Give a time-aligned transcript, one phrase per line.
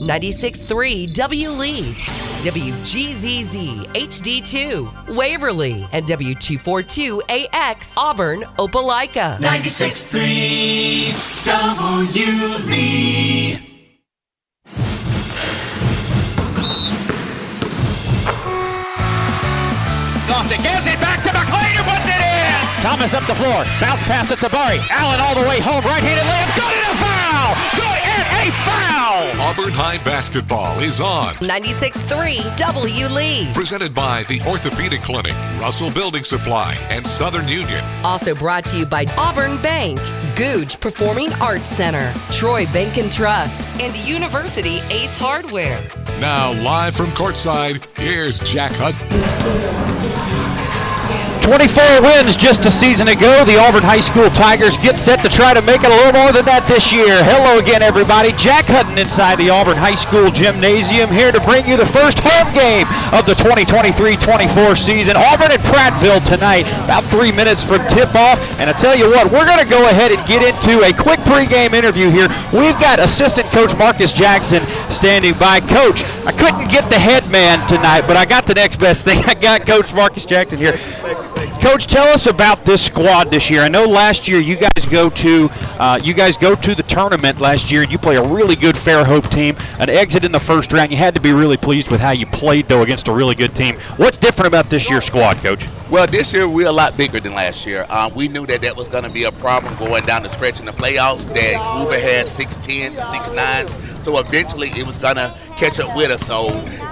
[0.00, 2.08] 96.3 W Leeds,
[2.46, 9.38] WGZZ HD2 Waverly, and W242AX Auburn Opelika.
[9.38, 13.58] 96.3 W Lee.
[20.28, 22.36] Lofton gives it back to McLean who puts it in.
[22.80, 23.64] Thomas up the floor.
[23.80, 24.78] Bounce pass to Tabari.
[24.90, 25.82] Allen all the way home.
[25.84, 26.47] Right-handed layup.
[28.48, 29.40] A foul.
[29.42, 31.34] Auburn High basketball is on.
[31.34, 33.50] 96.3 W Lee.
[33.52, 37.84] Presented by the Orthopedic Clinic, Russell Building Supply, and Southern Union.
[38.04, 40.00] Also brought to you by Auburn Bank,
[40.34, 45.82] Gogue Performing Arts Center, Troy Bank and Trust, and University Ace Hardware.
[46.18, 50.27] Now, live from courtside, here's Jack Hudson.
[51.48, 53.32] 24 wins just a season ago.
[53.48, 56.28] The Auburn High School Tigers get set to try to make it a little more
[56.28, 57.24] than that this year.
[57.24, 58.36] Hello again, everybody.
[58.36, 62.52] Jack Hutton inside the Auburn High School Gymnasium here to bring you the first home
[62.52, 62.84] game
[63.16, 65.16] of the 2023-24 season.
[65.16, 68.36] Auburn at Prattville tonight, about three minutes from tip-off.
[68.60, 71.24] And I tell you what, we're going to go ahead and get into a quick
[71.24, 72.28] pregame interview here.
[72.52, 74.60] We've got assistant coach Marcus Jackson
[74.92, 75.64] standing by.
[75.64, 79.24] Coach, I couldn't get the head man tonight, but I got the next best thing.
[79.24, 80.76] I got Coach Marcus Jackson here.
[81.60, 83.62] Coach, tell us about this squad this year.
[83.62, 87.40] I know last year you guys go to uh, you guys go to the tournament
[87.40, 87.82] last year.
[87.84, 90.90] You play a really good Fairhope team, an exit in the first round.
[90.90, 93.54] You had to be really pleased with how you played though against a really good
[93.54, 93.76] team.
[93.96, 95.64] What's different about this year's squad, Coach?
[95.90, 97.86] Well, this year we're a lot bigger than last year.
[97.88, 100.60] Um, we knew that that was going to be a problem going down the stretch
[100.60, 101.32] in the playoffs.
[101.34, 105.94] That Uber had six tens, six nines, so eventually it was going to catch up
[105.96, 106.26] with us.
[106.26, 106.48] So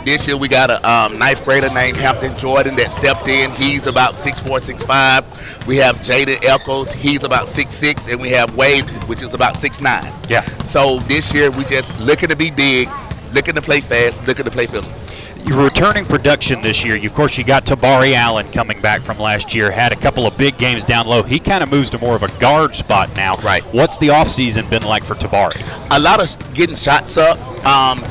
[0.07, 3.51] this year we got a um, ninth grader named Hampton Jordan that stepped in.
[3.51, 5.67] He's about 6'4", 6'5".
[5.67, 6.93] We have Jaden Eccles.
[6.93, 10.31] He's about 6'6", and we have Wade, which is about 6'9".
[10.31, 10.43] Yeah.
[10.63, 12.89] So this year we just looking to be big,
[13.35, 14.97] looking to play fast, looking to play physical.
[15.45, 19.55] Your returning production this year, of course, you got Tabari Allen coming back from last
[19.55, 19.71] year.
[19.71, 21.23] Had a couple of big games down low.
[21.23, 23.37] He kind of moves to more of a guard spot now.
[23.39, 23.63] Right.
[23.73, 25.63] What's the offseason been like for Tabari?
[25.91, 27.39] A lot of getting shots up.
[27.65, 28.03] Um,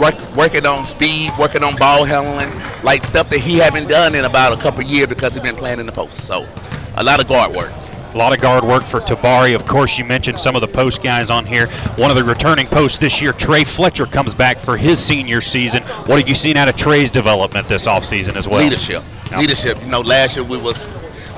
[0.00, 2.50] work, working on speed, working on ball handling,
[2.82, 5.80] like stuff that he haven't done in about a couple years because he's been playing
[5.80, 6.24] in the post.
[6.24, 6.48] So,
[6.96, 7.72] a lot of guard work.
[8.14, 9.54] A lot of guard work for Tabari.
[9.54, 11.68] Of course, you mentioned some of the post guys on here.
[11.96, 15.82] One of the returning posts this year, Trey Fletcher, comes back for his senior season.
[15.82, 18.62] What have you seen out of Trey's development this offseason as well?
[18.62, 19.02] Leadership.
[19.38, 19.80] Leadership.
[19.80, 20.86] You know, last year we was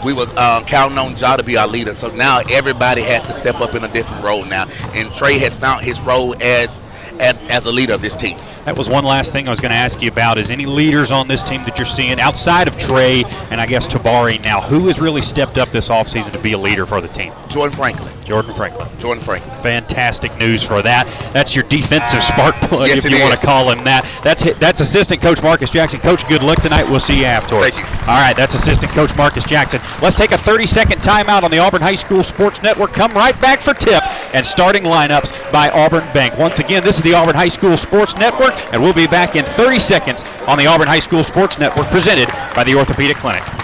[0.04, 1.94] we was uh, counting on Ja to be our leader.
[1.94, 5.54] So now everybody has to step up in a different role now, and Trey has
[5.54, 6.80] found his role as
[7.20, 8.36] as, as a leader of this team.
[8.64, 10.38] That was one last thing I was going to ask you about.
[10.38, 13.86] Is any leaders on this team that you're seeing outside of Trey and I guess
[13.86, 14.62] Tabari now?
[14.62, 17.32] Who has really stepped up this offseason to be a leader for the team?
[17.48, 18.12] Jordan Franklin.
[18.24, 18.88] Jordan Franklin.
[18.98, 19.54] Jordan Franklin.
[19.62, 21.06] Fantastic news for that.
[21.34, 24.08] That's your defensive spark plug, Yes, if you want to call him that.
[24.24, 26.00] That's that's assistant coach Marcus Jackson.
[26.00, 26.88] Coach, good luck tonight.
[26.88, 27.78] We'll see you afterwards.
[27.78, 28.00] Thank you.
[28.08, 29.80] All right, that's assistant coach Marcus Jackson.
[30.00, 32.94] Let's take a 30-second timeout on the Auburn High School Sports Network.
[32.94, 34.02] Come right back for tip
[34.34, 36.36] and starting lineups by Auburn Bank.
[36.36, 39.44] Once again, this is the Auburn High School Sports Network, and we'll be back in
[39.44, 43.63] 30 seconds on the Auburn High School Sports Network, presented by the Orthopedic Clinic.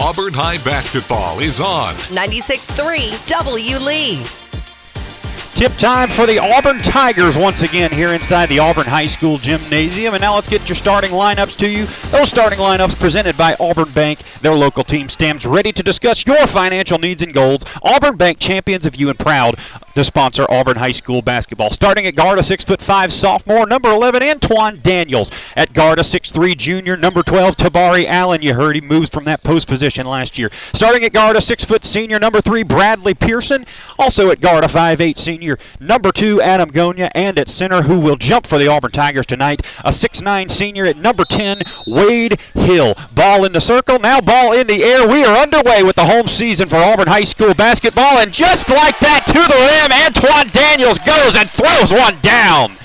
[0.00, 1.92] Auburn High basketball is on.
[1.96, 4.47] 96.3 W Lee.
[5.58, 10.14] Tip time for the Auburn Tigers once again here inside the Auburn High School Gymnasium.
[10.14, 11.86] And now let's get your starting lineups to you.
[12.12, 14.20] Those starting lineups presented by Auburn Bank.
[14.40, 17.64] Their local team stands ready to discuss your financial needs and goals.
[17.82, 19.58] Auburn Bank, champions of you and proud
[19.98, 21.70] to sponsor Auburn High School basketball.
[21.70, 25.28] Starting at guard, a six foot five sophomore, number 11, Antoine Daniels.
[25.56, 28.40] At guard, a six three junior, number 12, Tabari Allen.
[28.40, 30.52] You heard he moves from that post position last year.
[30.72, 33.66] Starting at guard, a six foot senior, number three, Bradley Pearson.
[33.98, 35.47] Also at guard, a five eight senior,
[35.80, 37.10] number two, Adam Gonya.
[37.14, 40.84] And at center, who will jump for the Auburn Tigers tonight, a six nine senior
[40.84, 42.94] at number 10, Wade Hill.
[43.12, 45.06] Ball in the circle, now ball in the air.
[45.06, 48.18] We are underway with the home season for Auburn High School basketball.
[48.18, 52.76] And just like that, to the rim, Antoine Daniels goes and throws one down.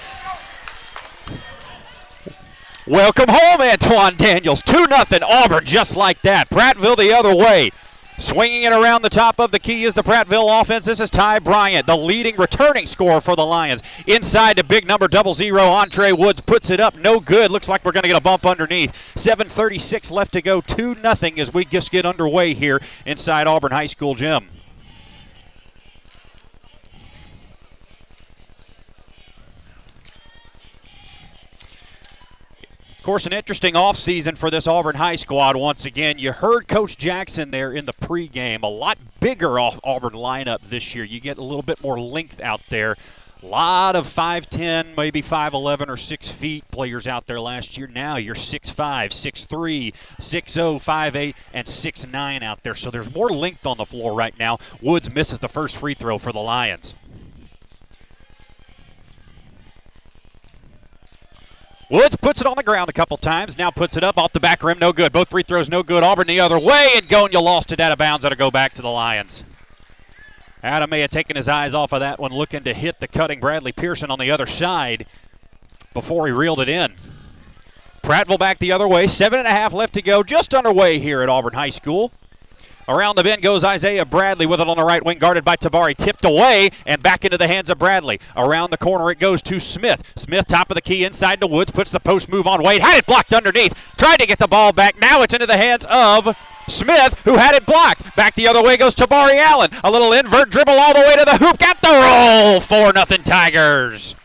[2.85, 4.61] Welcome home, Antoine Daniels.
[4.61, 4.89] 2 0
[5.23, 6.49] Auburn, just like that.
[6.49, 7.71] Prattville the other way.
[8.19, 10.85] Swinging it around the top of the key is the Prattville offense.
[10.85, 13.81] This is Ty Bryant, the leading returning scorer for the Lions.
[14.05, 15.63] Inside to big number double zero.
[15.63, 16.95] Andre Woods puts it up.
[16.95, 17.49] No good.
[17.49, 18.91] Looks like we're going to get a bump underneath.
[19.15, 20.61] 7.36 left to go.
[20.61, 24.47] 2 nothing as we just get underway here inside Auburn High School gym.
[33.03, 36.19] Of course, an interesting offseason for this Auburn High squad once again.
[36.19, 38.63] You heard Coach Jackson there in the pregame.
[38.63, 41.03] A lot bigger off Auburn lineup this year.
[41.03, 42.95] You get a little bit more length out there.
[43.41, 47.87] A lot of 5'10, maybe 5'11 or 6 feet players out there last year.
[47.87, 52.73] Now you're 6'5, 6'3, 6'0, 5'8, and 6'9 out there.
[52.73, 54.59] So there's more length on the floor right now.
[54.81, 56.93] Woods misses the first free throw for the Lions.
[61.93, 63.55] Woods puts it on the ground a couple times.
[63.55, 64.79] Now puts it up off the back rim.
[64.79, 65.11] No good.
[65.11, 66.01] Both free throws no good.
[66.01, 68.23] Auburn the other way, and Gonya lost it out of bounds.
[68.23, 69.43] That'll go back to the Lions.
[70.63, 73.39] Adam may have taken his eyes off of that one, looking to hit the cutting
[73.39, 75.05] Bradley Pearson on the other side
[75.93, 76.95] before he reeled it in.
[78.01, 79.05] Prattville back the other way.
[79.05, 80.23] Seven and a half left to go.
[80.23, 82.11] Just underway here at Auburn High School.
[82.87, 85.95] Around the bend goes Isaiah Bradley with it on the right wing, guarded by Tabari.
[85.95, 88.19] Tipped away and back into the hands of Bradley.
[88.35, 90.03] Around the corner it goes to Smith.
[90.15, 92.81] Smith, top of the key, inside the Woods, puts the post move on Wade.
[92.81, 93.73] Had it blocked underneath.
[93.97, 94.99] Tried to get the ball back.
[94.99, 96.35] Now it's into the hands of
[96.67, 98.15] Smith, who had it blocked.
[98.15, 99.71] Back the other way goes Tabari Allen.
[99.83, 101.57] A little invert dribble all the way to the hoop.
[101.57, 102.59] Got the roll.
[102.59, 104.15] 4 nothing Tigers.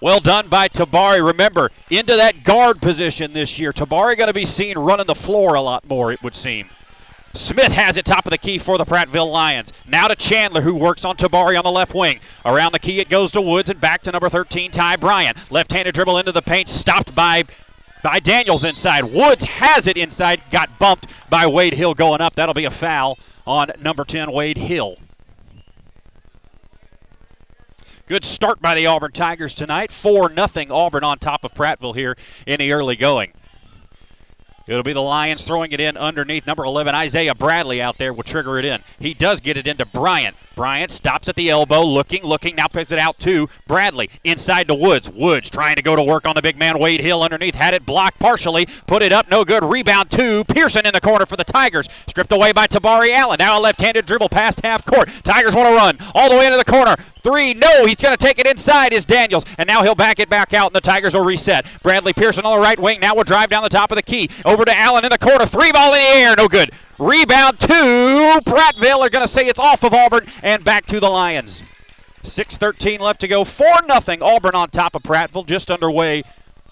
[0.00, 1.24] Well done by Tabari.
[1.24, 3.72] Remember, into that guard position this year.
[3.72, 6.70] Tabari going to be seen running the floor a lot more, it would seem.
[7.34, 9.72] Smith has it top of the key for the Prattville Lions.
[9.86, 12.18] Now to Chandler, who works on Tabari on the left wing.
[12.44, 15.36] Around the key it goes to Woods and back to number 13, Ty Bryant.
[15.50, 17.44] Left-handed dribble into the paint, stopped by
[18.02, 19.04] by Daniels inside.
[19.04, 22.34] Woods has it inside, got bumped by Wade Hill going up.
[22.34, 24.96] That'll be a foul on number 10, Wade Hill.
[28.10, 29.92] Good start by the Auburn Tigers tonight.
[29.92, 33.32] 4 0 Auburn on top of Prattville here in the early going.
[34.66, 36.44] It'll be the Lions throwing it in underneath.
[36.44, 38.82] Number 11, Isaiah Bradley out there will trigger it in.
[38.98, 40.36] He does get it into Bryant.
[40.56, 44.10] Bryant stops at the elbow, looking, looking, now picks it out to Bradley.
[44.24, 45.08] Inside to Woods.
[45.08, 47.54] Woods trying to go to work on the big man, Wade Hill underneath.
[47.54, 48.66] Had it blocked partially.
[48.86, 49.64] Put it up, no good.
[49.64, 51.88] Rebound to Pearson in the corner for the Tigers.
[52.08, 53.38] Stripped away by Tabari Allen.
[53.38, 55.08] Now a left handed dribble past half court.
[55.22, 56.96] Tigers want to run all the way into the corner.
[57.22, 60.30] Three, no, he's going to take it inside is Daniels, and now he'll back it
[60.30, 61.66] back out, and the Tigers will reset.
[61.82, 64.30] Bradley Pearson on the right wing now we'll drive down the top of the key.
[64.44, 65.46] Over to Allen in the corner.
[65.46, 66.70] Three ball in the air, no good.
[66.98, 69.00] Rebound to Prattville.
[69.00, 71.62] They're going to say it's off of Auburn and back to the Lions.
[72.22, 73.44] 6.13 left to go.
[73.44, 76.22] 4 0 Auburn on top of Prattville, just underway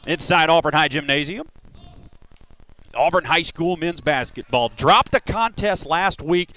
[0.07, 1.49] inside Auburn High Gymnasium.
[2.95, 6.51] Auburn High School men's basketball dropped the contest last week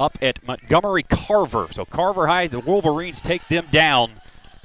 [0.00, 1.68] up at Montgomery Carver.
[1.70, 4.12] So Carver High, the Wolverines take them down.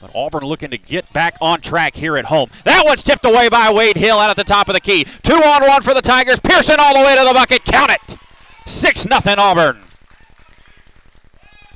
[0.02, 2.50] But Auburn looking to get back on track here at home.
[2.64, 5.06] That one's tipped away by Wade Hill out at the top of the key.
[5.24, 6.40] Two on one for the Tigers.
[6.40, 7.64] Pearson all the way to the bucket.
[7.64, 8.18] Count it.
[8.66, 9.82] 6 nothing Auburn.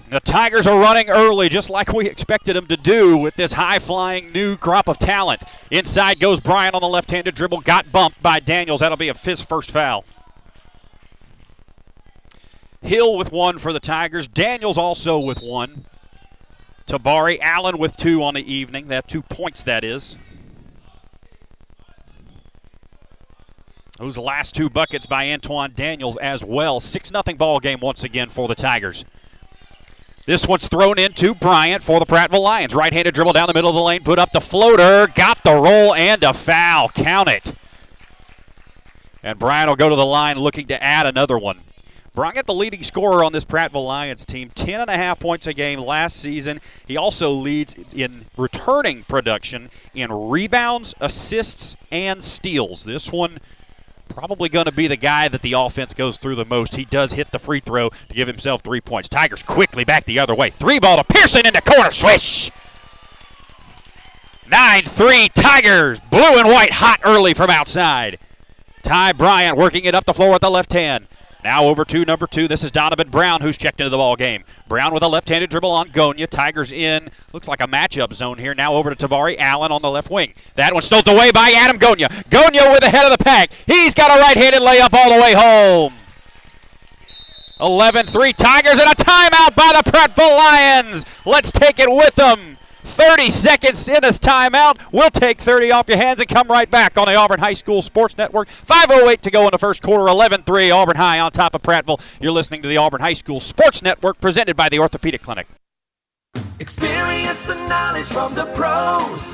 [0.09, 3.77] The Tigers are running early, just like we expected them to do with this high
[3.77, 5.44] flying new crop of talent.
[5.69, 7.61] Inside goes Bryant on the left handed dribble.
[7.61, 8.79] Got bumped by Daniels.
[8.79, 10.03] That'll be a fist first foul.
[12.81, 14.28] Hill with one for the Tigers.
[14.28, 15.86] Daniels also with one.
[16.88, 18.88] Tabari Allen with two on the evening.
[18.88, 20.16] That two points, that is.
[24.00, 26.80] Those last two buckets by Antoine Daniels as well.
[26.80, 29.04] 6 0 ball game once again for the Tigers.
[30.26, 32.74] This one's thrown into Bryant for the Prattville Lions.
[32.74, 35.54] Right handed dribble down the middle of the lane, put up the floater, got the
[35.54, 36.88] roll and a foul.
[36.90, 37.54] Count it.
[39.21, 41.59] And Bryant will go to the line looking to add another one.
[42.19, 45.54] Bryant, the leading scorer on this Prattville Lions team, 10 and a half points a
[45.54, 46.59] game last season.
[46.85, 52.83] He also leads in returning production in rebounds, assists, and steals.
[52.83, 53.40] This one
[54.09, 56.76] probably going to be the guy that the offense goes through the most.
[56.76, 59.07] He does hit the free throw to give himself three points.
[59.07, 60.49] Tigers quickly back the other way.
[60.49, 61.90] Three ball to Pearson in the corner.
[61.90, 62.52] Swish.
[64.52, 66.02] 9 3 Tigers.
[66.02, 68.19] Blue and white hot early from outside.
[68.81, 71.07] Ty Bryant working it up the floor with the left hand.
[71.44, 72.50] Now over to number two.
[72.50, 74.44] This is Donovan Brown who's checked into the ball game.
[74.68, 76.28] Brown with a left-handed dribble on Gonya.
[76.28, 77.10] Tigers in.
[77.31, 78.54] Looks like a matchup zone here.
[78.54, 80.34] Now over to Tabari Allen on the left wing.
[80.56, 82.08] That one stolen away by Adam Gonya.
[82.30, 83.52] Gonya with the head of the pack.
[83.68, 85.94] He's got a right-handed layup all the way home.
[87.62, 91.06] 11-3 Tigers and a timeout by the Prattville Lions.
[91.26, 92.58] Let's take it with them.
[92.83, 94.80] 30 seconds in his timeout.
[94.92, 97.81] We'll take 30 off your hands and come right back on the Auburn High School
[97.81, 98.48] Sports Network.
[98.48, 100.07] 5.08 to go in the first quarter.
[100.07, 100.71] 11 3.
[100.71, 102.02] Auburn High on top of Prattville.
[102.19, 105.48] You're listening to the Auburn High School Sports Network presented by the Orthopedic Clinic.
[106.59, 109.33] Experience and knowledge from the pros.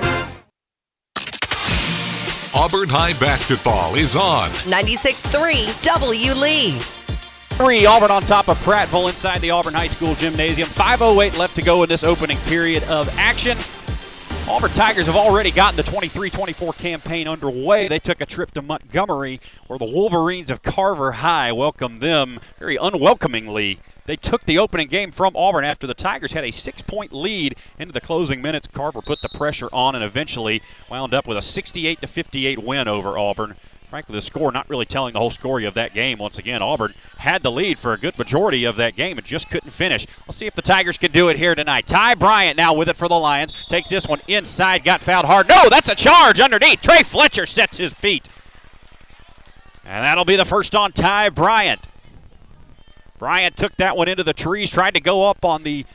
[2.53, 4.49] Auburn High basketball is on.
[4.49, 6.33] 96.3 W.
[6.33, 6.79] Lee.
[7.51, 10.67] Three, Auburn on top of Prattville inside the Auburn High School gymnasium.
[10.67, 13.57] 5.08 left to go in this opening period of action.
[14.49, 17.87] Auburn Tigers have already gotten the 23-24 campaign underway.
[17.87, 22.75] They took a trip to Montgomery where the Wolverines of Carver High welcomed them very
[22.75, 27.13] unwelcomingly they took the opening game from Auburn after the Tigers had a six point
[27.13, 28.67] lead into the closing minutes.
[28.67, 33.17] Carver put the pressure on and eventually wound up with a 68 58 win over
[33.17, 33.55] Auburn.
[33.91, 36.17] Frankly, the score not really telling the whole story of that game.
[36.17, 39.49] Once again, Auburn had the lead for a good majority of that game and just
[39.49, 40.07] couldn't finish.
[40.25, 41.87] Let's see if the Tigers can do it here tonight.
[41.87, 43.51] Ty Bryant now with it for the Lions.
[43.67, 45.49] Takes this one inside, got fouled hard.
[45.49, 46.79] No, that's a charge underneath.
[46.79, 48.29] Trey Fletcher sets his feet.
[49.83, 51.85] And that'll be the first on Ty Bryant.
[53.21, 55.85] Bryant took that one into the trees, tried to go up on the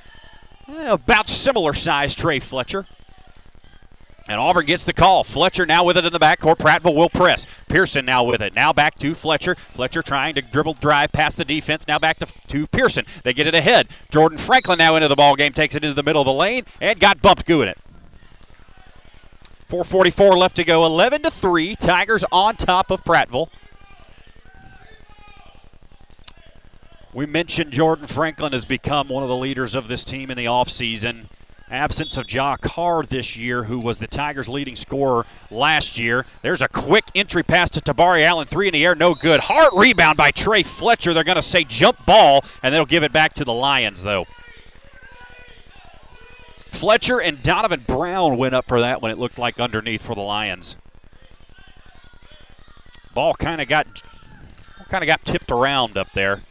[0.69, 2.87] eh, about similar size Trey Fletcher.
[4.29, 5.25] And Auburn gets the call.
[5.25, 6.59] Fletcher now with it in the backcourt.
[6.59, 7.49] Prattville will press.
[7.69, 8.55] Pearson now with it.
[8.55, 9.57] Now back to Fletcher.
[9.57, 11.89] Fletcher trying to dribble drive past the defense.
[11.89, 13.05] Now back to, to Pearson.
[13.25, 13.89] They get it ahead.
[14.09, 15.53] Jordan Franklin now into the ball game.
[15.53, 17.79] Takes it into the middle of the lane and got bumped doing it.
[19.69, 20.87] 4:44 left to go.
[20.87, 21.75] 11 to three.
[21.75, 23.49] Tigers on top of Prattville.
[27.17, 30.45] We mentioned Jordan Franklin has become one of the leaders of this team in the
[30.45, 31.29] offseason.
[31.71, 36.27] Absence of Ja Carr this year, who was the Tigers' leading scorer last year.
[36.43, 39.41] There's a quick entry pass to Tabari Allen, three in the air, no good.
[39.41, 41.15] Hard rebound by Trey Fletcher.
[41.15, 44.27] They're going to say jump ball, and they'll give it back to the Lions, though.
[46.71, 50.21] Fletcher and Donovan Brown went up for that when it looked like underneath for the
[50.21, 50.77] Lions.
[53.15, 53.87] Ball kind of got
[54.91, 56.43] kind of got tipped around up there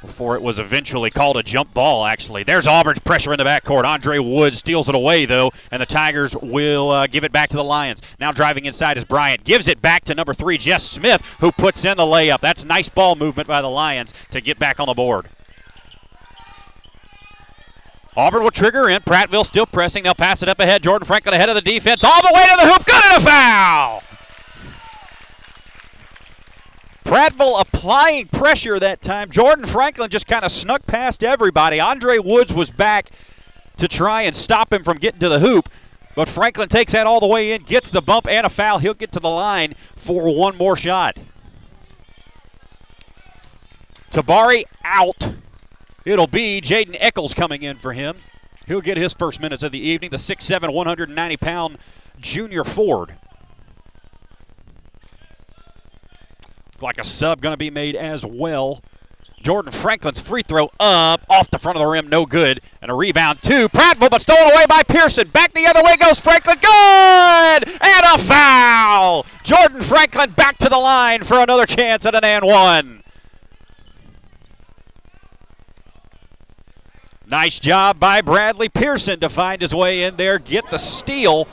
[0.00, 2.42] before it was eventually called a jump ball, actually.
[2.42, 3.84] There's Auburn's pressure in the backcourt.
[3.84, 7.56] Andre Woods steals it away, though, and the Tigers will uh, give it back to
[7.56, 8.02] the Lions.
[8.18, 9.44] Now driving inside is Bryant.
[9.44, 12.40] Gives it back to number three, Jess Smith, who puts in the layup.
[12.40, 15.28] That's nice ball movement by the Lions to get back on the board.
[18.16, 19.00] Auburn will trigger in.
[19.02, 20.02] Prattville still pressing.
[20.02, 20.82] They'll pass it up ahead.
[20.82, 22.02] Jordan Franklin ahead of the defense.
[22.02, 22.84] All the way to the hoop.
[22.84, 24.02] Good and a foul!
[27.10, 29.30] Prattville applying pressure that time.
[29.30, 31.80] Jordan Franklin just kind of snuck past everybody.
[31.80, 33.10] Andre Woods was back
[33.78, 35.68] to try and stop him from getting to the hoop.
[36.14, 38.78] But Franklin takes that all the way in, gets the bump and a foul.
[38.78, 41.18] He'll get to the line for one more shot.
[44.12, 45.32] Tabari out.
[46.04, 48.18] It'll be Jaden Eccles coming in for him.
[48.68, 50.10] He'll get his first minutes of the evening.
[50.10, 51.78] The 6'7, 190 pound
[52.20, 53.16] junior Ford.
[56.82, 58.82] Like a sub going to be made as well.
[59.42, 62.60] Jordan Franklin's free throw up off the front of the rim, no good.
[62.82, 65.28] And a rebound to Prattville, but stolen away by Pearson.
[65.28, 66.58] Back the other way goes Franklin.
[66.60, 67.68] Good!
[67.68, 69.24] And a foul!
[69.42, 73.02] Jordan Franklin back to the line for another chance at an and one.
[77.26, 81.46] Nice job by Bradley Pearson to find his way in there, get the steal,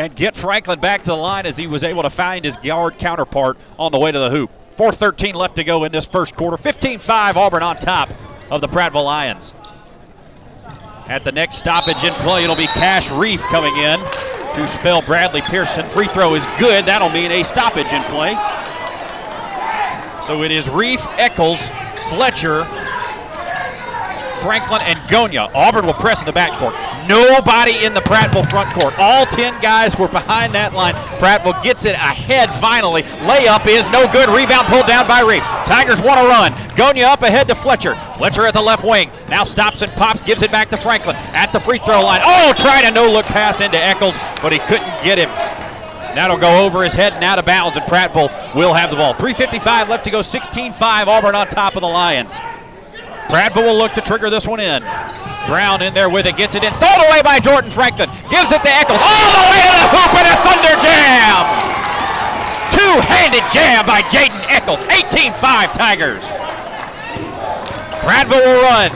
[0.00, 2.98] and get Franklin back to the line as he was able to find his guard
[2.98, 4.50] counterpart on the way to the hoop.
[4.78, 6.56] 4.13 left to go in this first quarter.
[6.56, 8.08] 15 5 Auburn on top
[8.50, 9.52] of the Prattville Lions.
[11.06, 14.00] At the next stoppage in play, it'll be Cash Reef coming in
[14.54, 15.86] to spell Bradley Pearson.
[15.90, 16.86] Free throw is good.
[16.86, 18.32] That'll mean a stoppage in play.
[20.24, 21.60] So it is Reef, Eccles,
[22.08, 22.62] Fletcher,
[24.42, 25.50] Franklin, and Gonya.
[25.54, 26.74] Auburn will press in the backcourt.
[27.08, 28.94] Nobody in the Prattville front court.
[28.98, 30.94] All 10 guys were behind that line.
[31.18, 33.02] Prattville gets it ahead finally.
[33.24, 34.28] Layup is no good.
[34.28, 35.42] Rebound pulled down by Reef.
[35.66, 36.52] Tigers want to run.
[36.76, 37.94] Gonya up ahead to Fletcher.
[38.16, 39.10] Fletcher at the left wing.
[39.28, 42.20] Now stops and pops, gives it back to Franklin at the free throw line.
[42.24, 45.28] Oh, tried a no look pass into Eccles, but he couldn't get him.
[46.14, 49.14] That'll go over his head and out of bounds, and Prattville will have the ball.
[49.14, 51.08] 3.55 left to go, 16 5.
[51.08, 52.38] Auburn on top of the Lions.
[53.30, 54.82] Prattville will look to trigger this one in.
[55.46, 58.62] Brown in there with it, gets it in, stole away by Jordan Franklin, gives it
[58.62, 61.70] to Eccles, all the way to the hoop and a thunder jam!
[62.70, 64.78] Two-handed jam by Jaden Eccles.
[64.88, 66.22] 18-5 Tigers.
[68.02, 68.90] Prattville will run.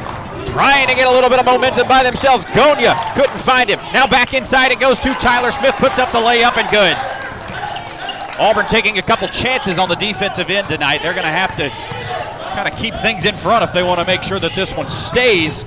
[0.46, 2.44] Trying to get a little bit of momentum by themselves.
[2.44, 3.78] Gonya couldn't find him.
[3.92, 5.74] Now back inside it goes to Tyler Smith.
[5.76, 6.96] Puts up the layup and good.
[8.38, 11.02] Auburn taking a couple chances on the defensive end tonight.
[11.02, 11.70] They're going to have to
[12.54, 14.88] kind of keep things in front if they want to make sure that this one
[14.88, 15.64] stays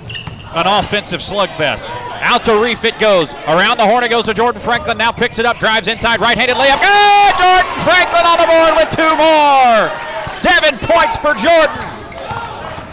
[0.55, 1.91] an offensive slugfest.
[2.23, 3.33] Out to Reef it goes.
[3.45, 4.97] Around the horn it goes to Jordan Franklin.
[4.97, 6.79] Now picks it up, drives inside, right-handed layup.
[6.79, 7.33] Good!
[7.37, 9.91] Jordan Franklin on the board with two more.
[10.31, 11.75] Seven points for Jordan.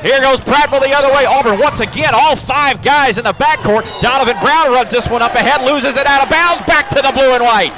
[0.02, 1.24] Here goes Prattville the other way.
[1.24, 3.88] Auburn once again, all five guys in the backcourt.
[4.02, 7.12] Donovan Brown runs this one up ahead, loses it out of bounds, back to the
[7.14, 7.72] blue and white.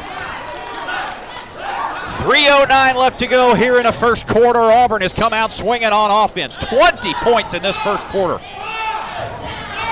[2.26, 4.59] 3.09 left to go here in the first quarter.
[4.59, 6.56] Auburn has come out swinging on offense.
[6.56, 8.38] 20 points in this first quarter.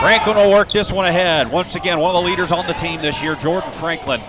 [0.00, 1.49] Franklin will work this one ahead.
[1.49, 4.21] Once again, one of the leaders on the team this year, Jordan Franklin.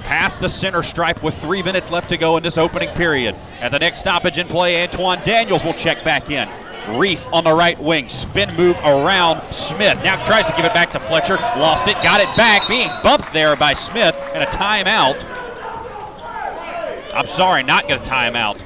[0.00, 3.36] Past the center stripe with three minutes left to go in this opening period.
[3.60, 6.48] At the next stoppage in play, Antoine Daniels will check back in.
[6.98, 8.08] Reef on the right wing.
[8.08, 10.02] Spin move around Smith.
[10.02, 11.36] Now tries to give it back to Fletcher.
[11.36, 12.66] Lost it, got it back.
[12.66, 15.43] Being bumped there by Smith and a timeout.
[17.14, 18.62] I'm sorry, not going to tie him out.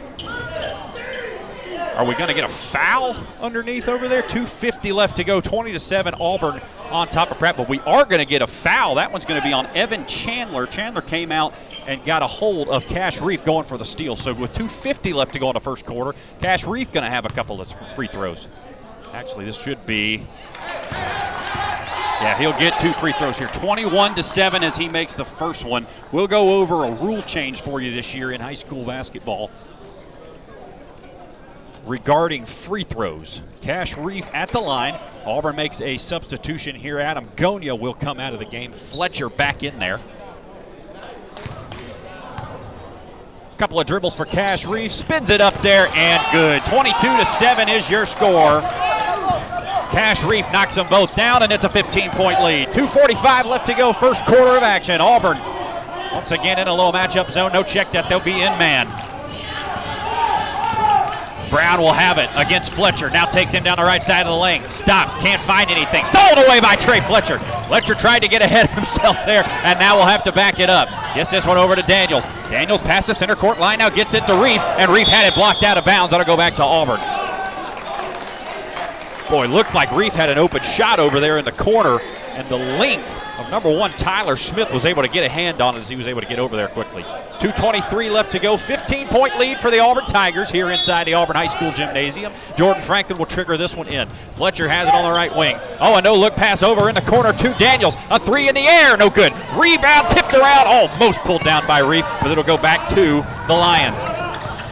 [1.99, 4.23] Are we going to get a foul underneath over there?
[4.23, 5.41] 250 left to go.
[5.41, 6.15] 20 to 7.
[6.15, 8.95] Auburn on top of Pratt, but we are going to get a foul.
[8.95, 10.67] That one's going to be on Evan Chandler.
[10.67, 11.53] Chandler came out
[11.89, 14.15] and got a hold of Cash Reef going for the steal.
[14.15, 17.27] So with 250 left to go in the first quarter, Cash Reef going to have
[17.27, 18.47] a couple of free throws.
[19.13, 20.25] Actually, this should be.
[22.21, 23.47] Yeah, he'll get two free throws here.
[23.47, 25.87] 21 to 7 as he makes the first one.
[26.11, 29.53] We'll go over a rule change for you this year in high school basketball
[31.87, 33.41] regarding free throws.
[33.61, 34.99] Cash Reef at the line.
[35.25, 36.99] Auburn makes a substitution here.
[36.99, 38.73] Adam Gonya will come out of the game.
[38.73, 40.01] Fletcher back in there.
[43.59, 44.93] Couple of dribbles for Cash Reef.
[44.93, 46.65] Spins it up there and good.
[46.67, 48.61] 22 to 7 is your score.
[49.99, 52.69] Cash Reef knocks them both down, and it's a 15 point lead.
[52.69, 55.01] 2.45 left to go, first quarter of action.
[55.01, 55.37] Auburn
[56.15, 57.53] once again in a low matchup zone.
[57.53, 58.87] No check that they'll be in man.
[61.51, 63.11] Brown will have it against Fletcher.
[63.11, 64.65] Now takes him down the right side of the lane.
[64.67, 66.05] Stops, can't find anything.
[66.05, 67.41] Stolen away by Trey Fletcher.
[67.67, 70.71] Fletcher tried to get ahead of himself there, and now will have to back it
[70.71, 70.89] up.
[71.17, 72.25] Gets this one over to Daniels.
[72.49, 75.35] Daniels past the center court line now gets it to Reef, and Reef had it
[75.35, 76.13] blocked out of bounds.
[76.13, 77.18] That'll go back to Auburn.
[79.29, 82.57] Boy, looked like Reef had an open shot over there in the corner, and the
[82.57, 85.89] length of number one Tyler Smith was able to get a hand on it as
[85.89, 87.03] he was able to get over there quickly.
[87.03, 88.57] 2.23 left to go.
[88.57, 92.33] 15 point lead for the Auburn Tigers here inside the Auburn High School Gymnasium.
[92.57, 94.09] Jordan Franklin will trigger this one in.
[94.33, 95.59] Fletcher has it on the right wing.
[95.79, 97.97] Oh, a no look pass over in the corner to Daniels.
[98.11, 99.33] A three in the air, no good.
[99.55, 104.03] Rebound tipped around, almost pulled down by Reef, but it'll go back to the Lions.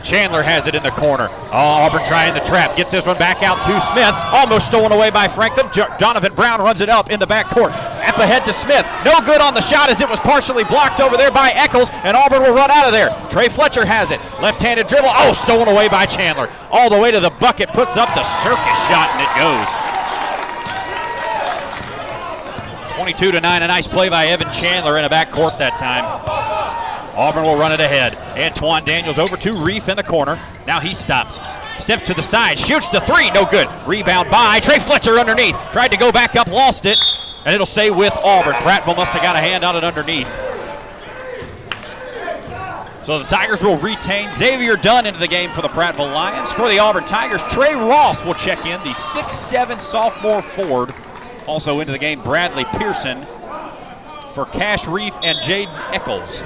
[0.07, 1.29] Chandler has it in the corner.
[1.51, 2.77] Oh, Auburn trying the trap.
[2.77, 4.15] Gets this one back out to Smith.
[4.31, 5.67] Almost stolen away by Franklin.
[5.99, 7.73] Donovan Brown runs it up in the back court.
[7.73, 8.87] Up ahead to Smith.
[9.05, 12.17] No good on the shot as it was partially blocked over there by Eccles, and
[12.17, 13.11] Auburn will run out of there.
[13.29, 14.21] Trey Fletcher has it.
[14.41, 15.11] Left handed dribble.
[15.11, 16.49] Oh, stolen away by Chandler.
[16.71, 17.71] All the way to the bucket.
[17.71, 19.67] Puts up the circus shot, and it goes.
[22.97, 23.63] 22 to 9.
[23.63, 26.56] A nice play by Evan Chandler in a back court that time.
[27.17, 28.15] Auburn will run it ahead.
[28.39, 30.39] Antoine Daniels over to Reef in the corner.
[30.67, 31.39] Now he stops.
[31.83, 33.69] Steps to the side, shoots the three, no good.
[33.87, 35.57] Rebound by Trey Fletcher underneath.
[35.73, 36.99] Tried to go back up, lost it,
[37.45, 38.55] and it'll stay with Auburn.
[38.55, 40.29] Prattville must have got a hand on it underneath.
[43.05, 46.51] So the Tigers will retain Xavier Dunn into the game for the Prattville Lions.
[46.51, 50.93] For the Auburn Tigers, Trey Ross will check in, the 6'7 sophomore forward.
[51.47, 53.25] Also into the game, Bradley Pearson
[54.33, 56.43] for Cash Reef and Jaden Eccles.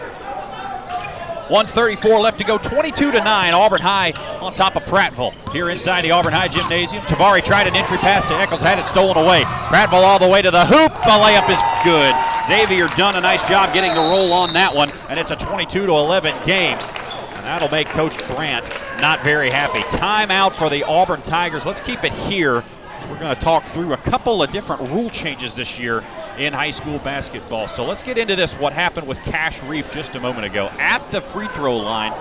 [1.51, 3.55] 134 left to go, 22 to 9.
[3.55, 5.35] Auburn High on top of Prattville.
[5.53, 7.03] Here inside the Auburn High Gymnasium.
[7.07, 9.43] Tabari tried an entry pass to Eccles, had it stolen away.
[9.43, 10.93] Prattville all the way to the hoop.
[10.93, 12.15] The layup is good.
[12.47, 15.87] Xavier Dunn a nice job getting the roll on that one, and it's a 22
[15.87, 16.79] to 11 game.
[16.79, 19.81] And that'll make Coach Brandt not very happy.
[19.97, 21.67] Timeout for the Auburn Tigers.
[21.67, 22.63] Let's keep it here.
[23.11, 26.05] We're going to talk through a couple of different rule changes this year
[26.40, 27.68] in high school basketball.
[27.68, 28.55] So let's get into this.
[28.55, 32.14] What happened with Cash Reef just a moment ago at the free throw line?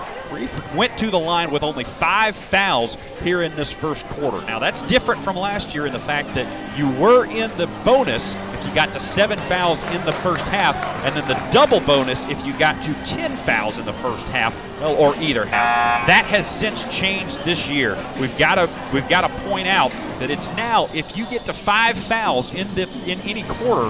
[0.75, 4.45] Went to the line with only five fouls here in this first quarter.
[4.45, 8.35] Now that's different from last year in the fact that you were in the bonus
[8.35, 12.23] if you got to seven fouls in the first half, and then the double bonus
[12.25, 16.05] if you got to 10 fouls in the first half, or either half.
[16.07, 17.97] That has since changed this year.
[18.19, 21.53] We've got to we've got to point out that it's now if you get to
[21.53, 23.89] five fouls in the in any quarter,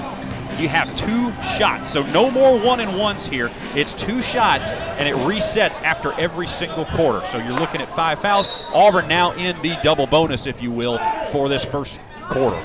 [0.59, 1.89] you have two shots.
[1.89, 3.49] So no more one and ones here.
[3.75, 7.25] It's two shots, and it resets after every single quarter.
[7.25, 8.47] So you're looking at five fouls.
[8.73, 10.99] Auburn now in the double bonus, if you will,
[11.31, 11.97] for this first
[12.29, 12.61] quarter.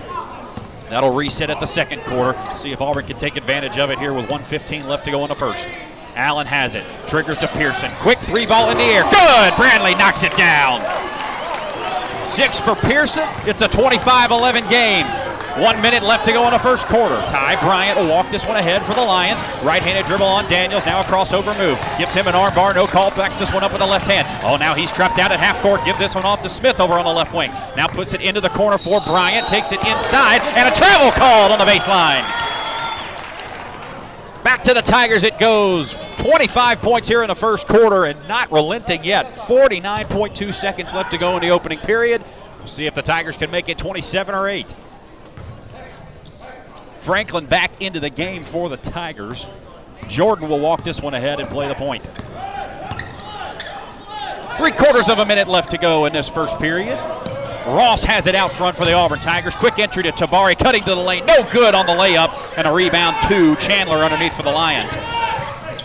[0.90, 2.38] That'll reset at the second quarter.
[2.54, 5.28] See if Auburn can take advantage of it here with 115 left to go in
[5.28, 5.68] the first.
[6.14, 6.84] Allen has it.
[7.06, 7.90] Triggers to Pearson.
[8.00, 9.02] Quick three ball in the air.
[9.04, 9.56] Good.
[9.56, 10.80] Bradley knocks it down.
[12.26, 13.28] Six for Pearson.
[13.46, 15.23] It's a 25 11 game.
[15.58, 17.14] One minute left to go in the first quarter.
[17.14, 19.40] Ty Bryant will walk this one ahead for the Lions.
[19.62, 20.84] Right handed dribble on Daniels.
[20.84, 21.78] Now a crossover move.
[21.96, 22.74] Gives him an arm bar.
[22.74, 23.12] No call.
[23.12, 24.26] Backs this one up with the left hand.
[24.44, 25.84] Oh, now he's trapped out at half court.
[25.84, 27.52] Gives this one off to Smith over on the left wing.
[27.76, 29.46] Now puts it into the corner for Bryant.
[29.46, 30.40] Takes it inside.
[30.56, 32.24] And a travel called on the baseline.
[34.42, 35.94] Back to the Tigers it goes.
[36.16, 39.32] 25 points here in the first quarter and not relenting yet.
[39.32, 42.24] 49.2 seconds left to go in the opening period.
[42.58, 44.74] We'll see if the Tigers can make it 27 or 8.
[47.04, 49.46] Franklin back into the game for the Tigers.
[50.08, 52.08] Jordan will walk this one ahead and play the point.
[54.56, 56.96] Three quarters of a minute left to go in this first period.
[57.66, 59.54] Ross has it out front for the Auburn Tigers.
[59.54, 61.26] Quick entry to Tabari, cutting to the lane.
[61.26, 62.32] No good on the layup.
[62.56, 64.92] And a rebound to Chandler underneath for the Lions.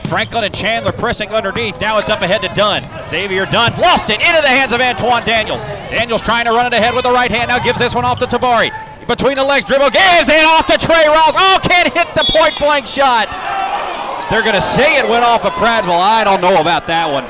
[0.07, 1.79] Franklin and Chandler pressing underneath.
[1.81, 2.87] Now it's up ahead to Dunn.
[3.07, 5.61] Xavier Dunn lost it into the hands of Antoine Daniels.
[5.61, 7.49] Daniels trying to run it ahead with the right hand.
[7.49, 8.71] Now gives this one off to Tabari.
[9.09, 11.33] Between the legs, dribble, gives it off to Trey Ross.
[11.35, 13.27] Oh, can't hit the point blank shot.
[14.29, 15.99] They're going to say it went off of Prattville.
[15.99, 17.25] I don't know about that one.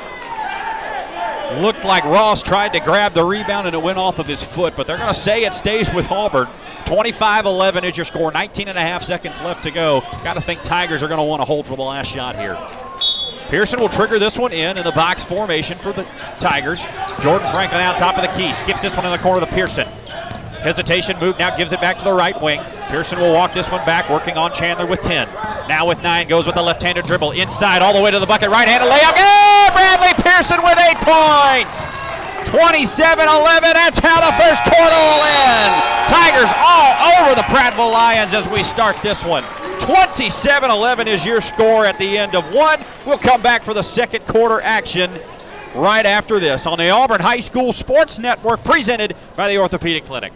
[1.63, 4.75] Looked like Ross tried to grab the rebound and it went off of his foot,
[4.75, 6.49] but they're going to say it stays with Auburn.
[6.85, 8.29] 25 11 is your score.
[8.29, 10.01] 19 and a half seconds left to go.
[10.21, 12.57] Got to think Tigers are going to want to hold for the last shot here.
[13.47, 16.03] Pearson will trigger this one in in the box formation for the
[16.39, 16.83] Tigers.
[17.21, 18.51] Jordan Franklin out top of the key.
[18.51, 19.87] Skips this one in the corner to Pearson.
[20.62, 22.62] Hesitation move now gives it back to the right wing.
[22.89, 25.30] Pearson will walk this one back, working on Chandler with 10.
[25.69, 27.32] Now with 9, goes with a left handed dribble.
[27.32, 28.50] Inside, all the way to the bucket.
[28.50, 29.13] Right handed layup.
[29.15, 31.88] Oh, Bradley Pearson with 8 points.
[32.50, 33.69] 27 11.
[33.74, 36.00] That's how the first quarter will end.
[36.10, 39.43] Tigers all over the Prattville Lions as we start this one.
[39.80, 42.84] 27 11 is your score at the end of one.
[43.06, 45.19] We'll come back for the second quarter action
[45.76, 50.34] right after this on the Auburn High School Sports Network presented by the Orthopedic Clinic.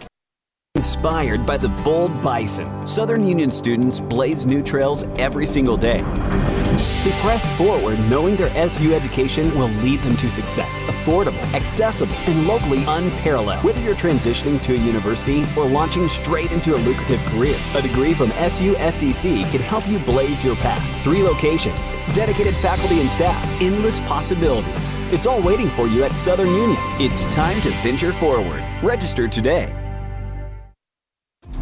[0.94, 6.02] Inspired by the bold bison, Southern Union students blaze new trails every single day.
[7.02, 10.88] They press forward knowing their SU education will lead them to success.
[10.88, 13.64] Affordable, accessible, and locally unparalleled.
[13.64, 18.14] Whether you're transitioning to a university or launching straight into a lucrative career, a degree
[18.14, 20.80] from SU SDC can help you blaze your path.
[21.02, 24.96] Three locations, dedicated faculty and staff, endless possibilities.
[25.12, 26.80] It's all waiting for you at Southern Union.
[27.00, 28.62] It's time to venture forward.
[28.80, 29.74] Register today.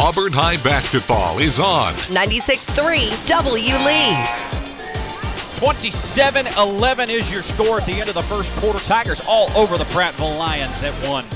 [0.00, 1.92] Auburn High basketball is on.
[2.08, 4.16] 96.3 W Lee.
[5.58, 8.78] 27 11 is your score at the end of the first quarter.
[8.78, 11.26] Tigers all over the Prattville Lions at one.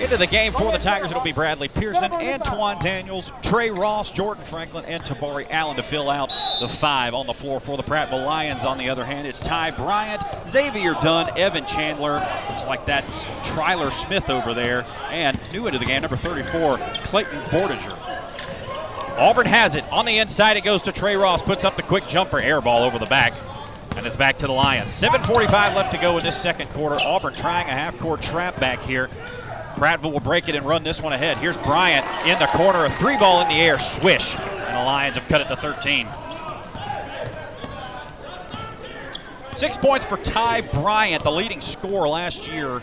[0.00, 4.44] Into the game for the Tigers, it'll be Bradley Pearson, Antoine Daniels, Trey Ross, Jordan
[4.44, 6.30] Franklin, and Tabari Allen to fill out
[6.60, 8.64] the five on the floor for the Prattville Lions.
[8.64, 12.24] On the other hand, it's Ty Bryant, Xavier Dunn, Evan Chandler.
[12.48, 14.86] Looks like that's Tyler Smith over there.
[15.10, 17.98] And new into the game, number 34, Clayton Bordiger.
[19.18, 19.84] Auburn has it.
[19.90, 21.42] On the inside, it goes to Trey Ross.
[21.42, 23.36] Puts up the quick jumper, air ball over the back.
[23.96, 24.90] And it's back to the Lions.
[24.90, 26.96] 7.45 left to go in this second quarter.
[27.04, 29.10] Auburn trying a half court trap back here.
[29.78, 31.38] Prattville will break it and run this one ahead.
[31.38, 34.36] Here's Bryant in the corner, a three ball in the air, swish.
[34.36, 36.08] And the Lions have cut it to 13.
[39.54, 42.82] Six points for Ty Bryant, the leading scorer last year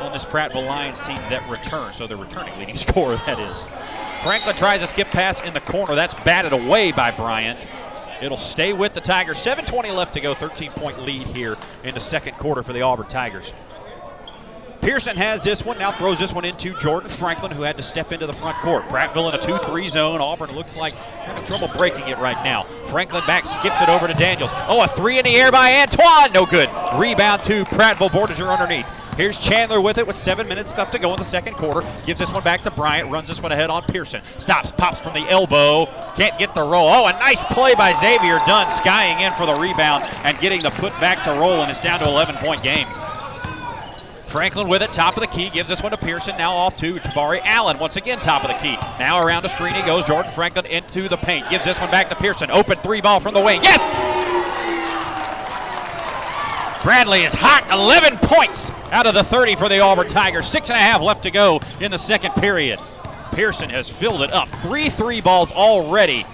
[0.00, 1.94] on this Prattville Lions team that returned.
[1.94, 3.64] So the returning leading scorer, that is.
[4.24, 5.94] Franklin tries a skip pass in the corner.
[5.94, 7.66] That's batted away by Bryant.
[8.20, 9.38] It'll stay with the Tigers.
[9.38, 13.08] 7.20 left to go, 13 point lead here in the second quarter for the Auburn
[13.08, 13.52] Tigers.
[14.82, 18.10] Pearson has this one, now throws this one into Jordan Franklin, who had to step
[18.10, 18.82] into the front court.
[18.88, 20.20] Prattville in a 2 3 zone.
[20.20, 22.64] Auburn looks like having trouble breaking it right now.
[22.88, 24.50] Franklin back, skips it over to Daniels.
[24.68, 26.32] Oh, a three in the air by Antoine.
[26.32, 26.68] No good.
[26.98, 28.10] Rebound to Prattville.
[28.10, 28.90] Bordiger underneath.
[29.16, 31.86] Here's Chandler with it with seven minutes left to go in the second quarter.
[32.04, 33.08] Gives this one back to Bryant.
[33.08, 34.20] Runs this one ahead on Pearson.
[34.38, 35.86] Stops, pops from the elbow.
[36.16, 36.88] Can't get the roll.
[36.88, 40.70] Oh, a nice play by Xavier Dunn, skying in for the rebound and getting the
[40.70, 42.88] put back to roll, and it's down to 11 point game.
[44.32, 46.38] Franklin with it, top of the key, gives this one to Pearson.
[46.38, 48.76] Now off to Tabari Allen, once again top of the key.
[48.98, 50.06] Now around the screen he goes.
[50.06, 52.50] Jordan Franklin into the paint, gives this one back to Pearson.
[52.50, 53.62] Open three ball from the wing.
[53.62, 53.94] Yes!
[56.82, 60.48] Bradley is hot, 11 points out of the 30 for the Auburn Tigers.
[60.48, 62.80] Six and a half left to go in the second period.
[63.32, 64.48] Pearson has filled it up.
[64.48, 66.24] Three three balls already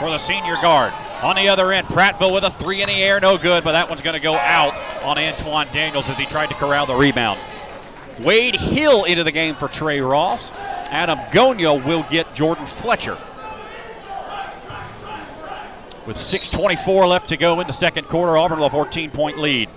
[0.00, 0.92] for the senior guard.
[1.22, 3.88] On the other end, Prattville with a three in the air, no good, but that
[3.88, 7.38] one's going to go out on Antoine Daniels as he tried to corral the rebound.
[8.20, 10.50] Wade Hill into the game for Trey Ross.
[10.90, 13.18] Adam Gonya will get Jordan Fletcher.
[16.06, 19.68] With 6.24 left to go in the second quarter, Auburn will a 14 point lead.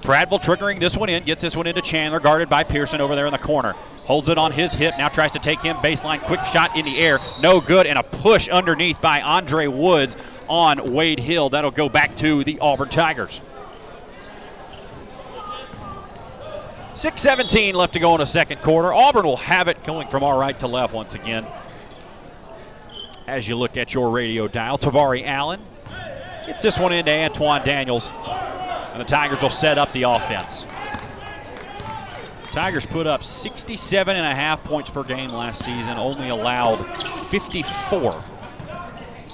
[0.00, 3.26] Prattville triggering this one in, gets this one into Chandler, guarded by Pearson over there
[3.26, 3.72] in the corner.
[4.06, 6.98] Holds it on his hip, now tries to take him baseline, quick shot in the
[6.98, 10.16] air, no good, and a push underneath by Andre Woods
[10.48, 11.50] on Wade Hill.
[11.50, 13.40] That'll go back to the Auburn Tigers.
[16.94, 18.92] 6.17 left to go in the second quarter.
[18.92, 21.46] Auburn will have it going from our right to left once again.
[23.28, 25.60] As you look at your radio dial, Tabari Allen
[26.46, 28.10] gets this one into Antoine Daniels,
[28.92, 30.64] and the Tigers will set up the offense.
[32.50, 36.84] Tigers put up 67 and a half points per game last season, only allowed
[37.28, 38.24] 54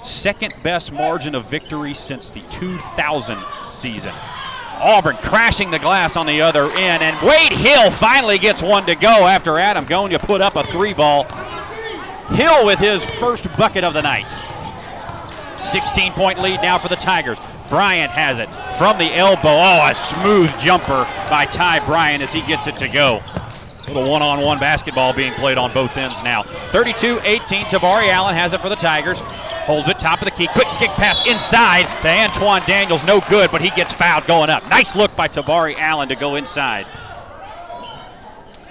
[0.05, 3.37] second best margin of victory since the 2000
[3.69, 4.13] season.
[4.79, 8.95] Auburn crashing the glass on the other end, and Wade Hill finally gets one to
[8.95, 11.23] go after Adam Gonya put up a three ball.
[12.29, 14.35] Hill with his first bucket of the night.
[15.59, 17.39] 16 point lead now for the Tigers.
[17.69, 19.41] Bryant has it from the elbow.
[19.43, 23.23] Oh, a smooth jumper by Ty Bryant as he gets it to go.
[23.87, 26.43] Little one on one basketball being played on both ends now.
[26.43, 27.65] 32 18.
[27.65, 29.21] Tabari Allen has it for the Tigers.
[29.65, 30.47] Holds it top of the key.
[30.47, 33.03] Quick skip pass inside to Antoine Daniels.
[33.03, 34.69] No good, but he gets fouled going up.
[34.69, 36.85] Nice look by Tabari Allen to go inside.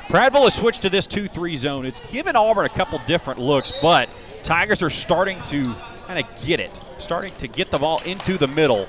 [0.07, 1.85] Prattville has switched to this 2 3 zone.
[1.85, 4.09] It's given Auburn a couple different looks, but
[4.45, 5.75] Tigers are starting to
[6.07, 8.87] kind of get it, starting to get the ball into the middle.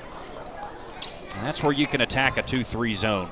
[1.34, 3.30] And that's where you can attack a 2 3 zone.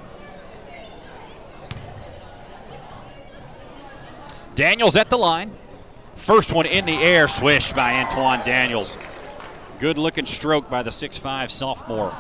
[4.57, 5.53] Daniels at the line.
[6.17, 8.97] First one in the air, swish by Antoine Daniels.
[9.79, 12.17] Good looking stroke by the 6'5 sophomore.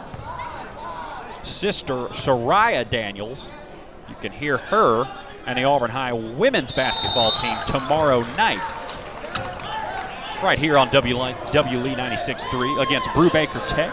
[1.42, 3.48] Sister Soraya Daniels,
[4.09, 5.09] you can hear her
[5.46, 8.61] and the Auburn High women's basketball team tomorrow night.
[10.42, 13.92] Right here on WLE 96.3 against Brewbaker Tech.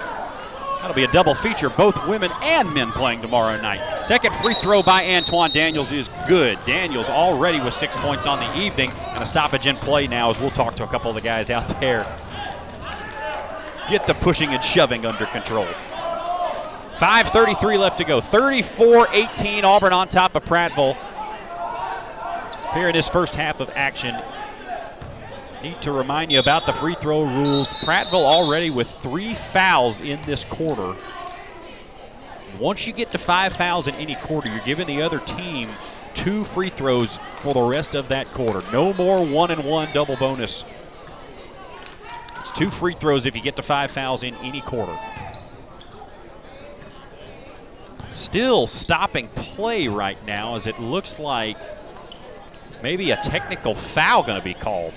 [0.82, 4.04] That'll be a double feature, both women and men playing tomorrow night.
[4.04, 6.58] Second free throw by Antoine Daniels is good.
[6.66, 10.40] Daniels already with six points on the evening, and a stoppage in play now as
[10.40, 12.04] we'll talk to a couple of the guys out there.
[13.90, 15.68] Get the pushing and shoving under control.
[16.96, 18.20] 5.33 left to go.
[18.20, 20.98] 34 18, Auburn on top of Prattville.
[22.74, 24.16] Here in this first half of action,
[25.64, 27.72] Need to remind you about the free throw rules.
[27.74, 30.96] Prattville already with three fouls in this quarter.
[32.60, 35.70] Once you get to five fouls in any quarter, you're giving the other team
[36.16, 38.64] two free throws for the rest of that quarter.
[38.72, 40.66] No more one and one double bonus.
[42.40, 44.98] It's two free throws if you get to five fouls in any quarter.
[48.10, 51.58] Still stopping play right now as it looks like
[52.82, 54.94] maybe a technical foul going to be called.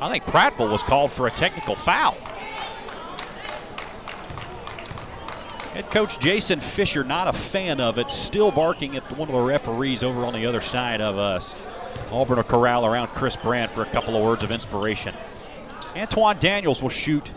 [0.00, 2.16] I think Prattville was called for a technical foul.
[5.74, 9.40] Head coach Jason Fisher, not a fan of it, still barking at one of the
[9.40, 11.54] referees over on the other side of us.
[12.10, 15.14] Auburn will corral around Chris Brandt for a couple of words of inspiration.
[15.94, 17.30] Antoine Daniels will shoot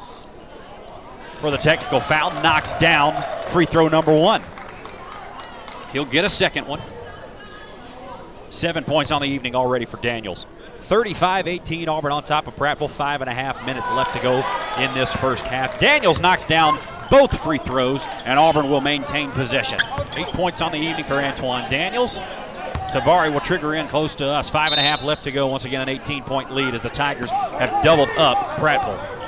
[1.41, 4.41] for the technical foul, knocks down free throw number one.
[5.91, 6.81] He'll get a second one.
[8.49, 10.47] Seven points on the evening already for Daniels.
[10.93, 12.87] 35 18, Auburn on top of Prattville.
[12.87, 14.45] Five and a half minutes left to go
[14.77, 15.79] in this first half.
[15.79, 16.77] Daniels knocks down
[17.09, 19.79] both free throws, and Auburn will maintain possession.
[20.15, 22.19] Eight points on the evening for Antoine Daniels.
[22.91, 24.51] Tabari will trigger in close to us.
[24.51, 25.47] Five and a half left to go.
[25.47, 29.22] Once again, an 18 point lead as the Tigers have doubled up Prattville.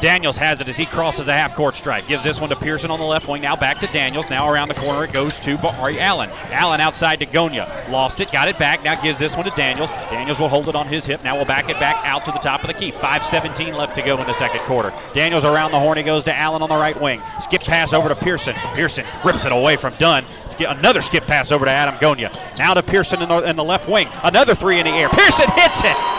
[0.00, 2.06] Daniels has it as he crosses a half court stripe.
[2.06, 3.42] Gives this one to Pearson on the left wing.
[3.42, 4.28] Now back to Daniels.
[4.28, 6.30] Now around the corner it goes to Bari Allen.
[6.50, 7.88] Allen outside to Gonya.
[7.90, 8.82] Lost it, got it back.
[8.82, 9.90] Now gives this one to Daniels.
[9.90, 11.24] Daniels will hold it on his hip.
[11.24, 12.92] Now we'll back it back out to the top of the key.
[12.92, 14.92] 5.17 left to go in the second quarter.
[15.14, 15.96] Daniels around the horn.
[15.96, 17.20] He goes to Allen on the right wing.
[17.40, 18.54] Skip pass over to Pearson.
[18.74, 20.24] Pearson rips it away from Dunn.
[20.46, 22.32] Skip, another skip pass over to Adam Gonya.
[22.58, 24.08] Now to Pearson in the, in the left wing.
[24.22, 25.08] Another three in the air.
[25.08, 26.15] Pearson hits it.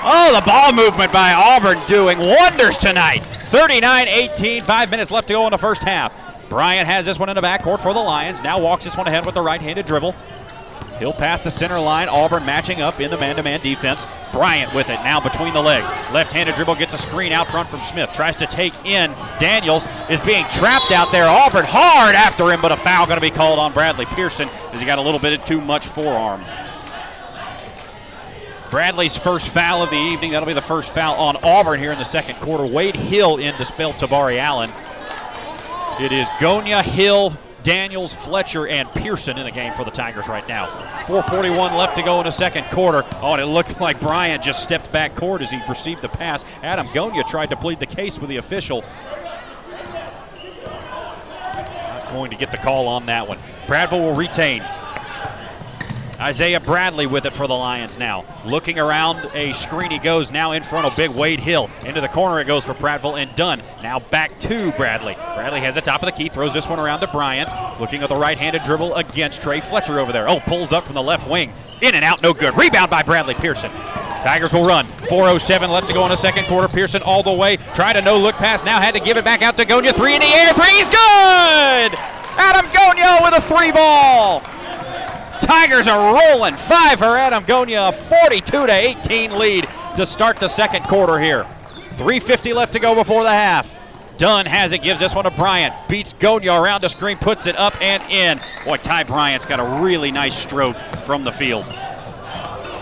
[0.00, 3.24] Oh, the ball movement by Auburn doing wonders tonight.
[3.46, 6.12] 39 18, five minutes left to go in the first half.
[6.48, 8.40] Bryant has this one in the backcourt for the Lions.
[8.40, 10.14] Now walks this one ahead with the right handed dribble.
[11.00, 12.08] He'll pass the center line.
[12.08, 14.06] Auburn matching up in the man to man defense.
[14.32, 15.90] Bryant with it now between the legs.
[16.12, 18.12] Left handed dribble gets a screen out front from Smith.
[18.12, 19.10] Tries to take in.
[19.40, 21.26] Daniels is being trapped out there.
[21.26, 24.80] Auburn hard after him, but a foul going to be called on Bradley Pearson as
[24.80, 26.44] he got a little bit of too much forearm.
[28.70, 30.32] Bradley's first foul of the evening.
[30.32, 32.64] That'll be the first foul on Auburn here in the second quarter.
[32.64, 34.70] Wade Hill in to spell Tabari Allen.
[36.00, 40.46] It is Gonya, Hill, Daniels, Fletcher, and Pearson in the game for the Tigers right
[40.46, 40.66] now.
[41.06, 43.04] 4.41 left to go in the second quarter.
[43.20, 46.44] Oh, and it looked like Bryant just stepped back court as he received the pass.
[46.62, 48.84] Adam Gonya tried to plead the case with the official.
[50.64, 53.38] Not going to get the call on that one.
[53.66, 54.62] Prattville will retain.
[56.20, 58.24] Isaiah Bradley with it for the Lions now.
[58.44, 61.70] Looking around a screen, he goes now in front of big Wade Hill.
[61.84, 63.62] Into the corner it goes for Prattville and Dunn.
[63.84, 65.14] Now back to Bradley.
[65.14, 67.48] Bradley has the top of the key, throws this one around to Bryant.
[67.80, 70.28] Looking at the right handed dribble against Trey Fletcher over there.
[70.28, 71.52] Oh, pulls up from the left wing.
[71.82, 72.56] In and out, no good.
[72.58, 73.70] Rebound by Bradley Pearson.
[73.70, 74.88] Tigers will run.
[74.88, 76.66] 4.07 left to go in the second quarter.
[76.66, 77.58] Pearson all the way.
[77.74, 79.92] Tried a no look pass, now had to give it back out to Gonya.
[79.92, 80.52] Three in the air.
[80.52, 81.96] Three's good!
[82.40, 84.42] Adam Gonya with a three ball.
[85.40, 86.56] Tigers are rolling.
[86.56, 91.46] Five for Adam Gonya, a 42 to 18 lead to start the second quarter here.
[91.92, 93.74] 3.50 left to go before the half.
[94.16, 95.74] Dunn has it, gives this one to Bryant.
[95.88, 98.40] Beats Gonya around the screen, puts it up and in.
[98.64, 101.64] Boy, Ty Bryant's got a really nice stroke from the field.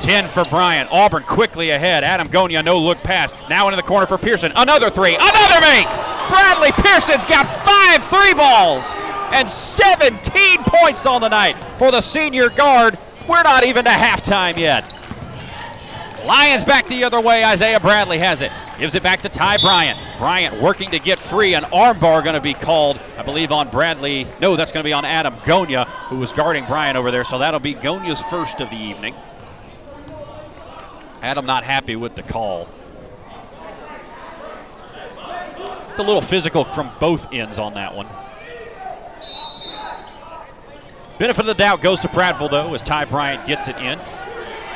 [0.01, 0.89] 10 for Bryant.
[0.91, 2.05] Auburn quickly ahead.
[2.05, 3.35] Adam Gonya, no look pass.
[3.49, 4.53] Now into the corner for Pearson.
[4.57, 5.15] Another three.
[5.15, 5.87] Another make.
[6.29, 8.95] Bradley Pearson's got five three balls
[9.33, 12.99] and 17 points on the night for the senior guard.
[13.29, 14.93] We're not even to halftime yet.
[16.25, 17.45] Lions back the other way.
[17.45, 18.51] Isaiah Bradley has it.
[18.79, 19.99] Gives it back to Ty Bryant.
[20.19, 21.55] Bryant working to get free.
[21.55, 24.27] An armbar going to be called, I believe, on Bradley.
[24.41, 27.25] No, that's going to be on Adam Gonya, who was guarding Bryant over there.
[27.25, 29.15] So that'll be Gonya's first of the evening.
[31.23, 32.69] Adam not happy with the call.
[35.99, 38.07] A little physical from both ends on that one.
[41.19, 43.99] Benefit of the doubt goes to Prattville, though, as Ty Bryant gets it in.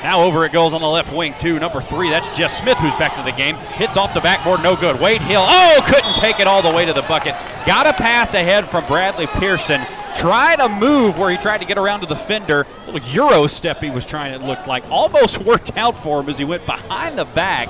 [0.03, 1.59] Now over it goes on the left wing, too.
[1.59, 3.57] Number three, that's Jeff Smith who's back into the game.
[3.57, 4.98] Hits off the backboard, no good.
[4.98, 7.35] Wade Hill, oh, couldn't take it all the way to the bucket.
[7.66, 9.83] Got a pass ahead from Bradley Pearson.
[10.16, 12.66] Tried a move where he tried to get around to the fender.
[12.87, 14.85] A little Euro step he was trying, it looked like.
[14.90, 17.68] Almost worked out for him as he went behind the back.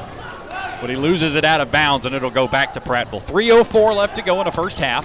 [0.81, 3.23] But he loses it out of bounds, and it'll go back to Prattville.
[3.23, 5.05] 3.04 left to go in the first half.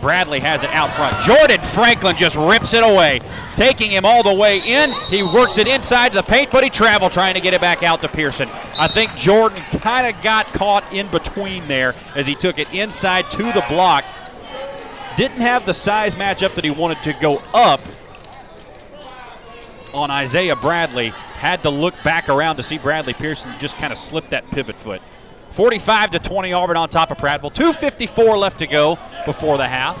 [0.00, 1.20] Bradley has it out front.
[1.22, 3.20] Jordan Franklin just rips it away,
[3.54, 4.92] taking him all the way in.
[5.08, 8.00] He works it inside the paint, but he traveled trying to get it back out
[8.02, 8.48] to Pearson.
[8.78, 13.30] I think Jordan kind of got caught in between there as he took it inside
[13.32, 14.04] to the block.
[15.16, 17.80] Didn't have the size matchup that he wanted to go up
[19.92, 21.08] on Isaiah Bradley.
[21.08, 24.76] Had to look back around to see Bradley Pearson just kind of slip that pivot
[24.76, 25.02] foot.
[25.50, 27.52] 45 to 20 Auburn on top of Prattville.
[27.52, 30.00] 2.54 left to go before the half.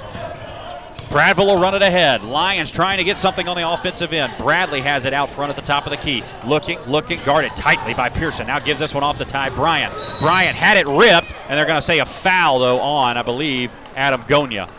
[1.10, 2.22] Prattville will run it ahead.
[2.22, 4.32] Lions trying to get something on the offensive end.
[4.38, 6.22] Bradley has it out front at the top of the key.
[6.46, 8.46] Looking, looking, guarded tightly by Pearson.
[8.46, 9.92] Now gives this one off to Ty Bryant.
[10.20, 13.72] Bryant had it ripped, and they're going to say a foul, though, on, I believe,
[13.96, 14.70] Adam Gonya.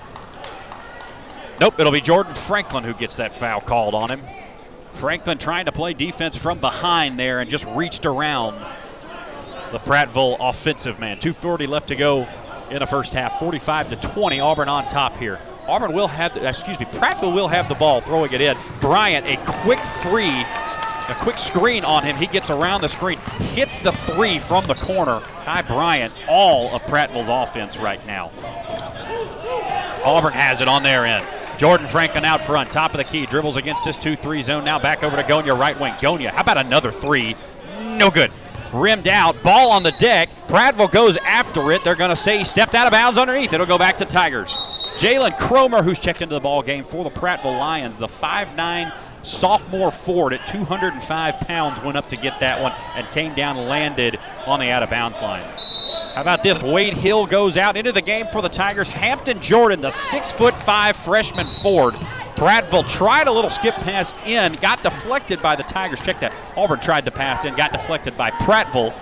[1.60, 4.22] Nope, it'll be Jordan Franklin who gets that foul called on him.
[4.94, 8.56] Franklin trying to play defense from behind there and just reached around
[9.72, 11.18] the Prattville offensive man.
[11.18, 12.28] 240 left to go
[12.70, 13.40] in the first half.
[13.40, 14.40] 45 to 20.
[14.40, 15.40] Auburn on top here.
[15.68, 18.58] Auburn will have, the, excuse me, Prattville will have the ball, throwing it in.
[18.80, 22.18] Bryant, a quick three, a quick screen on him.
[22.18, 23.20] He gets around the screen,
[23.54, 25.22] hits the three from the corner.
[25.44, 28.32] Ty Bryant, all of Prattville's offense right now.
[30.04, 31.26] Auburn has it on their end.
[31.58, 34.66] Jordan Franklin out front, top of the key, dribbles against this 2 3 zone.
[34.66, 35.94] Now back over to Gonya, right wing.
[35.94, 37.36] Gonya, how about another three?
[37.80, 38.32] No good
[38.74, 39.42] rimmed out.
[39.44, 40.30] Ball on the deck.
[40.48, 41.84] Prattville goes after it.
[41.84, 43.54] They're going to say he stepped out of bounds underneath.
[43.54, 44.52] It'll go back to Tigers.
[44.98, 49.92] Jalen Cromer, who's checked into the ball game for the Prattville Lions, the 5'9 sophomore
[49.92, 54.20] forward at 205 pounds, went up to get that one and came down and landed
[54.46, 55.46] on the out of bounds line.
[56.14, 56.62] How about this?
[56.62, 58.90] Wade Hill goes out into the game for the Tigers.
[58.90, 61.96] Hampton Jordan, the six foot five freshman Ford.
[62.36, 66.02] Prattville tried a little skip pass in, got deflected by the Tigers.
[66.02, 66.34] Check that.
[66.58, 68.94] Auburn tried to pass in, got deflected by Prattville.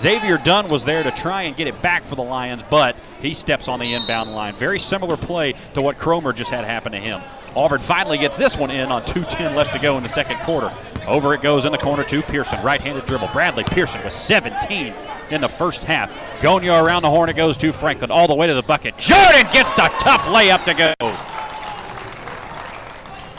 [0.00, 3.34] Xavier Dunn was there to try and get it back for the Lions, but he
[3.34, 4.54] steps on the inbound line.
[4.54, 7.20] Very similar play to what Cromer just had happen to him.
[7.54, 10.72] Auburn finally gets this one in on 2.10 left to go in the second quarter.
[11.06, 12.64] Over it goes in the corner to Pearson.
[12.64, 13.28] Right handed dribble.
[13.34, 14.94] Bradley Pearson with 17
[15.30, 16.10] in the first half.
[16.40, 17.28] Gonya around the horn.
[17.28, 18.96] It goes to Franklin all the way to the bucket.
[18.96, 20.94] Jordan gets the tough layup to go.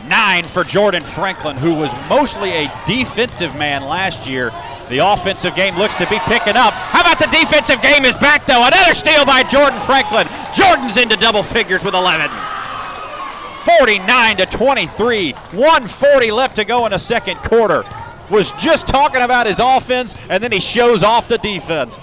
[0.07, 4.51] Nine for Jordan Franklin, who was mostly a defensive man last year.
[4.91, 6.73] The offensive game looks to be picking up.
[6.73, 8.67] How about the defensive game is back, though?
[8.67, 10.27] Another steal by Jordan Franklin.
[10.53, 12.29] Jordan's into double figures with 11.
[13.63, 15.31] 49 to 23.
[15.31, 17.85] 140 left to go in the second quarter.
[18.29, 21.97] Was just talking about his offense, and then he shows off the defense.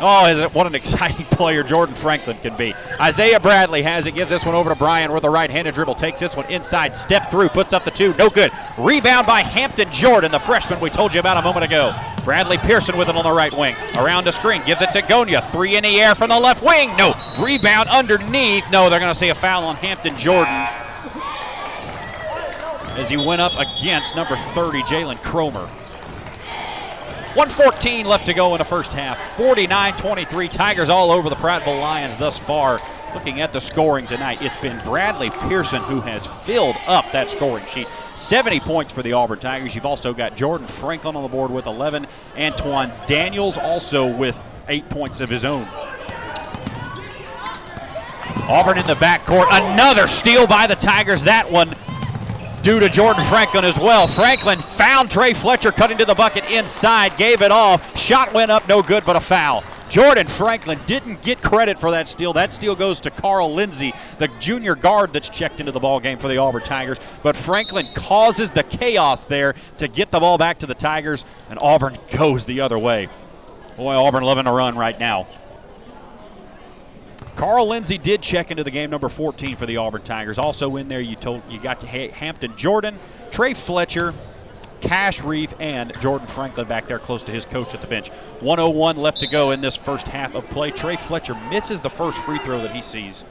[0.00, 2.74] Oh, what an exciting player Jordan Franklin can be.
[3.00, 5.96] Isaiah Bradley has it, gives this one over to Bryant with a right handed dribble,
[5.96, 8.52] takes this one inside, step through, puts up the two, no good.
[8.78, 11.94] Rebound by Hampton Jordan, the freshman we told you about a moment ago.
[12.24, 13.74] Bradley Pearson with it on the right wing.
[13.96, 16.96] Around the screen, gives it to Gonya, Three in the air from the left wing.
[16.96, 17.14] No.
[17.42, 18.70] Rebound underneath.
[18.70, 20.68] No, they're going to see a foul on Hampton Jordan
[22.98, 25.70] as he went up against number 30, Jalen Cromer.
[27.34, 29.18] 114 left to go in the first half.
[29.36, 30.48] 49 23.
[30.48, 32.80] Tigers all over the Prattville Lions thus far.
[33.14, 37.66] Looking at the scoring tonight, it's been Bradley Pearson who has filled up that scoring
[37.66, 37.86] sheet.
[38.16, 39.74] 70 points for the Auburn Tigers.
[39.74, 42.06] You've also got Jordan Franklin on the board with 11.
[42.36, 45.66] Antoine Daniels also with eight points of his own.
[48.48, 49.46] Auburn in the backcourt.
[49.50, 51.24] Another steal by the Tigers.
[51.24, 51.74] That one
[52.68, 54.06] due to Jordan Franklin as well.
[54.06, 57.98] Franklin found Trey Fletcher cutting to the bucket inside, gave it off.
[57.98, 59.64] Shot went up, no good, but a foul.
[59.88, 62.34] Jordan Franklin didn't get credit for that steal.
[62.34, 66.18] That steal goes to Carl Lindsay, the junior guard that's checked into the ball game
[66.18, 66.98] for the Auburn Tigers.
[67.22, 71.58] But Franklin causes the chaos there to get the ball back to the Tigers, and
[71.62, 73.08] Auburn goes the other way.
[73.78, 75.26] Boy, Auburn loving to run right now.
[77.38, 80.38] Carl Lindsay did check into the game number 14 for the Auburn Tigers.
[80.38, 82.98] Also in there, you told you got Hampton Jordan,
[83.30, 84.12] Trey Fletcher,
[84.80, 88.08] Cash Reef, and Jordan Franklin back there close to his coach at the bench.
[88.40, 90.72] 101 left to go in this first half of play.
[90.72, 93.22] Trey Fletcher misses the first free throw that he sees.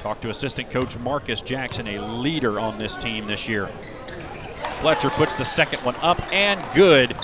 [0.00, 3.68] Talk to assistant coach Marcus Jackson, a leader on this team this year.
[4.80, 7.14] Fletcher puts the second one up and good.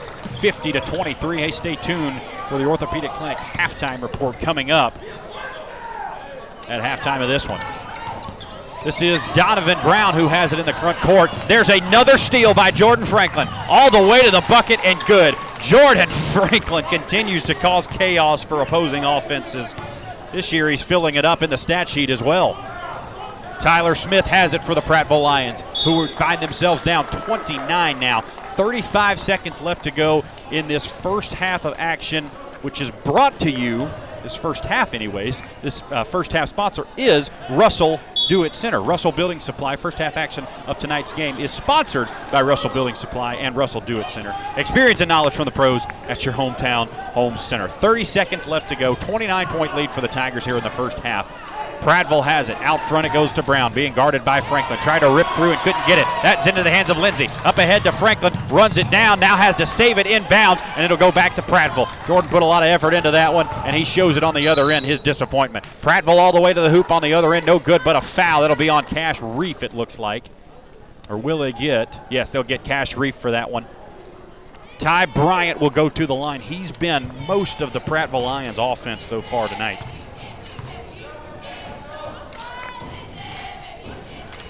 [0.40, 1.38] 50 to 23.
[1.38, 4.94] Hey, stay tuned for the Orthopedic Clinic halftime report coming up
[6.68, 7.60] at halftime of this one.
[8.84, 11.30] This is Donovan Brown who has it in the front court.
[11.48, 13.48] There's another steal by Jordan Franklin.
[13.66, 15.34] All the way to the bucket and good.
[15.58, 19.74] Jordan Franklin continues to cause chaos for opposing offenses.
[20.32, 22.54] This year he's filling it up in the stat sheet as well.
[23.58, 28.20] Tyler Smith has it for the Prattville Lions, who find themselves down 29 now.
[28.54, 32.26] 35 seconds left to go in this first half of action,
[32.62, 33.90] which is brought to you,
[34.22, 35.42] this first half, anyways.
[35.60, 38.80] This uh, first half sponsor is Russell Do-It Center.
[38.80, 43.34] Russell Building Supply, first half action of tonight's game, is sponsored by Russell Building Supply
[43.34, 44.34] and Russell Do-It Center.
[44.56, 47.68] Experience and knowledge from the pros at your hometown home center.
[47.68, 48.94] 30 seconds left to go.
[48.94, 51.28] 29 point lead for the Tigers here in the first half.
[51.80, 52.56] Prattville has it.
[52.58, 54.78] Out front it goes to Brown, being guarded by Franklin.
[54.80, 56.06] Tried to rip through and couldn't get it.
[56.22, 57.28] That's into the hands of Lindsay.
[57.44, 60.96] Up ahead to Franklin, runs it down, now has to save it inbounds, and it'll
[60.96, 61.88] go back to Prattville.
[62.06, 64.48] Jordan put a lot of effort into that one, and he shows it on the
[64.48, 65.64] other end, his disappointment.
[65.82, 68.00] Prattville all the way to the hoop on the other end, no good, but a
[68.00, 68.42] foul.
[68.42, 70.28] It'll be on Cash Reef, it looks like.
[71.08, 72.00] Or will they get?
[72.10, 73.66] Yes, they'll get Cash Reef for that one.
[74.78, 76.40] Ty Bryant will go to the line.
[76.40, 79.82] He's been most of the Prattville Lions offense so far tonight.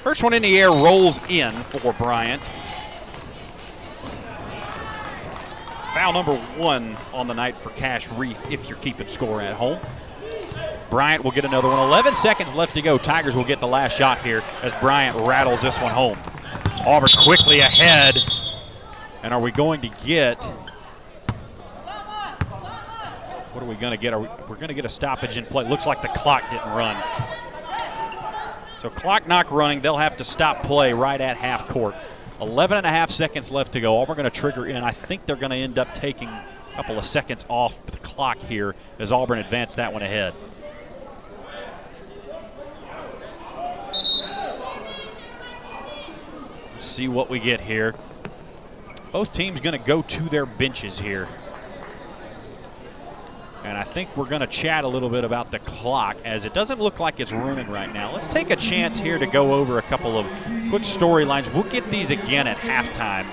[0.05, 2.43] First one in the air rolls in for Bryant.
[5.95, 9.79] Foul number one on the night for Cash Reef if you're keeping score at home.
[10.91, 11.79] Bryant will get another one.
[11.79, 12.99] 11 seconds left to go.
[12.99, 16.19] Tigers will get the last shot here as Bryant rattles this one home.
[16.87, 18.19] Auburn quickly ahead.
[19.23, 20.37] And are we going to get.
[23.55, 24.13] What are we going to get?
[24.13, 25.67] Are we, we're going to get a stoppage in play.
[25.67, 27.03] Looks like the clock didn't run.
[28.85, 29.81] So clock knock running.
[29.81, 31.95] They'll have to stop play right at half court.
[32.39, 33.99] 11 and a half seconds left to go.
[33.99, 34.77] Auburn going to trigger in.
[34.77, 38.37] I think they're going to end up taking a couple of seconds off the clock
[38.41, 40.35] here as Auburn advance that one ahead.
[46.75, 47.95] Let's see what we get here.
[49.13, 51.27] Both teams going to go to their benches here.
[53.65, 56.53] And I think we're going to chat a little bit about the clock as it
[56.53, 58.13] doesn't look like it's running right now.
[58.13, 60.27] Let's take a chance here to go over a couple of
[60.69, 61.53] quick storylines.
[61.53, 63.27] We'll get these again at halftime.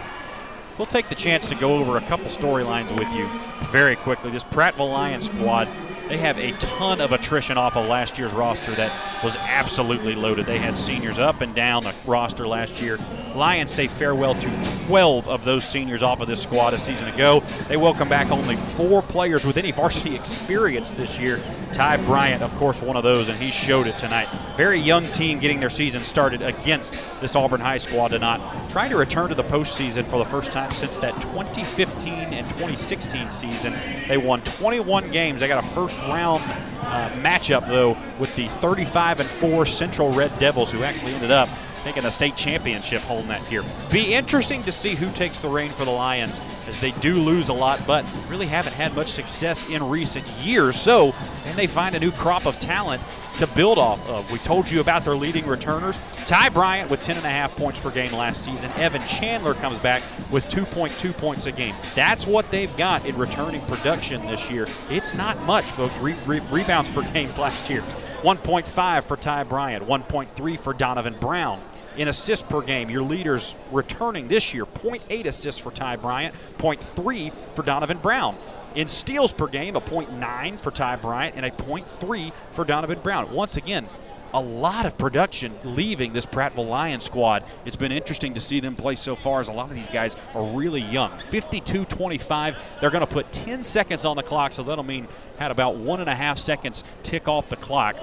[0.77, 3.27] We'll take the chance to go over a couple storylines with you
[3.71, 4.31] very quickly.
[4.31, 5.67] This Prattville Lions squad
[6.11, 8.91] they have a ton of attrition off of last year's roster that
[9.23, 10.45] was absolutely loaded.
[10.45, 12.97] They had seniors up and down the roster last year.
[13.33, 17.39] Lions say farewell to 12 of those seniors off of this squad a season ago.
[17.69, 21.39] They welcome back only four players with any varsity experience this year.
[21.73, 24.27] Ty Bryant, of course, one of those, and he showed it tonight.
[24.57, 28.41] Very young team getting their season started against this Auburn High squad tonight.
[28.71, 33.29] Trying to return to the postseason for the first time since that 2015 and 2016
[33.29, 33.73] season.
[34.07, 35.39] They won 21 games.
[35.39, 36.41] They got a first round
[36.81, 41.47] uh, matchup though with the 35 and 4 Central Red Devils, who actually ended up
[41.83, 43.63] taking a state championship holding that year.
[43.91, 47.49] Be interesting to see who takes the reign for the Lions as they do lose
[47.49, 50.79] a lot, but really haven't had much success in recent years.
[50.79, 51.13] So,
[51.45, 53.01] and they find a new crop of talent
[53.37, 54.31] to build off of.
[54.31, 55.97] We told you about their leading returners.
[56.27, 58.71] Ty Bryant with 10.5 points per game last season.
[58.75, 60.01] Evan Chandler comes back
[60.31, 61.75] with 2.2 points a game.
[61.95, 64.67] That's what they've got in returning production this year.
[64.89, 65.97] It's not much, folks.
[65.99, 67.83] Re- re- rebounds per games last year.
[68.21, 71.59] 1.5 for Ty Bryant, 1.3 for Donovan Brown.
[71.97, 77.33] In assists per game, your leaders returning this year 0.8 assists for Ty Bryant, 0.3
[77.55, 78.37] for Donovan Brown.
[78.75, 83.33] In steals per game, a 0.9 for Ty Bryant and a 0.3 for Donovan Brown.
[83.33, 83.89] Once again,
[84.33, 87.43] a lot of production leaving this Prattville Lions squad.
[87.65, 90.15] It's been interesting to see them play so far as a lot of these guys
[90.33, 91.17] are really young.
[91.17, 92.55] 52 25.
[92.79, 95.07] They're going to put 10 seconds on the clock, so that'll mean
[95.37, 97.95] had about one and a half seconds tick off the clock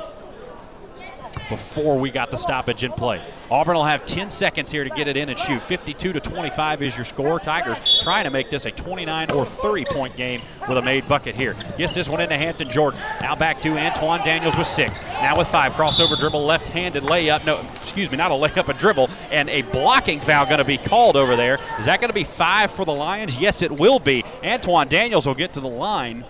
[1.49, 3.23] before we got the stoppage in play.
[3.51, 5.63] Auburn will have 10 seconds here to get it in and shoot.
[5.63, 7.41] 52 to 25 is your score.
[7.41, 11.35] Tigers trying to make this a 29 or 30 point game with a made bucket
[11.35, 11.57] here.
[11.77, 13.01] Gets this one into Hampton Jordan.
[13.21, 15.01] Now back to Antoine Daniels with six.
[15.01, 15.73] Now with five.
[15.73, 17.45] Crossover dribble, left handed layup.
[17.45, 19.09] No, excuse me, not a layup, a dribble.
[19.31, 21.59] And a blocking foul going to be called over there.
[21.79, 23.39] Is that going to be five for the Lions?
[23.39, 24.25] Yes, it will be.
[24.45, 26.25] Antoine Daniels will get to the line.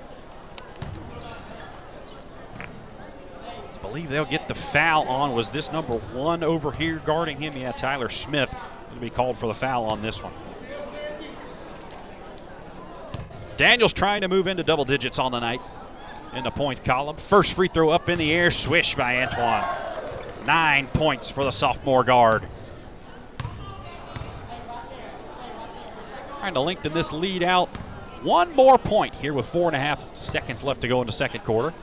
[3.88, 5.34] Believe they'll get the foul on.
[5.34, 7.56] Was this number one over here guarding him?
[7.56, 8.54] Yeah, Tyler Smith
[8.92, 10.32] will be called for the foul on this one.
[13.56, 15.60] Daniels trying to move into double digits on the night
[16.34, 17.16] in the points column.
[17.16, 19.64] First free throw up in the air, swish by Antoine.
[20.46, 22.44] Nine points for the sophomore guard.
[26.38, 27.68] Trying to lengthen this lead out.
[28.22, 31.12] One more point here with four and a half seconds left to go in the
[31.12, 31.74] second quarter.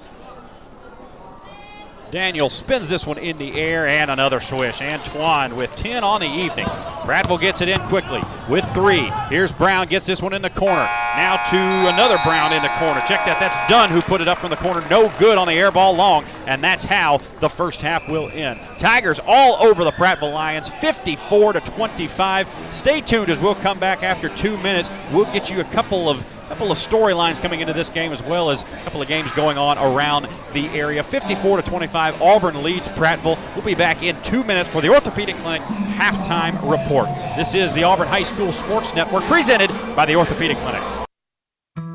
[2.16, 4.82] Daniel spins this one in the air and another swish.
[4.82, 6.66] Antoine with 10 on the evening.
[7.03, 9.11] Prattville gets it in quickly with three.
[9.28, 10.86] Here's Brown, gets this one in the corner.
[11.18, 13.01] Now to another Brown in the corner.
[13.01, 13.41] Check that.
[13.41, 14.82] That's Dunn who put it up from the corner.
[14.89, 16.24] No good on the air ball long.
[16.47, 18.61] And that's how the first half will end.
[18.78, 22.47] Tigers all over the Prattville Lions, 54 to 25.
[22.72, 24.89] Stay tuned as we'll come back after two minutes.
[25.11, 28.50] We'll get you a couple of couple of storylines coming into this game as well
[28.50, 31.04] as a couple of games going on around the area.
[31.04, 33.38] 54 to 25, Auburn leads Prattville.
[33.56, 37.08] We'll be back in two minutes for the Orthopedic Clinic halftime report.
[37.36, 40.82] This is the Auburn High School Sports Network presented by the Orthopedic Clinic.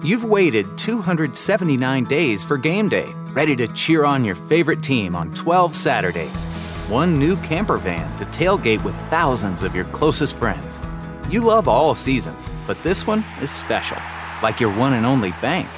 [0.02, 5.32] You've waited 279 days for game day, ready to cheer on your favorite team on
[5.34, 6.46] 12 Saturdays.
[6.88, 10.80] One new camper van to tailgate with thousands of your closest friends.
[11.28, 13.98] You love all seasons, but this one is special
[14.42, 15.68] like your one and only bank.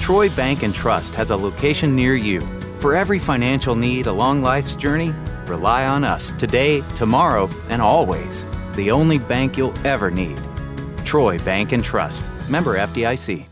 [0.00, 2.40] Troy Bank and Trust has a location near you.
[2.78, 5.14] For every financial need along life's journey,
[5.46, 8.44] rely on us today, tomorrow, and always.
[8.74, 10.40] The only bank you'll ever need.
[11.04, 12.30] Troy Bank and Trust.
[12.48, 13.51] Member FDIC.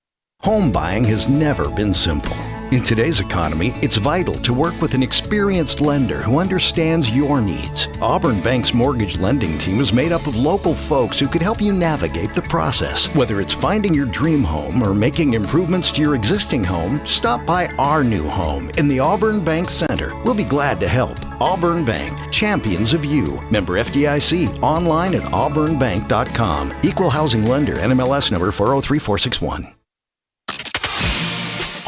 [0.43, 2.35] Home buying has never been simple.
[2.71, 7.87] In today's economy, it's vital to work with an experienced lender who understands your needs.
[8.01, 11.73] Auburn Bank's mortgage lending team is made up of local folks who can help you
[11.73, 13.13] navigate the process.
[13.13, 17.67] Whether it's finding your dream home or making improvements to your existing home, stop by
[17.77, 20.19] our new home in the Auburn Bank Center.
[20.23, 21.19] We'll be glad to help.
[21.39, 23.39] Auburn Bank, champions of you.
[23.51, 26.73] Member FDIC, online at auburnbank.com.
[26.83, 29.80] Equal housing lender, NMLS number 403461.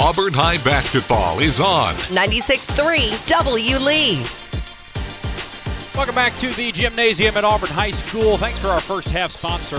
[0.04, 1.94] Auburn High basketball is on.
[1.96, 3.78] 96.3 W.
[3.78, 4.26] Lee.
[5.96, 8.38] Welcome back to the gymnasium at Auburn High School.
[8.38, 9.78] Thanks for our first half sponsor.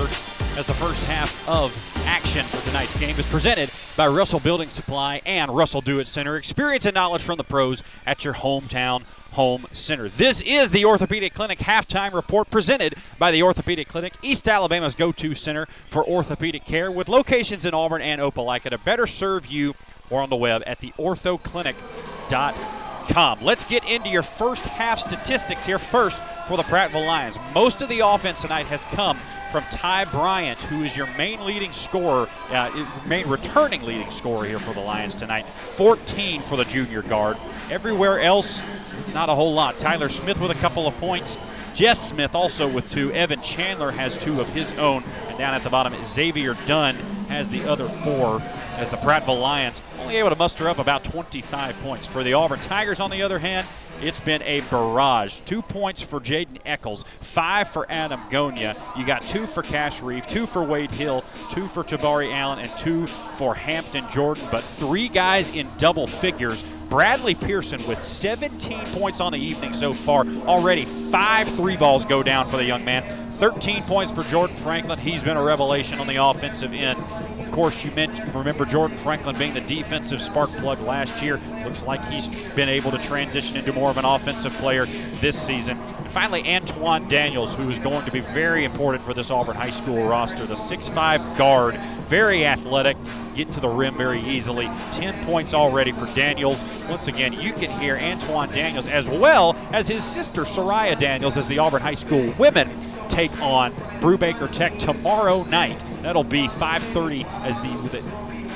[0.59, 5.20] As the first half of action for tonight's game is presented by Russell Building Supply
[5.27, 6.39] and Russell Do It Center.
[6.39, 9.03] Experience and knowledge from the pros at your hometown
[9.33, 10.09] home center.
[10.09, 15.35] This is the Orthopedic Clinic halftime report presented by the Orthopedic Clinic, East Alabama's go-to
[15.35, 19.75] center for orthopedic care with locations in Auburn and Opelika to better serve you
[20.11, 23.39] or on the web at theorthoclinic.com.
[23.43, 27.37] Let's get into your first half statistics here first for the Prattville Lions.
[27.55, 29.19] Most of the offense tonight has come
[29.55, 34.59] from Ty Bryant, who is your main leading scorer, uh, main returning leading scorer here
[34.59, 35.47] for the Lions tonight.
[35.47, 37.37] 14 for the junior guard.
[37.71, 38.61] Everywhere else,
[38.99, 39.79] it's not a whole lot.
[39.79, 41.37] Tyler Smith with a couple of points.
[41.75, 43.12] Jess Smith also with two.
[43.12, 45.03] Evan Chandler has two of his own.
[45.29, 46.95] And down at the bottom, Xavier Dunn
[47.29, 48.41] has the other four
[48.77, 52.07] as the Prattville Lions only able to muster up about 25 points.
[52.07, 53.66] For the Auburn Tigers, on the other hand,
[54.01, 55.41] it's been a barrage.
[55.41, 58.77] Two points for Jaden Eccles, five for Adam Gonya.
[58.97, 62.70] You got two for Cash Reeve, two for Wade Hill, two for Tabari Allen, and
[62.79, 64.47] two for Hampton Jordan.
[64.51, 66.64] But three guys in double figures.
[66.95, 70.24] Bradley Pearson with 17 points on the evening so far.
[70.47, 73.32] Already five three balls go down for the young man.
[73.32, 75.01] 13 points for Jordan Franklin.
[75.01, 76.97] He's been a revelation on the offensive end.
[77.40, 81.40] Of course, you remember Jordan Franklin being the defensive spark plug last year.
[81.64, 84.86] Looks like he's been able to transition into more of an offensive player
[85.16, 85.76] this season.
[86.15, 90.09] Finally, Antoine Daniels, who is going to be very important for this Auburn High School
[90.09, 91.75] roster, the 6'5 guard
[92.07, 92.97] very athletic,
[93.35, 94.71] get to the rim very easily.
[94.93, 96.62] 10 points already for Daniels.
[96.89, 101.49] Once again, you can hear Antoine Daniels as well as his sister Soraya Daniels as
[101.49, 102.71] the Auburn High School women
[103.09, 105.83] take on Brewbaker Tech tomorrow night.
[106.03, 108.03] That'll be 5:30 as the,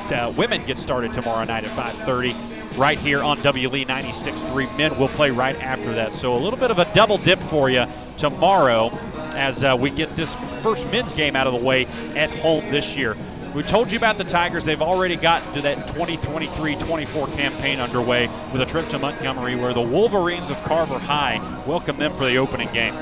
[0.08, 4.78] the uh, women get started tomorrow night at 5:30 right here on WLE 96.3.
[4.78, 6.14] Men will play right after that.
[6.14, 7.84] So a little bit of a double dip for you
[8.16, 8.90] tomorrow
[9.34, 12.96] as uh, we get this first men's game out of the way at home this
[12.96, 13.16] year.
[13.54, 14.64] We told you about the Tigers.
[14.64, 19.80] They've already gotten to that 2023-24 campaign underway with a trip to Montgomery where the
[19.80, 22.94] Wolverines of Carver High welcome them for the opening game.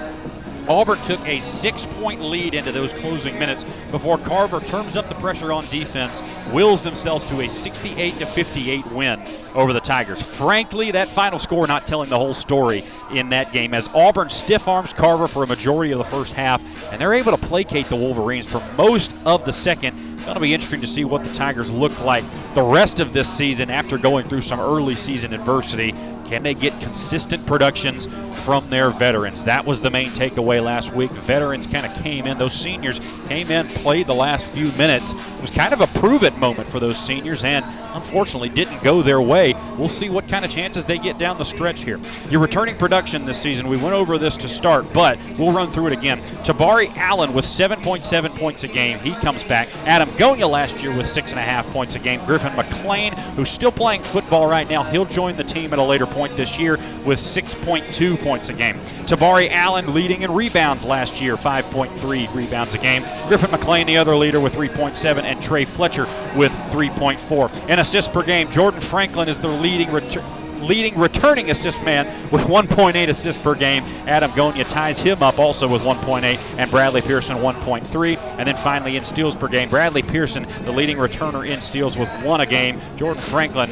[0.69, 5.15] Auburn took a six point lead into those closing minutes before Carver turns up the
[5.17, 9.23] pressure on defense, wills themselves to a 68 58 win
[9.55, 10.21] over the Tigers.
[10.21, 14.69] Frankly, that final score not telling the whole story in that game as Auburn stiff
[14.69, 16.63] arms Carver for a majority of the first half,
[16.93, 20.06] and they're able to placate the Wolverines for most of the second.
[20.35, 22.23] To be interesting to see what the Tigers look like
[22.53, 25.95] the rest of this season after going through some early season adversity.
[26.27, 28.09] Can they get consistent productions
[28.45, 29.45] from their veterans?
[29.45, 31.13] That was the main takeaway last week.
[31.13, 32.99] Veterans kind of came in, those seniors
[33.29, 35.13] came in, played the last few minutes.
[35.13, 37.65] It was kind of a prove it moment for those seniors, and
[37.95, 39.55] unfortunately didn't go their way.
[39.79, 42.01] We'll see what kind of chances they get down the stretch here.
[42.29, 45.89] Your returning production this season, we went over this to start, but we'll run through
[45.89, 46.19] it again.
[46.43, 49.69] Tabari Allen with 7.7 points a game, he comes back.
[49.87, 52.25] Adam Last year with 6.5 points a game.
[52.25, 56.07] Griffin McLean, who's still playing football right now, he'll join the team at a later
[56.07, 58.75] point this year with 6.2 points a game.
[59.07, 63.03] Tabari Allen leading in rebounds last year, 5.3 rebounds a game.
[63.29, 67.69] Griffin McLean, the other leader, with 3.7, and Trey Fletcher with 3.4.
[67.69, 70.25] In assists per game, Jordan Franklin is the leading return
[70.63, 73.85] leading returning assist man with 1.8 assists per game.
[74.07, 78.19] Adam Gonya ties him up also with 1.8, and Bradley Pearson 1.3.
[78.39, 82.09] And then finally in steals per game, Bradley Pearson, the leading returner in steals with
[82.23, 82.81] one a game.
[82.97, 83.71] Jordan Franklin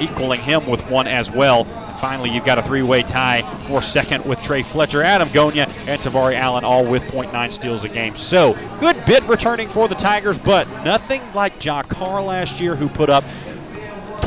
[0.00, 1.64] equaling him with one as well.
[1.98, 6.34] finally, you've got a three-way tie for second with Trey Fletcher, Adam Gonya, and Tabari
[6.34, 8.14] Allen, all with 0.9 steals a game.
[8.14, 12.88] So good bit returning for the Tigers, but nothing like Jock Carr last year, who
[12.88, 13.24] put up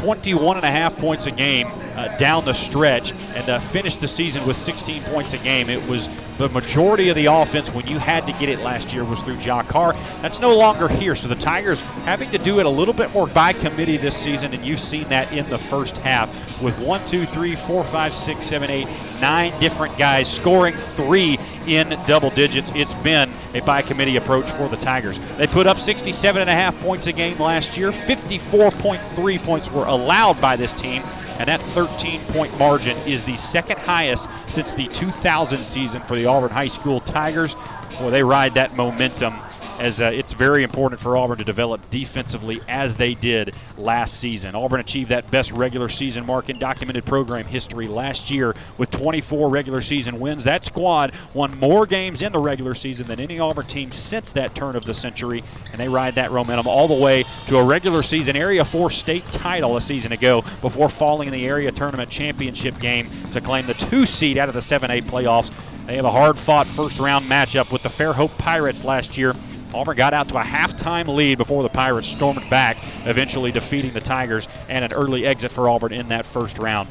[0.01, 1.67] 21 and a half points a game
[2.01, 5.69] uh, down the stretch and uh, finished the season with 16 points a game.
[5.69, 9.03] It was the majority of the offense when you had to get it last year
[9.03, 9.93] was through Jock Carr.
[10.21, 11.15] That's no longer here.
[11.15, 14.53] So the Tigers having to do it a little bit more by committee this season,
[14.53, 16.29] and you've seen that in the first half
[16.61, 18.87] with one, two, three, four, five, six, seven, eight,
[19.21, 21.37] nine different guys scoring three
[21.67, 22.71] in double digits.
[22.73, 25.19] It's been a by committee approach for the Tigers.
[25.37, 27.91] They put up 67 and a half points a game last year.
[27.91, 31.03] 54.3 points were allowed by this team
[31.41, 36.27] and that 13 point margin is the second highest since the 2000 season for the
[36.27, 37.55] Auburn High School Tigers.
[37.99, 39.33] Boy, they ride that momentum
[39.81, 44.53] as uh, it's very important for Auburn to develop defensively as they did last season.
[44.53, 49.49] Auburn achieved that best regular season mark in documented program history last year with 24
[49.49, 50.43] regular season wins.
[50.43, 54.53] That squad won more games in the regular season than any Auburn team since that
[54.53, 58.03] turn of the century, and they ride that momentum all the way to a regular
[58.03, 62.77] season Area 4 state title a season ago before falling in the area tournament championship
[62.79, 65.51] game to claim the two seed out of the 7A playoffs.
[65.87, 69.35] They have a hard fought first round matchup with the Fairhope Pirates last year
[69.73, 74.01] Auburn got out to a halftime lead before the Pirates stormed back, eventually defeating the
[74.01, 76.89] Tigers and an early exit for Auburn in that first round.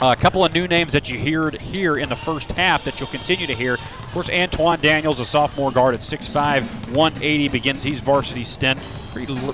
[0.00, 3.00] Uh, a couple of new names that you heard here in the first half that
[3.00, 3.74] you'll continue to hear.
[3.74, 8.78] Of course, Antoine Daniels, a sophomore guard at 6'5, 180, begins his varsity stint.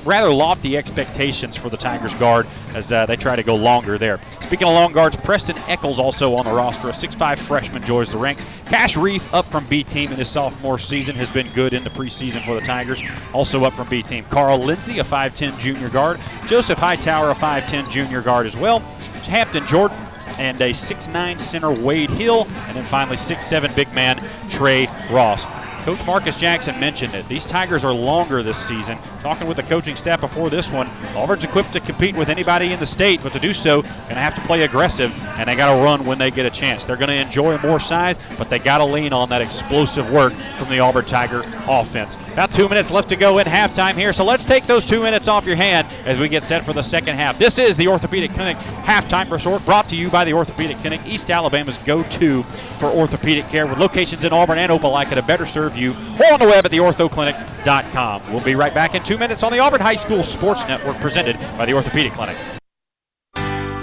[0.05, 4.19] Rather lofty expectations for the Tigers guard as uh, they try to go longer there.
[4.41, 6.89] Speaking of long guards, Preston Eccles also on the roster.
[6.89, 8.45] A 6'5 freshman joins the ranks.
[8.67, 11.91] Cash Reef up from B team in his sophomore season has been good in the
[11.91, 13.01] preseason for the Tigers.
[13.33, 14.25] Also up from B team.
[14.29, 16.19] Carl Lindsay, a 5'10 junior guard.
[16.47, 18.81] Joseph Hightower, a 5'10 junior guard as well.
[19.27, 19.97] Hampton Jordan,
[20.39, 25.45] and a 6'9 center Wade Hill, and then finally 6'7 big man Trey Ross.
[25.83, 27.27] Coach Marcus Jackson mentioned it.
[27.27, 28.97] These Tigers are longer this season.
[29.21, 32.79] Talking with the coaching staff before this one, Auburn's equipped to compete with anybody in
[32.79, 35.77] the state, but to do so, going to have to play aggressive, and they got
[35.77, 36.85] to run when they get a chance.
[36.85, 40.33] They're going to enjoy more size, but they got to lean on that explosive work
[40.33, 42.17] from the Auburn Tiger offense.
[42.33, 45.27] About two minutes left to go in halftime here, so let's take those two minutes
[45.27, 47.39] off your hand as we get set for the second half.
[47.39, 51.31] This is the Orthopedic Clinic halftime resort brought to you by the Orthopedic Clinic, East
[51.31, 55.93] Alabama's go-to for orthopedic care with locations in Auburn and Opelika to better serve you
[56.21, 58.23] or on the web at theorthoclinic.com.
[58.33, 61.39] We'll be right back in two minutes on the Auburn High School Sports Network presented
[61.57, 62.37] by the Orthopedic Clinic.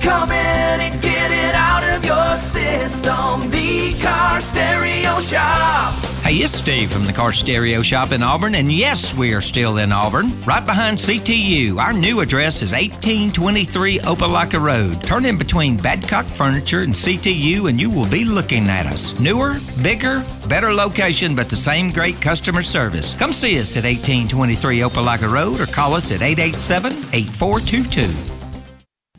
[0.00, 3.50] Come in and get it out of your system.
[3.50, 5.92] The Car Stereo Shop.
[6.22, 9.78] Hey, it's Steve from the Car Stereo Shop in Auburn, and yes, we are still
[9.78, 11.78] in Auburn, right behind CTU.
[11.78, 15.02] Our new address is 1823 Opelika Road.
[15.02, 19.18] Turn in between Badcock Furniture and CTU, and you will be looking at us.
[19.18, 23.12] Newer, bigger, better location, but the same great customer service.
[23.12, 28.39] Come see us at 1823 Opelika Road or call us at 887 8422.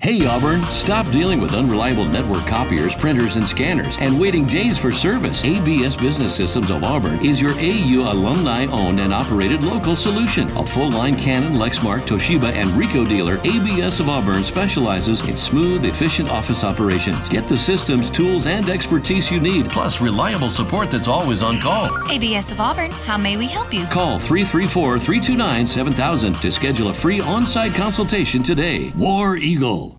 [0.04, 4.92] Hey Auburn, stop dealing with unreliable network copiers, printers, and scanners and waiting days for
[4.92, 5.44] service.
[5.44, 10.50] ABS Business Systems of Auburn is your AU alumni owned and operated local solution.
[10.58, 15.86] A full line Canon, Lexmark, Toshiba, and Ricoh dealer, ABS of Auburn specializes in smooth,
[15.86, 17.30] efficient office operations.
[17.30, 21.92] Get the systems, tools, and expertise you need, plus reliable support that's always on call.
[22.10, 23.86] ABS of Auburn, how may we help you?
[23.86, 28.90] Call 334 329 7000 to schedule a free on site consultation today.
[28.96, 29.91] War Eagle.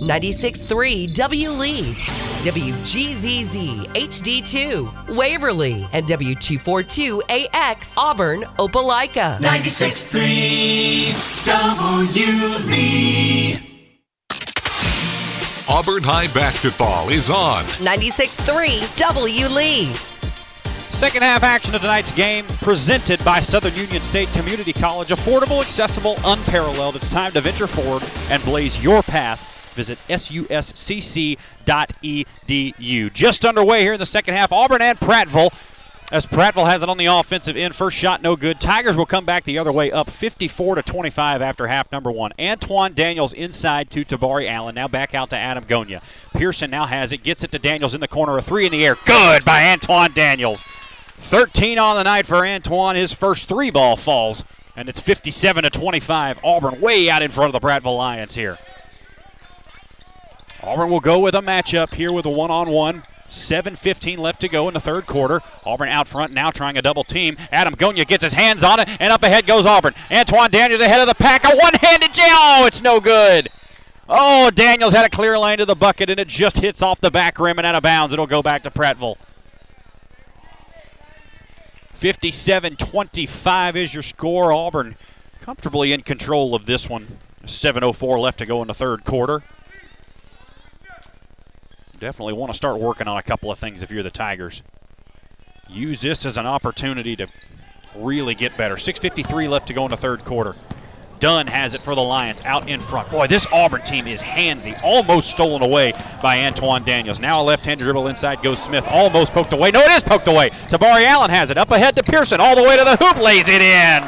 [0.00, 2.08] 96.3 W Leeds,
[2.44, 9.38] WGZZ HD2, Waverly, and W242AX, Auburn, Opelika.
[9.40, 13.58] 96.3 W Lee.
[15.68, 17.64] Auburn High basketball is on.
[17.64, 19.92] 96.3 W Lee.
[20.90, 25.08] Second half action of tonight's game presented by Southern Union State Community College.
[25.08, 26.94] Affordable, accessible, unparalleled.
[26.96, 31.36] It's time to venture forward and blaze your path visit suscc.edu.
[33.12, 34.50] Just underway here in the second half.
[34.50, 35.52] Auburn and Prattville
[36.12, 37.74] as Prattville has it on the offensive end.
[37.74, 38.60] First shot, no good.
[38.60, 42.32] Tigers will come back the other way, up 54 to 25 after half number one.
[42.38, 44.76] Antoine Daniels inside to Tabari Allen.
[44.76, 46.02] Now back out to Adam Gonya.
[46.32, 48.38] Pearson now has it, gets it to Daniels in the corner.
[48.38, 48.96] A three in the air.
[49.04, 50.62] Good by Antoine Daniels.
[51.18, 52.94] 13 on the night for Antoine.
[52.94, 54.44] His first three ball falls,
[54.76, 56.38] and it's 57 to 25.
[56.44, 58.58] Auburn way out in front of the Prattville Lions here.
[60.66, 63.04] Auburn will go with a matchup here with a one on one.
[63.28, 65.40] 7.15 left to go in the third quarter.
[65.64, 67.36] Auburn out front now trying a double team.
[67.52, 69.94] Adam Gonya gets his hands on it, and up ahead goes Auburn.
[70.10, 71.44] Antoine Daniels ahead of the pack.
[71.44, 72.28] A one handed jam.
[72.32, 73.48] Oh, it's no good.
[74.08, 77.12] Oh, Daniels had a clear lane to the bucket, and it just hits off the
[77.12, 78.12] back rim and out of bounds.
[78.12, 79.16] It'll go back to Prattville.
[81.92, 84.52] 57 25 is your score.
[84.52, 84.96] Auburn
[85.40, 87.18] comfortably in control of this one.
[87.44, 89.44] 7.04 left to go in the third quarter.
[91.98, 94.62] Definitely want to start working on a couple of things if you're the Tigers.
[95.68, 97.26] Use this as an opportunity to
[97.96, 98.76] really get better.
[98.76, 100.54] 6.53 left to go in the third quarter.
[101.18, 103.10] Dunn has it for the Lions out in front.
[103.10, 104.78] Boy, this Auburn team is handsy.
[104.84, 107.20] Almost stolen away by Antoine Daniels.
[107.20, 108.86] Now a left-handed dribble inside goes Smith.
[108.86, 109.70] Almost poked away.
[109.70, 110.50] No, it is poked away.
[110.50, 111.56] Tabari Allen has it.
[111.56, 112.38] Up ahead to Pearson.
[112.40, 113.16] All the way to the hoop.
[113.16, 114.02] Lays it in.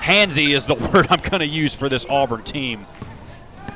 [0.00, 2.86] Handsy is the word I'm going to use for this Auburn team.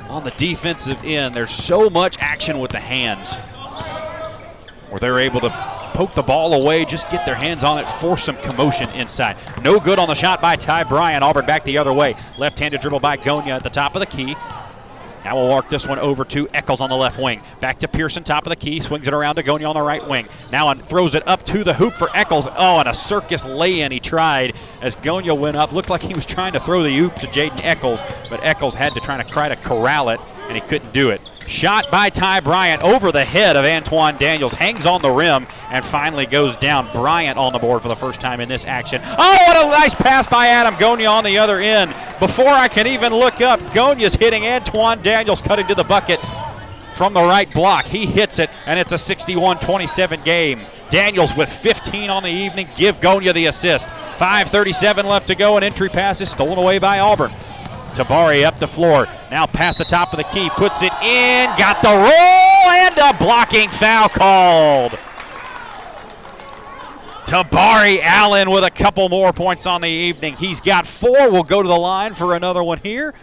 [0.09, 3.35] On the defensive end, there's so much action with the hands
[4.89, 5.49] where they're able to
[5.93, 9.37] poke the ball away, just get their hands on it, force some commotion inside.
[9.63, 11.23] No good on the shot by Ty Bryant.
[11.23, 12.15] Auburn back the other way.
[12.37, 14.35] Left handed dribble by Gonya at the top of the key.
[15.25, 17.41] Now we'll walk this one over to Eccles on the left wing.
[17.59, 18.79] Back to Pearson, top of the key.
[18.79, 20.27] Swings it around to Gonya on the right wing.
[20.51, 22.47] Now throws it up to the hoop for Eccles.
[22.55, 24.53] Oh, and a circus lay in he tried
[24.83, 25.71] as Gonya went up.
[25.71, 28.93] Looked like he was trying to throw the hoop to Jaden Eccles, but Eccles had
[28.93, 31.21] to try to try to corral it, and he couldn't do it.
[31.47, 34.53] Shot by Ty Bryant over the head of Antoine Daniels.
[34.53, 36.91] Hangs on the rim and finally goes down.
[36.91, 39.01] Bryant on the board for the first time in this action.
[39.03, 41.93] Oh, what a nice pass by Adam Gonya on the other end.
[42.19, 46.19] Before I can even look up, Gonya's hitting Antoine Daniels cutting to the bucket
[46.95, 47.85] from the right block.
[47.85, 50.61] He hits it, and it's a 61 27 game.
[50.89, 52.69] Daniels with 15 on the evening.
[52.75, 53.89] Give Gonya the assist.
[53.89, 57.31] 5.37 left to go, and entry pass is stolen away by Auburn.
[57.95, 59.07] Tabari up the floor.
[59.31, 60.49] Now past the top of the key.
[60.51, 61.49] Puts it in.
[61.57, 64.91] Got the roll and a blocking foul called.
[67.25, 70.35] Tabari Allen with a couple more points on the evening.
[70.35, 71.31] He's got four.
[71.31, 73.15] We'll go to the line for another one here.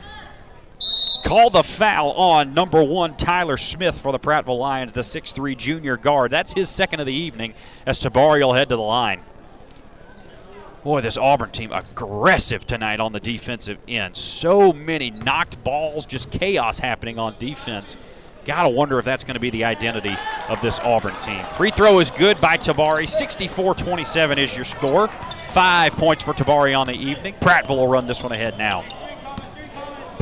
[1.23, 5.97] Call the foul on number one, Tyler Smith for the Prattville Lions, the 6'3 junior
[5.97, 6.33] guard.
[6.33, 7.55] That's his second of the evening
[7.87, 9.21] as Tabari will head to the line.
[10.83, 14.17] Boy, this Auburn team aggressive tonight on the defensive end.
[14.17, 17.97] So many knocked balls, just chaos happening on defense.
[18.45, 20.17] Gotta wonder if that's going to be the identity
[20.49, 21.45] of this Auburn team.
[21.45, 23.09] Free throw is good by Tabari.
[23.09, 25.07] 64 27 is your score.
[25.51, 27.35] Five points for Tabari on the evening.
[27.41, 28.85] Prattville will run this one ahead now.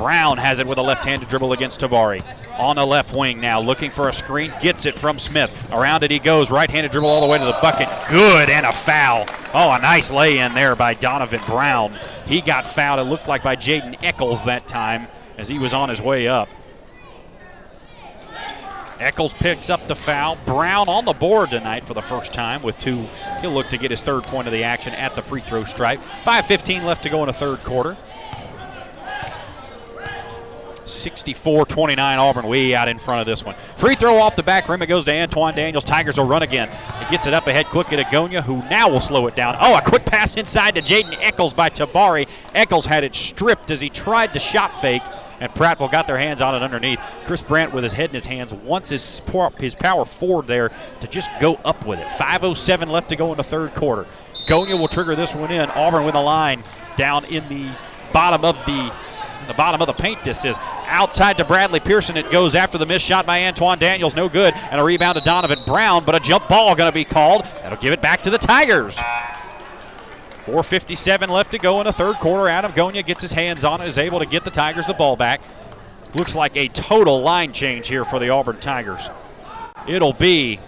[0.00, 2.24] Brown has it with a left handed dribble against Tabari.
[2.58, 5.50] On the left wing now, looking for a screen, gets it from Smith.
[5.70, 7.86] Around it he goes, right handed dribble all the way to the bucket.
[8.08, 9.26] Good, and a foul.
[9.52, 12.00] Oh, a nice lay in there by Donovan Brown.
[12.24, 15.90] He got fouled, it looked like by Jaden Eccles that time as he was on
[15.90, 16.48] his way up.
[19.00, 20.38] Eccles picks up the foul.
[20.46, 23.06] Brown on the board tonight for the first time with two.
[23.42, 26.00] He'll look to get his third point of the action at the free throw stripe.
[26.24, 27.98] 5.15 left to go in the third quarter.
[30.92, 33.54] 64 29 Auburn way out in front of this one.
[33.76, 34.82] Free throw off the back rim.
[34.82, 35.84] It goes to Antoine Daniels.
[35.84, 36.68] Tigers will run again.
[37.00, 39.56] It gets it up ahead quickly to Gonya, who now will slow it down.
[39.60, 42.28] Oh, a quick pass inside to Jaden Eccles by Tabari.
[42.54, 45.02] Eccles had it stripped as he tried to shot fake,
[45.40, 47.00] and Prattville got their hands on it underneath.
[47.24, 49.22] Chris Brandt with his head in his hands wants his,
[49.58, 50.70] his power forward there
[51.00, 52.06] to just go up with it.
[52.06, 54.06] 5.07 left to go in the third quarter.
[54.46, 55.70] Gonya will trigger this one in.
[55.70, 56.62] Auburn with a line
[56.96, 57.68] down in the
[58.12, 58.92] bottom of the
[59.50, 60.56] the bottom of the paint this is.
[60.86, 62.16] Outside to Bradley Pearson.
[62.16, 64.14] It goes after the missed shot by Antoine Daniels.
[64.14, 64.54] No good.
[64.54, 67.44] And a rebound to Donovan Brown, but a jump ball going to be called.
[67.44, 68.96] That'll give it back to the Tigers.
[70.44, 72.48] 4.57 left to go in the third quarter.
[72.48, 75.16] Adam Gonya gets his hands on it, is able to get the Tigers the ball
[75.16, 75.40] back.
[76.14, 79.08] Looks like a total line change here for the Auburn Tigers.
[79.86, 80.58] It'll be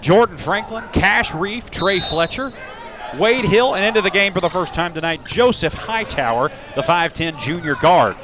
[0.00, 2.52] Jordan Franklin, Cash Reef, Trey Fletcher,
[3.18, 7.38] Wade Hill, and into the game for the first time tonight, Joseph Hightower, the 5'10
[7.40, 8.16] junior guard.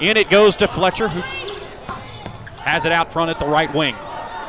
[0.00, 1.20] In it goes to Fletcher, who
[2.62, 3.96] has it out front at the right wing.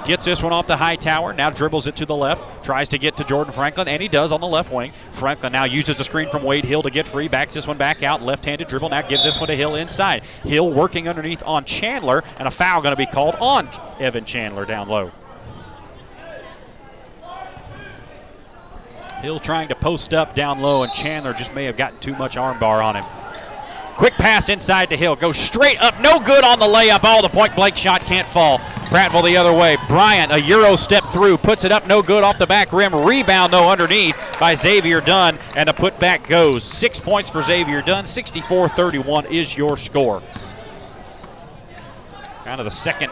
[0.06, 3.16] Gets this one off the Hightower, now dribbles it to the left, tries to get
[3.18, 4.92] to Jordan Franklin, and he does on the left wing.
[5.14, 8.04] Franklin now uses the screen from Wade Hill to get free, backs this one back
[8.04, 10.24] out, left handed dribble, now gives this one to Hill inside.
[10.44, 14.66] Hill working underneath on Chandler, and a foul going to be called on Evan Chandler
[14.66, 15.10] down low.
[19.24, 22.36] Hill trying to post up down low, and Chandler just may have gotten too much
[22.36, 23.06] armbar on him.
[23.96, 25.16] Quick pass inside to Hill.
[25.16, 25.98] Goes straight up.
[26.02, 27.06] No good on the layup.
[27.06, 28.58] All the point blank shot can't fall.
[28.90, 29.78] Prattville the other way.
[29.88, 31.38] Bryant, a Euro step through.
[31.38, 31.88] Puts it up.
[31.88, 32.94] No good off the back rim.
[32.94, 35.40] Rebound, though, underneath by Xavier Dunn.
[35.56, 36.66] And a putback goes.
[36.66, 38.06] Six points for Xavier Dunn.
[38.06, 40.22] 64 31 is your score.
[42.44, 43.12] Kind of the second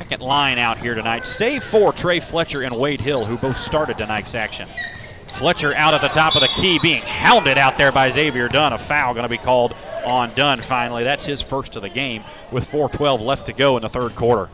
[0.00, 1.26] second line out here tonight.
[1.26, 4.66] Save for Trey Fletcher and Wade Hill, who both started tonight's action.
[5.40, 8.74] Fletcher out at the top of the key, being hounded out there by Xavier Dunn.
[8.74, 9.74] A foul going to be called
[10.04, 11.02] on Dunn finally.
[11.02, 14.50] That's his first of the game with 4.12 left to go in the third quarter.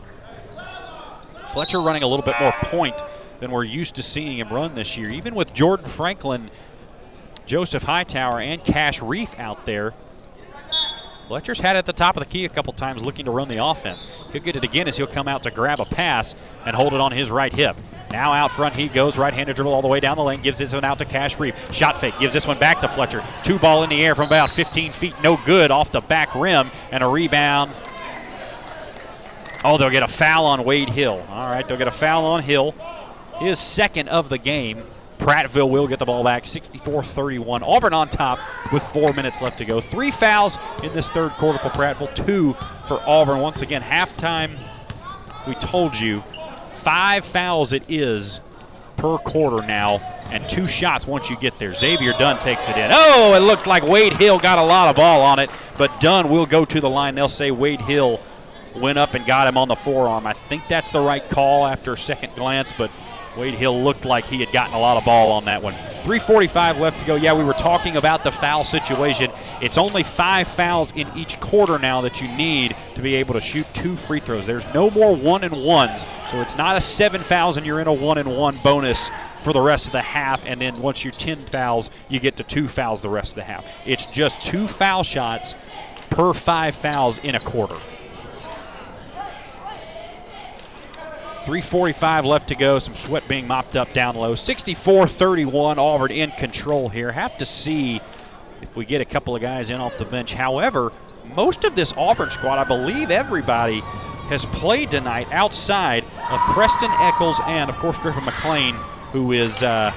[1.49, 3.01] Fletcher running a little bit more point
[3.41, 5.09] than we're used to seeing him run this year.
[5.09, 6.49] Even with Jordan Franklin,
[7.45, 9.93] Joseph Hightower, and Cash Reef out there,
[11.27, 13.49] Fletcher's had it at the top of the key a couple times looking to run
[13.49, 14.05] the offense.
[14.31, 16.33] He'll get it again as he'll come out to grab a pass
[16.65, 17.75] and hold it on his right hip.
[18.11, 20.73] Now out front he goes, right-handed dribble all the way down the lane, gives this
[20.73, 21.55] one out to Cash Reef.
[21.73, 23.23] Shot fake, gives this one back to Fletcher.
[23.43, 26.71] Two ball in the air from about 15 feet, no good off the back rim,
[26.91, 27.73] and a rebound.
[29.65, 31.25] Oh, they'll get a foul on Wade Hill.
[31.29, 32.73] All right, they'll get a foul on Hill.
[33.39, 34.83] His second of the game.
[35.19, 37.63] Prattville will get the ball back 64 31.
[37.63, 38.39] Auburn on top
[38.71, 39.81] with four minutes left to go.
[39.81, 42.53] Three fouls in this third quarter for Prattville, two
[42.87, 43.39] for Auburn.
[43.39, 44.63] Once again, halftime,
[45.47, 46.23] we told you
[46.87, 48.39] five fouls it is
[48.95, 49.97] per quarter now,
[50.31, 51.73] and two shots once you get there.
[51.73, 52.89] Xavier Dunn takes it in.
[52.93, 56.29] Oh, it looked like Wade Hill got a lot of ball on it, but Dunn
[56.29, 57.13] will go to the line.
[57.13, 58.21] They'll say Wade Hill
[58.77, 60.25] went up and got him on the forearm.
[60.25, 62.89] I think that's the right call after a second glance, but
[63.37, 65.73] Wade Hill looked like he had gotten a lot of ball on that one.
[66.03, 67.15] 3.45 left to go.
[67.15, 69.29] Yeah, we were talking about the foul situation.
[69.61, 73.41] It's only five fouls in each quarter now that you need to be able to
[73.41, 74.45] shoot two free throws.
[74.45, 77.87] There's no more one and ones, so it's not a seven fouls and you're in
[77.87, 79.11] a one and one bonus
[79.43, 80.45] for the rest of the half.
[80.45, 83.43] And then once you're 10 fouls, you get to two fouls the rest of the
[83.43, 83.65] half.
[83.85, 85.53] It's just two foul shots
[86.09, 87.77] per five fouls in a quarter.
[91.47, 92.77] 3.45 left to go.
[92.77, 94.35] Some sweat being mopped up down low.
[94.35, 95.79] 64 31.
[95.79, 97.09] Auburn in control here.
[97.13, 98.01] Have to see
[98.61, 100.33] if we get a couple of guys in off the bench.
[100.33, 100.91] However,
[101.37, 103.79] most of this Auburn squad, I believe everybody
[104.27, 108.75] has played tonight outside of Preston Eccles and, of course, Griffin McLean,
[109.13, 109.93] who is uh,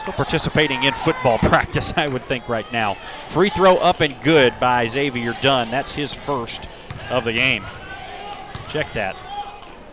[0.00, 2.96] still participating in football practice, I would think, right now.
[3.28, 5.70] Free throw up and good by Xavier Dunn.
[5.70, 6.66] That's his first
[7.10, 7.66] of the game.
[8.68, 9.16] Check that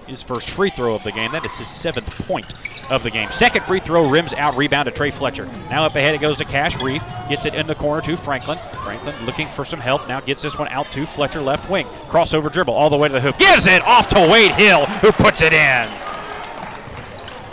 [0.10, 1.32] his first free throw of the game.
[1.32, 2.54] That is his seventh point
[2.90, 3.32] of the game.
[3.32, 5.46] Second free throw, rims out, rebound to Trey Fletcher.
[5.70, 7.04] Now up ahead it goes to Cash Reef.
[7.30, 8.60] Gets it in the corner to Franklin.
[8.84, 10.08] Franklin looking for some help.
[10.08, 11.86] Now gets this one out to Fletcher, left wing.
[12.08, 13.38] Crossover dribble all the way to the hoop.
[13.38, 16.10] Gives it off to Wade Hill, who puts it in.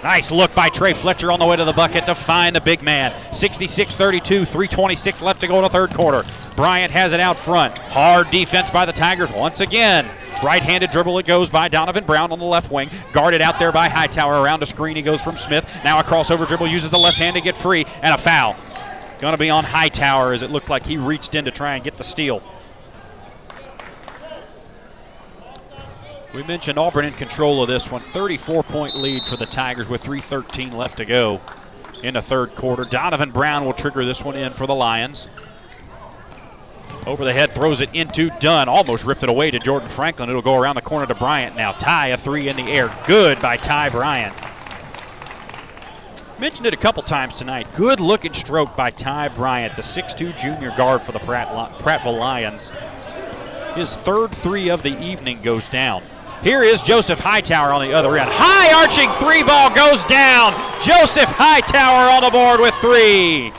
[0.03, 2.81] Nice look by Trey Fletcher on the way to the bucket to find the big
[2.83, 3.13] man.
[3.33, 6.25] 66 32, 326 left to go in the third quarter.
[6.55, 7.77] Bryant has it out front.
[7.79, 10.09] Hard defense by the Tigers once again.
[10.43, 12.91] Right handed dribble it goes by Donovan Brown on the left wing.
[13.13, 14.43] Guarded out there by Hightower.
[14.43, 15.69] Around a screen he goes from Smith.
[15.85, 17.87] Now a crossover dribble uses the left hand to get free.
[18.03, 18.57] And a foul.
[19.19, 21.83] Going to be on Hightower as it looked like he reached in to try and
[21.83, 22.43] get the steal.
[26.35, 28.03] We mentioned Auburn in control of this one.
[28.03, 31.41] 34 point lead for the Tigers with 3.13 left to go
[32.03, 32.85] in the third quarter.
[32.85, 35.27] Donovan Brown will trigger this one in for the Lions.
[37.07, 38.69] Over the head, throws it into Dunn.
[38.69, 40.29] Almost ripped it away to Jordan Franklin.
[40.29, 41.71] It'll go around the corner to Bryant now.
[41.71, 42.91] Ty, a three in the air.
[43.07, 44.35] Good by Ty Bryant.
[46.39, 47.69] Mentioned it a couple times tonight.
[47.75, 51.49] Good looking stroke by Ty Bryant, the 6'2 junior guard for the Pratt,
[51.79, 52.73] Prattville Lions.
[53.75, 56.03] His third three of the evening goes down.
[56.43, 58.29] Here is Joseph Hightower on the other end.
[58.31, 60.53] High arching three ball goes down.
[60.83, 63.53] Joseph Hightower on the board with three.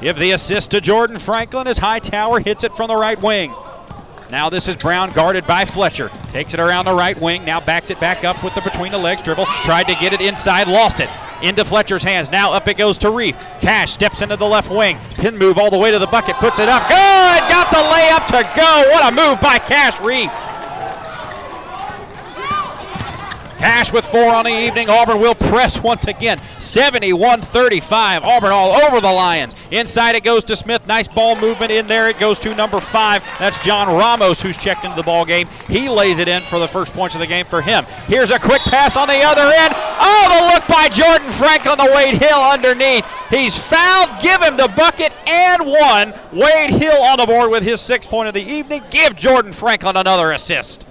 [0.00, 3.54] Give the assist to Jordan Franklin as Hightower hits it from the right wing.
[4.30, 6.10] Now this is Brown guarded by Fletcher.
[6.32, 7.44] Takes it around the right wing.
[7.44, 9.46] Now backs it back up with the between the legs dribble.
[9.64, 11.08] Tried to get it inside, lost it.
[11.42, 12.30] Into Fletcher's hands.
[12.30, 13.36] Now up it goes to Reef.
[13.60, 14.98] Cash steps into the left wing.
[15.14, 16.36] Pin move all the way to the bucket.
[16.36, 16.82] Puts it up.
[16.88, 17.40] Good!
[17.48, 18.88] Got the layup to go.
[18.90, 20.32] What a move by Cash Reef.
[23.58, 24.88] Cash with four on the evening.
[24.88, 26.40] Auburn will press once again.
[26.58, 28.22] 71 35.
[28.22, 29.54] Auburn all over the Lions.
[29.70, 30.86] Inside it goes to Smith.
[30.86, 32.08] Nice ball movement in there.
[32.08, 33.24] It goes to number five.
[33.38, 35.48] That's John Ramos who's checked into the ball game.
[35.68, 37.84] He lays it in for the first points of the game for him.
[38.06, 39.74] Here's a quick pass on the other end.
[39.74, 43.04] Oh, the look by Jordan Frank Franklin to Wade Hill underneath.
[43.30, 44.20] He's fouled.
[44.20, 46.14] Give him the bucket and one.
[46.32, 48.82] Wade Hill on the board with his sixth point of the evening.
[48.90, 50.85] Give Jordan Franklin another assist.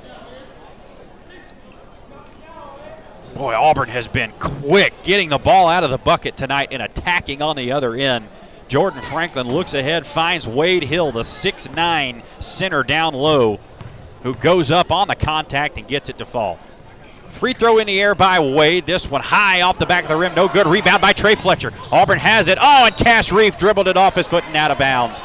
[3.36, 7.42] Boy, Auburn has been quick getting the ball out of the bucket tonight and attacking
[7.42, 8.30] on the other end.
[8.70, 13.60] Jordan Franklin looks ahead, finds Wade Hill, the 6'9 center down low,
[14.24, 16.58] who goes up on the contact and gets it to fall.
[17.30, 18.86] Free throw in the air by Wade.
[18.86, 20.34] This one high off the back of the rim.
[20.34, 20.66] No good.
[20.66, 21.74] Rebound by Trey Fletcher.
[21.92, 22.58] Auburn has it.
[22.62, 25.22] Oh, and Cash Reef dribbled it off his foot and out of bounds.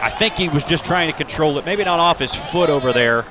[0.00, 1.66] I think he was just trying to control it.
[1.66, 3.26] Maybe not off his foot over there.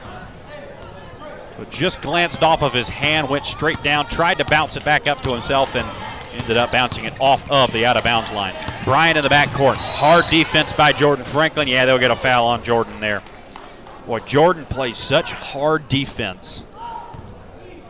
[1.69, 5.21] Just glanced off of his hand, went straight down, tried to bounce it back up
[5.21, 5.87] to himself, and
[6.33, 8.55] ended up bouncing it off of the out of bounds line.
[8.85, 9.77] Bryant in the backcourt.
[9.77, 11.67] Hard defense by Jordan Franklin.
[11.67, 13.21] Yeah, they'll get a foul on Jordan there.
[14.05, 16.63] Boy, Jordan plays such hard defense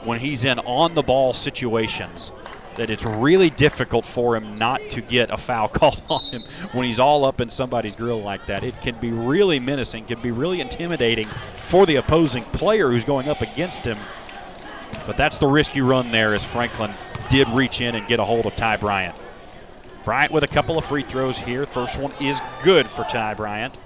[0.04, 2.32] when he's in on the ball situations
[2.78, 6.86] that it's really difficult for him not to get a foul called on him when
[6.86, 8.64] he's all up in somebody's grill like that.
[8.64, 11.28] It can be really menacing, can be really intimidating
[11.66, 13.98] for the opposing player who's going up against him.
[15.06, 16.94] But that's the risk you run there as Franklin
[17.30, 19.16] did reach in and get a hold of Ty Bryant.
[20.06, 21.66] Bryant with a couple of free throws here.
[21.66, 23.78] First one is good for Ty Bryant.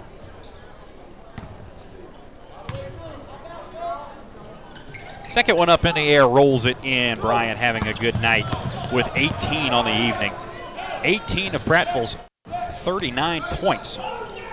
[5.29, 7.19] Second one up in the air, rolls it in.
[7.19, 8.45] Bryant having a good night
[8.91, 10.33] with 18 on the evening.
[11.03, 12.17] 18 of Prattville's
[12.71, 13.97] 39 points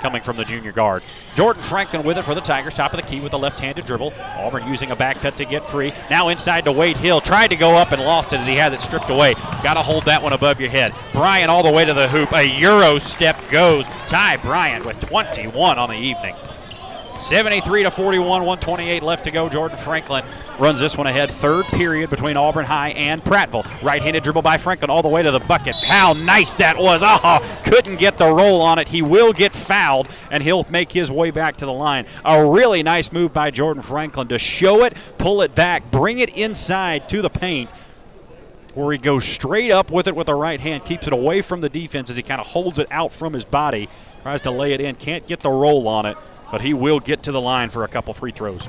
[0.01, 1.03] coming from the junior guard.
[1.34, 4.12] Jordan Franklin with it for the Tigers, top of the key with the left-handed dribble.
[4.36, 5.93] Auburn using a back cut to get free.
[6.11, 7.20] Now inside to Wade Hill.
[7.20, 9.34] Tried to go up and lost it as he had it stripped away.
[9.62, 10.93] Got to hold that one above your head.
[11.12, 12.32] Bryant all the way to the hoop.
[12.32, 13.86] A Euro step goes.
[14.07, 16.34] Ty Bryant with 21 on the evening.
[17.21, 19.49] 73 to 41, 128 left to go.
[19.49, 20.25] Jordan Franklin
[20.59, 21.31] runs this one ahead.
[21.31, 23.66] Third period between Auburn High and Prattville.
[23.83, 25.75] Right-handed dribble by Franklin all the way to the bucket.
[25.75, 27.03] How nice that was!
[27.03, 28.87] Ah, couldn't get the roll on it.
[28.87, 32.07] He will get fouled, and he'll make his way back to the line.
[32.25, 36.37] A really nice move by Jordan Franklin to show it, pull it back, bring it
[36.37, 37.71] inside to the paint.
[38.75, 41.61] Where he goes straight up with it with the right hand, keeps it away from
[41.61, 43.89] the defense as he kind of holds it out from his body,
[44.23, 46.16] tries to lay it in, can't get the roll on it
[46.51, 48.68] but he will get to the line for a couple free throws.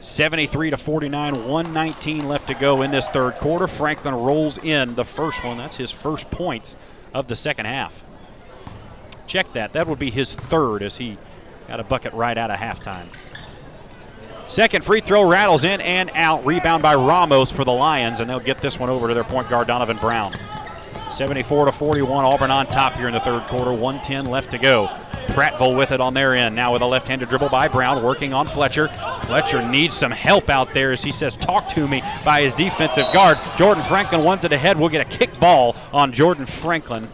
[0.00, 3.66] 73 to 49, 119 left to go in this third quarter.
[3.66, 5.56] Franklin rolls in the first one.
[5.56, 6.76] That's his first points
[7.12, 8.02] of the second half.
[9.26, 9.72] Check that.
[9.72, 11.18] That would be his third as he
[11.66, 13.06] got a bucket right out of halftime.
[14.48, 16.46] Second free throw rattles in and out.
[16.46, 19.48] Rebound by Ramos for the Lions, and they'll get this one over to their point
[19.48, 20.32] guard, Donovan Brown.
[21.10, 22.24] 74 to 41.
[22.24, 23.72] Auburn on top here in the third quarter.
[23.72, 24.88] 110 left to go.
[25.28, 26.54] Prattville with it on their end.
[26.54, 28.88] Now with a left-handed dribble by Brown, working on Fletcher.
[29.22, 33.06] Fletcher needs some help out there as he says, "Talk to me" by his defensive
[33.12, 33.38] guard.
[33.56, 34.78] Jordan Franklin wants it ahead.
[34.78, 37.10] We'll get a kick ball on Jordan Franklin.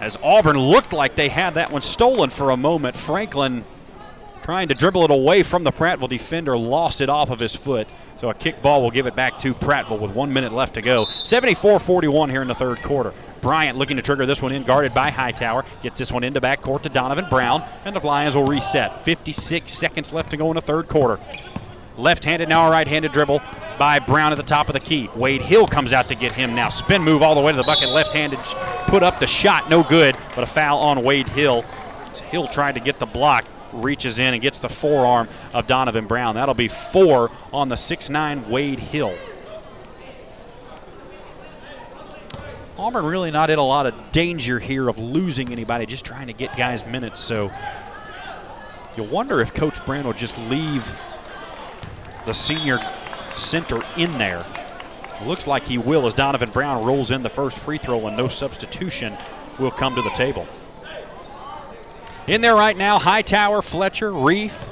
[0.00, 3.64] As Auburn looked like they had that one stolen for a moment, Franklin
[4.42, 7.86] trying to dribble it away from the Prattville defender, lost it off of his foot.
[8.20, 10.82] So a kick ball will give it back to Prattville with one minute left to
[10.82, 11.06] go.
[11.06, 13.14] 74-41 here in the third quarter.
[13.40, 15.64] Bryant looking to trigger this one in, guarded by Hightower.
[15.82, 19.06] Gets this one into backcourt to Donovan Brown, and the Lions will reset.
[19.06, 21.18] 56 seconds left to go in the third quarter.
[21.96, 23.40] Left-handed, now a right-handed dribble
[23.78, 25.08] by Brown at the top of the key.
[25.16, 26.68] Wade Hill comes out to get him now.
[26.68, 27.88] Spin move all the way to the bucket.
[27.88, 28.38] Left-handed,
[28.88, 31.62] put up the shot, no good, but a foul on Wade Hill.
[32.28, 36.34] Hill tried to get the block reaches in and gets the forearm of Donovan Brown.
[36.34, 39.16] That'll be four on the 6'9 Wade Hill.
[42.78, 46.32] Auburn really not in a lot of danger here of losing anybody, just trying to
[46.32, 47.20] get guys minutes.
[47.20, 47.50] So
[48.96, 50.90] you'll wonder if Coach Brandt will just leave
[52.24, 52.80] the senior
[53.32, 54.46] center in there.
[55.24, 58.28] Looks like he will as Donovan Brown rolls in the first free throw and no
[58.28, 59.14] substitution
[59.58, 60.46] will come to the table.
[62.26, 64.66] In there right now, Hightower, Fletcher, Reef,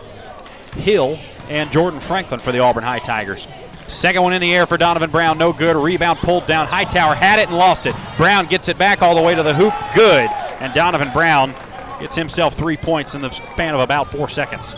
[0.75, 1.19] Hill,
[1.49, 3.49] and Jordan Franklin for the Auburn High Tigers.
[3.89, 5.75] Second one in the air for Donovan Brown, no good.
[5.75, 6.67] Rebound pulled down.
[6.67, 7.95] Hightower had it and lost it.
[8.17, 10.29] Brown gets it back all the way to the hoop, good.
[10.61, 11.55] And Donovan Brown
[11.99, 14.75] gets himself three points in the span of about four seconds.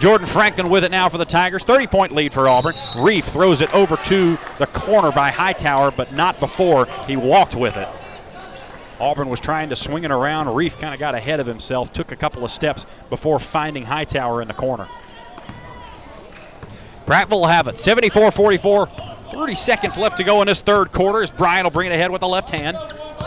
[0.00, 1.62] Jordan Franklin with it now for the Tigers.
[1.62, 2.74] 30 point lead for Auburn.
[2.98, 7.76] Reef throws it over to the corner by Hightower, but not before he walked with
[7.76, 7.88] it.
[9.04, 10.48] Auburn was trying to swing it around.
[10.54, 14.40] Reef kind of got ahead of himself, took a couple of steps before finding Hightower
[14.40, 14.88] in the corner.
[17.06, 18.86] Prattville will have it 74 44.
[19.30, 22.10] 30 seconds left to go in this third quarter as Bryant will bring it ahead
[22.10, 22.78] with the left hand.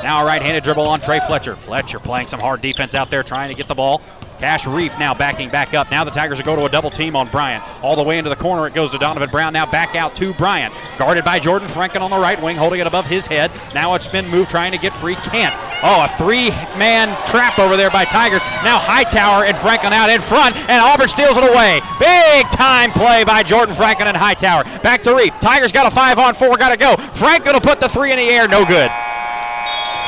[0.02, 1.56] Now a right handed dribble on Trey Fletcher.
[1.56, 4.02] Fletcher playing some hard defense out there, trying to get the ball.
[4.40, 5.90] Cash Reef now backing back up.
[5.90, 7.64] Now the Tigers will go to a double team on Bryant.
[7.82, 9.54] All the way into the corner it goes to Donovan Brown.
[9.54, 10.74] Now back out to Bryant.
[10.98, 13.52] Guarded by Jordan Franklin on the right wing, holding it above his head.
[13.74, 15.16] Now a spin move trying to get free.
[15.16, 15.56] Can't.
[15.84, 18.41] Oh, a three-man trap over there by Tigers.
[18.64, 21.82] Now Hightower and Franklin out in front, and Auburn steals it away.
[21.99, 24.64] Big time play by Jordan Franklin and Hightower.
[24.82, 25.34] Back to Reef.
[25.40, 26.95] Tigers got a five on four, got to go.
[27.14, 28.91] Franklin will put the three in the air, no good.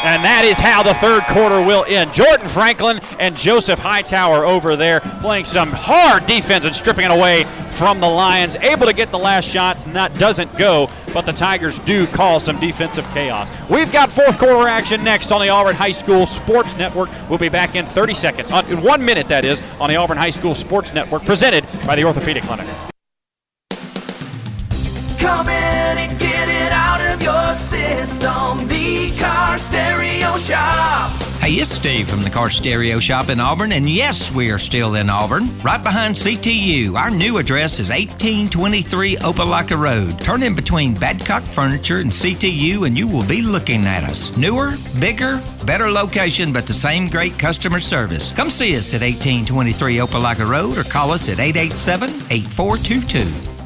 [0.03, 2.13] And that is how the third quarter will end.
[2.13, 7.43] Jordan Franklin and Joseph Hightower over there playing some hard defense and stripping it away
[7.71, 8.55] from the Lions.
[8.57, 12.59] Able to get the last shot, that doesn't go, but the Tigers do cause some
[12.59, 13.49] defensive chaos.
[13.69, 17.09] We've got fourth quarter action next on the Auburn High School Sports Network.
[17.29, 20.17] We'll be back in 30 seconds, uh, in one minute that is, on the Auburn
[20.17, 22.67] High School Sports Network, presented by the Orthopedic Clinic.
[25.19, 26.28] Come in and get
[27.19, 28.67] of your system.
[28.67, 31.11] The Car Stereo Shop.
[31.39, 34.95] Hey, it's Steve from the Car Stereo Shop in Auburn, and yes, we are still
[34.95, 36.95] in Auburn, right behind CTU.
[36.95, 40.19] Our new address is 1823 Opelika Road.
[40.19, 44.35] Turn in between Badcock Furniture and CTU, and you will be looking at us.
[44.35, 48.31] Newer, bigger, better location, but the same great customer service.
[48.31, 53.58] Come see us at 1823 Opelika Road or call us at 887 8422.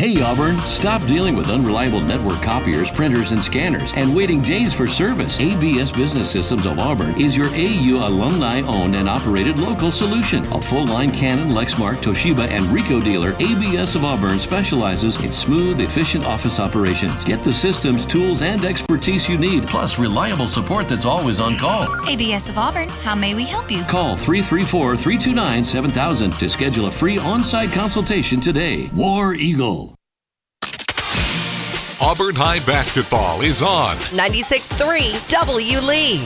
[0.00, 4.86] Hey Auburn, stop dealing with unreliable network copiers, printers, and scanners and waiting days for
[4.86, 5.38] service.
[5.38, 10.50] ABS Business Systems of Auburn is your AU alumni owned and operated local solution.
[10.54, 15.82] A full line Canon, Lexmark, Toshiba, and Ricoh dealer, ABS of Auburn specializes in smooth,
[15.82, 17.22] efficient office operations.
[17.22, 21.86] Get the systems, tools, and expertise you need, plus reliable support that's always on call.
[22.08, 23.82] ABS of Auburn, how may we help you?
[23.82, 28.88] Call 334 329 7000 to schedule a free on site consultation today.
[28.94, 29.89] War Eagle.
[32.02, 33.94] Auburn High basketball is on.
[33.96, 35.80] 96.3 W.
[35.80, 36.24] Lee.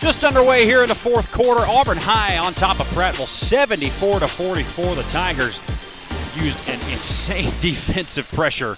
[0.00, 1.60] Just underway here in the fourth quarter.
[1.60, 4.96] Auburn High on top of Prattville, 74 to 44.
[4.96, 5.60] The Tigers
[6.34, 8.76] used an insane defensive pressure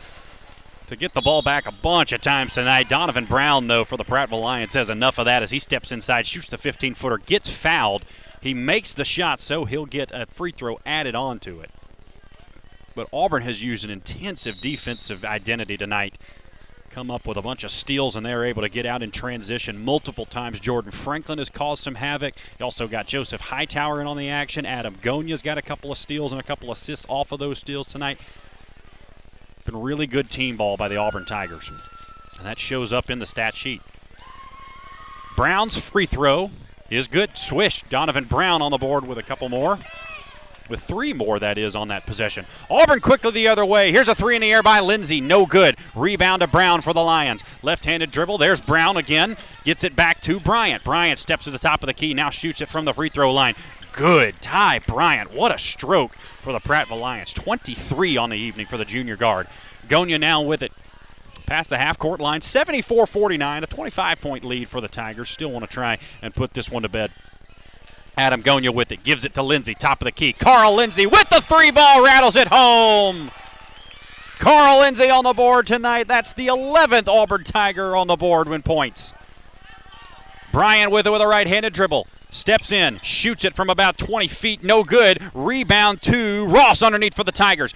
[0.88, 2.90] to get the ball back a bunch of times tonight.
[2.90, 6.26] Donovan Brown, though, for the Prattville Lions, says enough of that as he steps inside,
[6.26, 8.04] shoots the 15 footer, gets fouled.
[8.42, 11.70] He makes the shot, so he'll get a free throw added onto it.
[12.96, 16.16] But Auburn has used an intensive defensive identity tonight.
[16.88, 19.84] Come up with a bunch of steals, and they're able to get out in transition
[19.84, 20.60] multiple times.
[20.60, 22.34] Jordan Franklin has caused some havoc.
[22.58, 24.64] You also got Joseph Hightower in on the action.
[24.64, 27.58] Adam Gonya's got a couple of steals and a couple of assists off of those
[27.58, 28.18] steals tonight.
[29.66, 31.70] Been really good team ball by the Auburn Tigers.
[32.38, 33.82] And that shows up in the stat sheet.
[35.36, 36.50] Brown's free throw
[36.88, 37.36] is good.
[37.36, 37.82] Swish.
[37.90, 39.78] Donovan Brown on the board with a couple more
[40.68, 42.46] with three more, that is, on that possession.
[42.70, 43.92] Auburn quickly the other way.
[43.92, 45.20] Here's a three in the air by Lindsey.
[45.20, 45.76] No good.
[45.94, 47.44] Rebound to Brown for the Lions.
[47.62, 48.38] Left handed dribble.
[48.38, 49.36] There's Brown again.
[49.64, 50.84] Gets it back to Bryant.
[50.84, 52.14] Bryant steps to the top of the key.
[52.14, 53.54] Now shoots it from the free throw line.
[53.92, 54.40] Good.
[54.40, 55.32] Ty Bryant.
[55.32, 57.32] What a stroke for the Prattville Lions.
[57.32, 59.48] 23 on the evening for the junior guard.
[59.88, 60.72] Gonya now with it.
[61.46, 65.30] Past the half court line, 74 49, a 25 point lead for the Tigers.
[65.30, 67.12] Still want to try and put this one to bed.
[68.16, 70.32] Adam Gonya with it, gives it to Lindsey, top of the key.
[70.32, 73.30] Carl Lindsey with the three ball, rattles it home.
[74.38, 76.08] Carl Lindsey on the board tonight.
[76.08, 79.12] That's the 11th Auburn Tiger on the board when points.
[80.52, 82.06] Bryant with it with a right handed dribble.
[82.30, 85.22] Steps in, shoots it from about 20 feet, no good.
[85.34, 87.72] Rebound to Ross underneath for the Tigers.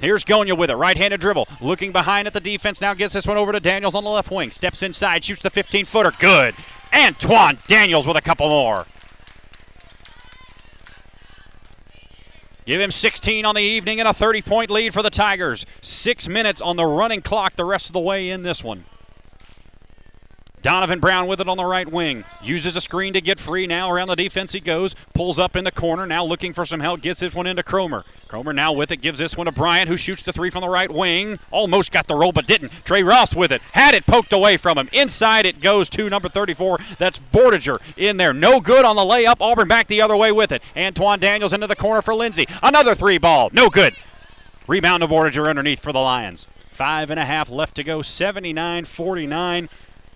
[0.00, 1.48] Here's Gonya with it, right handed dribble.
[1.60, 4.30] Looking behind at the defense, now gets this one over to Daniels on the left
[4.30, 4.50] wing.
[4.50, 6.54] Steps inside, shoots the 15 footer, good.
[6.94, 8.86] Antoine Daniels with a couple more.
[12.66, 15.66] Give him 16 on the evening and a 30 point lead for the Tigers.
[15.80, 18.84] Six minutes on the running clock the rest of the way in this one.
[20.62, 22.24] Donovan Brown with it on the right wing.
[22.42, 23.66] Uses a screen to get free.
[23.66, 24.94] Now around the defense he goes.
[25.14, 26.04] Pulls up in the corner.
[26.04, 27.00] Now looking for some help.
[27.00, 28.04] Gets this one into Cromer.
[28.28, 28.98] Cromer now with it.
[28.98, 31.38] Gives this one to Bryant, who shoots the three from the right wing.
[31.50, 32.72] Almost got the roll, but didn't.
[32.84, 33.62] Trey Ross with it.
[33.72, 34.90] Had it poked away from him.
[34.92, 36.78] Inside it goes to number 34.
[36.98, 38.34] That's Bordiger in there.
[38.34, 39.36] No good on the layup.
[39.40, 40.62] Auburn back the other way with it.
[40.76, 42.46] Antoine Daniels into the corner for Lindsey.
[42.62, 43.48] Another three ball.
[43.54, 43.96] No good.
[44.66, 46.46] Rebound to Bordiger underneath for the Lions.
[46.68, 48.02] Five and a half left to go.
[48.02, 49.68] 79 49.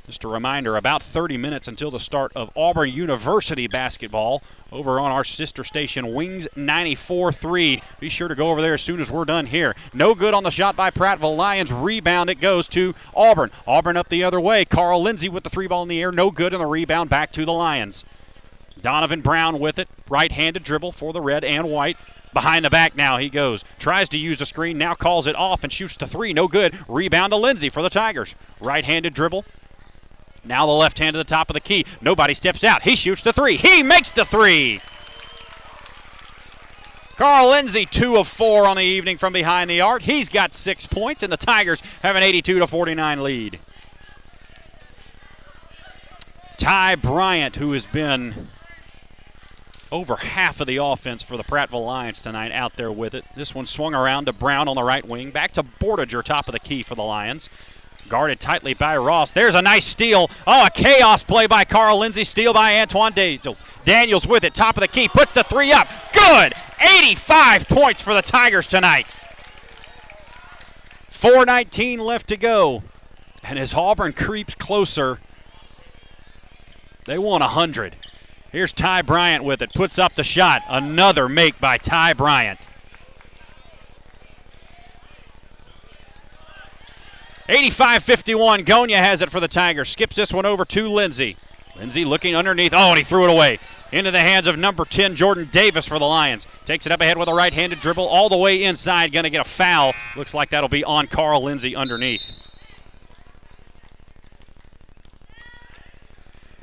[0.07, 5.11] Just a reminder, about 30 minutes until the start of Auburn University basketball over on
[5.11, 7.83] our sister station, Wings 94-3.
[8.01, 9.75] Be sure to go over there as soon as we're done here.
[9.95, 11.39] No good on the shot by Prattville.
[11.39, 12.29] Lions rebound.
[12.29, 13.51] It goes to Auburn.
[13.67, 14.67] Auburn up the other way.
[14.67, 16.13] Carl Lindsey with the three ball in the air.
[16.13, 17.09] No good on the rebound.
[17.09, 18.05] Back to the Lions.
[18.83, 19.89] Donovan Brown with it.
[20.11, 21.97] Right-handed dribble for the red and white.
[22.35, 23.65] Behind the back now he goes.
[23.79, 24.77] Tries to use the screen.
[24.77, 26.35] Now calls it off and shoots the three.
[26.35, 26.79] No good.
[26.91, 28.35] Rebound to Lindsey for the Tigers.
[28.61, 29.47] Right-handed dribble.
[30.45, 31.85] Now the left hand to the top of the key.
[32.01, 32.83] Nobody steps out.
[32.83, 33.57] He shoots the three.
[33.57, 34.81] He makes the three.
[37.17, 40.03] Carl Lindsey, two of four on the evening from behind the arc.
[40.03, 43.61] He's got six points, and the Tigers have an 82 to 49 lead.
[46.57, 48.49] Ty Bryant, who has been
[49.93, 53.25] over half of the offense for the Prattville Lions tonight, out there with it.
[53.37, 55.31] This one swung around to Brown on the right wing.
[55.31, 57.49] Back to Bordiger, top of the key for the Lions.
[58.09, 59.33] Guarded tightly by Ross.
[59.33, 60.31] There's a nice steal.
[60.47, 62.25] Oh, a chaos play by Carl Lindsay.
[62.25, 63.65] Steal by Antoine Daniels.
[63.85, 65.09] Daniels with it, top of the key.
[65.09, 65.89] Puts the three up.
[66.13, 66.55] Good.
[66.81, 69.15] 85 points for the Tigers tonight.
[71.11, 72.83] 4.19 left to go.
[73.43, 75.19] And as Auburn creeps closer,
[77.07, 77.97] they want 100.
[78.53, 79.73] Here's Ty Bryant with it.
[79.75, 80.63] Puts up the shot.
[80.69, 82.61] Another make by Ty Bryant.
[87.49, 88.65] 85-51.
[88.65, 89.91] Gonya has it for the Tigers.
[89.91, 91.37] Skips this one over to Lindsay.
[91.77, 92.73] Lindsay looking underneath.
[92.73, 93.59] Oh, and he threw it away.
[93.93, 96.47] Into the hands of number 10, Jordan Davis for the Lions.
[96.65, 99.13] Takes it up ahead with a right-handed dribble all the way inside.
[99.13, 99.93] Going to get a foul.
[100.17, 102.33] Looks like that'll be on Carl Lindsay underneath.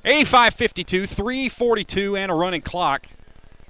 [0.04, 3.08] 85-52, 3:42 and a running clock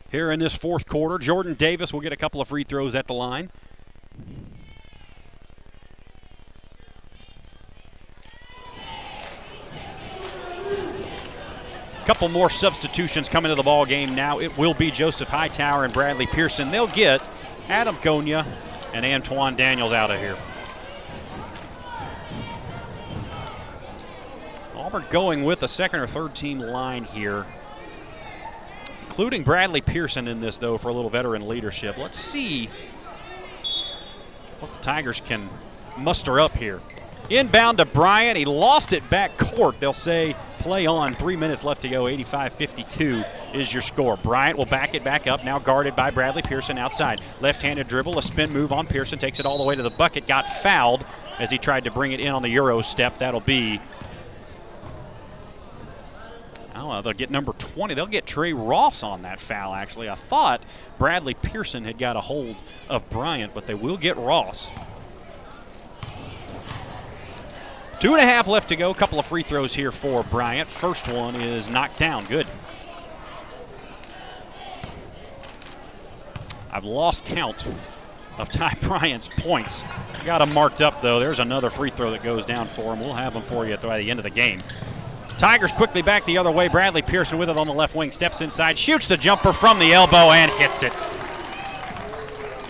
[0.10, 1.18] here in this fourth quarter.
[1.18, 3.52] Jordan Davis will get a couple of free throws at the line.
[12.12, 14.40] Couple more substitutions coming to the ball game now.
[14.40, 16.70] It will be Joseph Hightower and Bradley Pearson.
[16.70, 17.26] They'll get
[17.70, 18.46] Adam Gonya
[18.94, 20.38] and Antoine Daniels out of here.
[24.76, 27.46] Auburn going with a second or third team line here,
[29.08, 31.98] including Bradley Pearson in this, though, for a little veteran leadership.
[31.98, 32.70] Let's see
[34.60, 35.50] what the Tigers can
[35.98, 36.82] muster up here.
[37.32, 38.36] Inbound to Bryant.
[38.36, 39.80] He lost it back court.
[39.80, 41.14] They'll say play on.
[41.14, 42.10] Three minutes left to go.
[42.10, 44.18] 85 52 is your score.
[44.18, 45.46] Bryant will back it back up.
[45.46, 47.22] Now guarded by Bradley Pearson outside.
[47.40, 48.20] Left handed dribble.
[48.20, 49.18] A spin move on Pearson.
[49.18, 50.28] Takes it all the way to the bucket.
[50.28, 51.06] Got fouled
[51.40, 53.18] as he tried to bring it in on the Euro step.
[53.20, 53.80] That'll be.
[56.76, 57.94] Oh, they'll get number 20.
[57.94, 60.10] They'll get Trey Ross on that foul, actually.
[60.10, 60.64] I thought
[60.98, 62.58] Bradley Pearson had got a hold
[62.90, 64.70] of Bryant, but they will get Ross.
[68.02, 68.90] Two and a half left to go.
[68.90, 70.68] A couple of free throws here for Bryant.
[70.68, 72.26] First one is knocked down.
[72.26, 72.48] Good.
[76.72, 77.68] I've lost count
[78.40, 79.84] of Ty Bryant's points.
[80.26, 81.20] Got him marked up, though.
[81.20, 83.02] There's another free throw that goes down for him.
[83.02, 84.64] We'll have them for you by the end of the game.
[85.38, 86.70] Tigers quickly back the other way.
[86.70, 88.12] Bradley Pearson with it on the left wing.
[88.12, 90.94] Steps inside, shoots the jumper from the elbow, and hits it.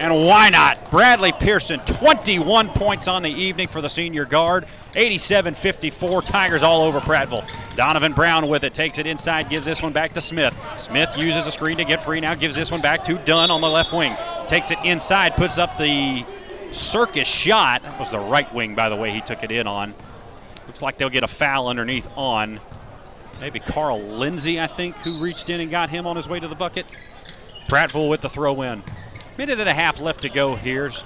[0.02, 0.90] And why not?
[0.90, 4.66] Bradley Pearson, 21 points on the evening for the senior guard.
[4.96, 6.24] 87 54.
[6.24, 7.48] Tigers all over Prattville.
[7.76, 8.74] Donovan Brown with it.
[8.74, 9.48] Takes it inside.
[9.48, 10.56] Gives this one back to Smith.
[10.78, 12.20] Smith uses a screen to get free.
[12.20, 14.18] Now gives this one back to Dunn on the left wing.
[14.48, 15.36] Takes it inside.
[15.36, 16.26] Puts up the
[16.72, 17.84] circus shot.
[17.84, 19.94] That was the right wing, by the way, he took it in on.
[20.66, 22.60] Looks like they'll get a foul underneath on
[23.40, 26.48] maybe Carl Lindsay, I think, who reached in and got him on his way to
[26.48, 26.88] the bucket.
[27.68, 28.84] Prattville with the throw in.
[29.38, 30.88] Minute and a half left to go here.
[30.88, 31.04] Is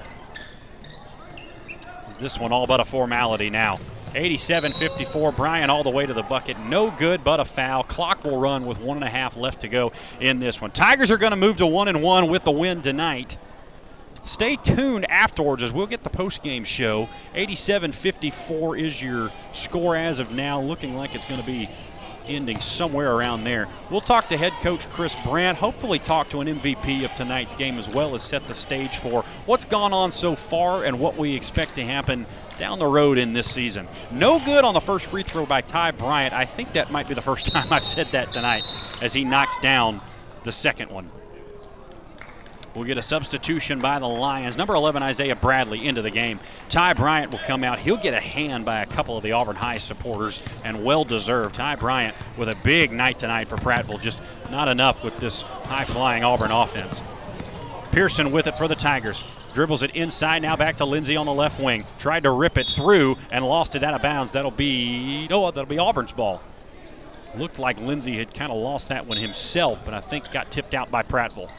[2.18, 3.80] this one all but a formality now?
[4.14, 5.36] 87-54.
[5.36, 6.58] Bryant all the way to the bucket.
[6.60, 7.84] No good but a foul.
[7.84, 10.72] Clock will run with one and a half left to go in this one.
[10.72, 13.38] Tigers are going to move to one and one with the win tonight.
[14.24, 17.08] Stay tuned afterwards as we'll get the post-game show.
[17.36, 20.60] 87-54 is your score as of now.
[20.60, 21.70] Looking like it's going to be
[22.28, 23.68] ending somewhere around there.
[23.90, 27.78] We'll talk to head coach Chris Brandt, hopefully talk to an MVP of tonight's game
[27.78, 31.36] as well as set the stage for what's gone on so far and what we
[31.36, 32.26] expect to happen
[32.58, 33.88] down the road in this season.
[34.12, 36.34] No good on the first free throw by Ty Bryant.
[36.34, 38.64] I think that might be the first time I've said that tonight
[39.02, 40.02] as he knocks down
[40.44, 41.10] the second one.
[42.76, 44.58] We'll get a substitution by the Lions.
[44.58, 46.42] Number 11, Isaiah Bradley, into the game.
[46.68, 47.80] Ty Bryant will come out.
[47.80, 51.56] He'll get a hand by a couple of the Auburn High supporters, and well deserved.
[51.56, 54.02] Ty Bryant with a big night tonight for Prattville.
[54.02, 54.20] Just
[54.52, 57.02] not enough with this high flying Auburn offense.
[57.92, 59.24] Pearson with it for the Tigers.
[59.54, 61.86] Dribbles it inside now back to Lindsay on the left wing.
[61.98, 64.34] Tried to rip it through and lost it out of bounds.
[64.34, 66.42] That'll be no, that'll be Auburn's ball.
[67.38, 70.74] Looked like Lindsay had kind of lost that one himself, but I think got tipped
[70.74, 71.50] out by Prattville.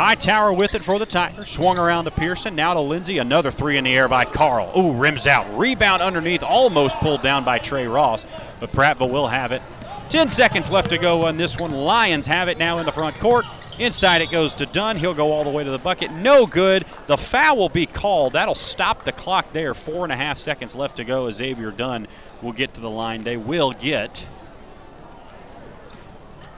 [0.00, 1.50] Hightower with it for the Tigers.
[1.50, 2.54] Swung around to Pearson.
[2.54, 3.18] Now to Lindsay.
[3.18, 4.72] Another three in the air by Carl.
[4.74, 5.46] Ooh, rims out.
[5.58, 6.42] Rebound underneath.
[6.42, 8.24] Almost pulled down by Trey Ross.
[8.60, 9.60] But Prattville will have it.
[10.08, 11.72] 10 seconds left to go on this one.
[11.72, 13.44] Lions have it now in the front court.
[13.78, 14.96] Inside it goes to Dunn.
[14.96, 16.10] He'll go all the way to the bucket.
[16.10, 16.86] No good.
[17.06, 18.32] The foul will be called.
[18.32, 19.74] That'll stop the clock there.
[19.74, 22.08] Four and a half seconds left to go as Xavier Dunn
[22.40, 23.22] will get to the line.
[23.22, 24.26] They will get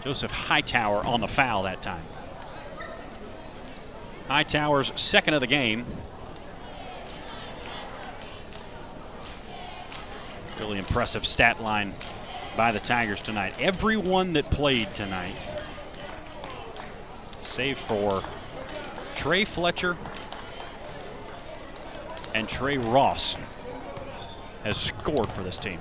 [0.05, 2.05] Joseph Hightower on the foul that time.
[4.33, 5.85] Hightower's second of the game.
[10.59, 11.93] Really impressive stat line
[12.57, 13.53] by the Tigers tonight.
[13.61, 15.35] Everyone that played tonight,
[17.43, 18.23] save for
[19.15, 19.99] Trey Fletcher
[22.35, 23.37] and Trey Ross,
[24.65, 25.79] has scored for this team.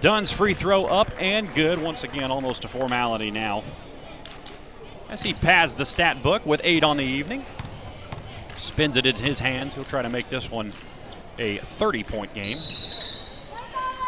[0.00, 1.80] Dunn's free throw up and good.
[1.80, 3.64] Once again, almost a formality now.
[5.08, 7.44] As he pads the stat book with eight on the evening.
[8.56, 9.74] Spins it in his hands.
[9.74, 10.72] He'll try to make this one
[11.38, 12.58] a 30 point game.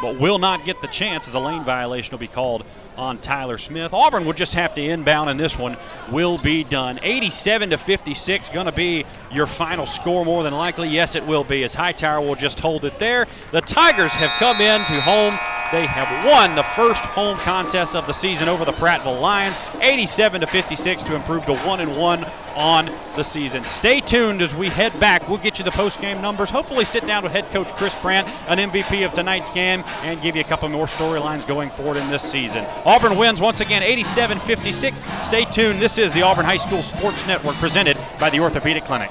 [0.00, 2.64] But will not get the chance as a lane violation will be called
[3.00, 3.94] on Tyler Smith.
[3.94, 5.76] Auburn will just have to inbound, and this one
[6.12, 7.00] will be done.
[7.02, 10.88] 87 to 56, going to be your final score more than likely.
[10.88, 13.26] Yes, it will be, as Hightower will just hold it there.
[13.52, 15.38] The Tigers have come in to home.
[15.72, 20.42] They have won the first home contest of the season over the Prattville Lions, 87
[20.42, 23.64] to 56 to improve to one and one on the season.
[23.64, 25.28] Stay tuned as we head back.
[25.28, 26.50] We'll get you the post-game numbers.
[26.50, 30.36] Hopefully, sit down with head coach Chris Brandt, an MVP of tonight's game, and give
[30.36, 32.64] you a couple more storylines going forward in this season.
[32.84, 35.24] Auburn wins once again, 87-56.
[35.24, 35.80] Stay tuned.
[35.80, 39.10] This is the Auburn High School Sports Network, presented by the Orthopedic Clinic.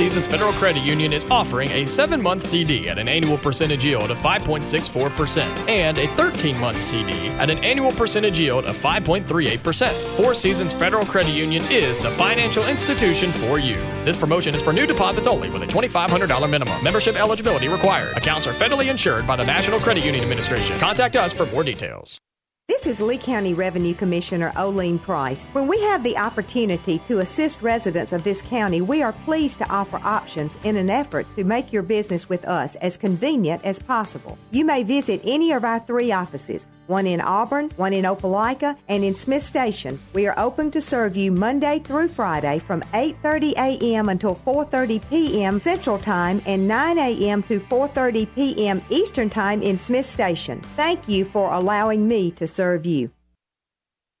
[0.00, 4.10] Seasons Federal Credit Union is offering a 7 month CD at an annual percentage yield
[4.10, 10.16] of 5.64% and a 13 month CD at an annual percentage yield of 5.38%.
[10.16, 13.76] Four Seasons Federal Credit Union is the financial institution for you.
[14.06, 16.82] This promotion is for new deposits only with a $2,500 minimum.
[16.82, 18.16] Membership eligibility required.
[18.16, 20.78] Accounts are federally insured by the National Credit Union Administration.
[20.78, 22.18] Contact us for more details.
[22.70, 25.42] This is Lee County Revenue Commissioner Oline Price.
[25.54, 29.68] When we have the opportunity to assist residents of this county, we are pleased to
[29.68, 34.38] offer options in an effort to make your business with us as convenient as possible.
[34.52, 39.02] You may visit any of our three offices, one in Auburn, one in Opelika, and
[39.02, 39.98] in Smith Station.
[40.12, 44.08] We are open to serve you Monday through Friday from 8:30 a.m.
[44.10, 45.60] until 4:30 p.m.
[45.60, 47.42] Central Time and 9 a.m.
[47.42, 48.80] to 4:30 p.m.
[48.90, 50.60] Eastern Time in Smith Station.
[50.76, 53.10] Thank you for allowing me to serve you.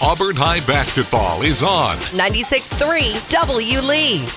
[0.00, 1.96] Auburn High basketball is on.
[1.96, 3.80] 96.3 W.
[3.80, 4.28] Lee.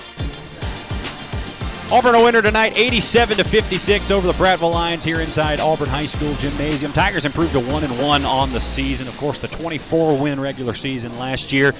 [1.92, 6.06] Auburn a winner tonight, 87 to 56 over the Prattville Lions here inside Auburn High
[6.06, 6.94] School Gymnasium.
[6.94, 9.06] Tigers improved to one and one on the season.
[9.06, 11.74] Of course, the 24 win regular season last year.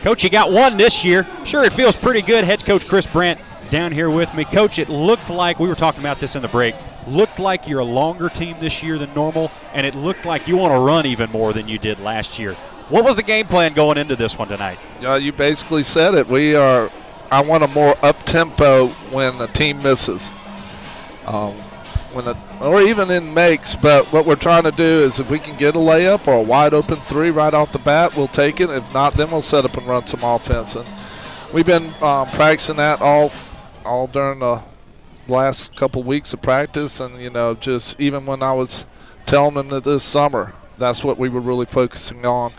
[0.00, 1.26] Coach, you got one this year.
[1.44, 2.42] Sure, it feels pretty good.
[2.42, 3.38] Head coach Chris Brandt
[3.70, 4.46] down here with me.
[4.46, 6.74] Coach, it looked like we were talking about this in the break.
[7.06, 10.56] Looked like you're a longer team this year than normal, and it looked like you
[10.56, 12.56] want to run even more than you did last year.
[12.88, 14.78] What was the game plan going into this one tonight?
[15.02, 16.28] Uh, you basically said it.
[16.28, 16.88] We are.
[17.32, 20.30] I want a more up tempo when the team misses,
[21.26, 21.54] um,
[22.12, 23.74] when the, or even in makes.
[23.74, 26.42] But what we're trying to do is, if we can get a layup or a
[26.42, 28.70] wide open three right off the bat, we'll take it.
[28.70, 30.76] If not, then we'll set up and run some offense.
[30.76, 30.86] And
[31.52, 33.32] we've been um, practicing that all,
[33.84, 34.62] all during the
[35.26, 38.86] last couple weeks of practice, and you know, just even when I was
[39.26, 42.52] telling them that this summer, that's what we were really focusing on.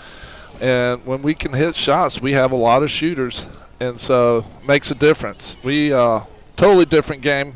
[0.60, 3.46] And when we can hit shots, we have a lot of shooters,
[3.80, 5.56] and so makes a difference.
[5.64, 6.22] We uh,
[6.56, 7.56] totally different game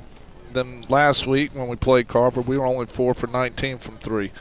[0.54, 2.42] than last week when we played Carver.
[2.42, 4.32] We were only four for 19 from three,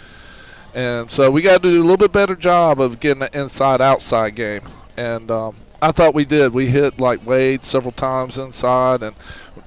[0.75, 4.35] and so we got to do a little bit better job of getting the inside-outside
[4.35, 4.63] game.
[4.97, 6.53] And um, I thought we did.
[6.53, 9.17] We hit like Wade several times inside, and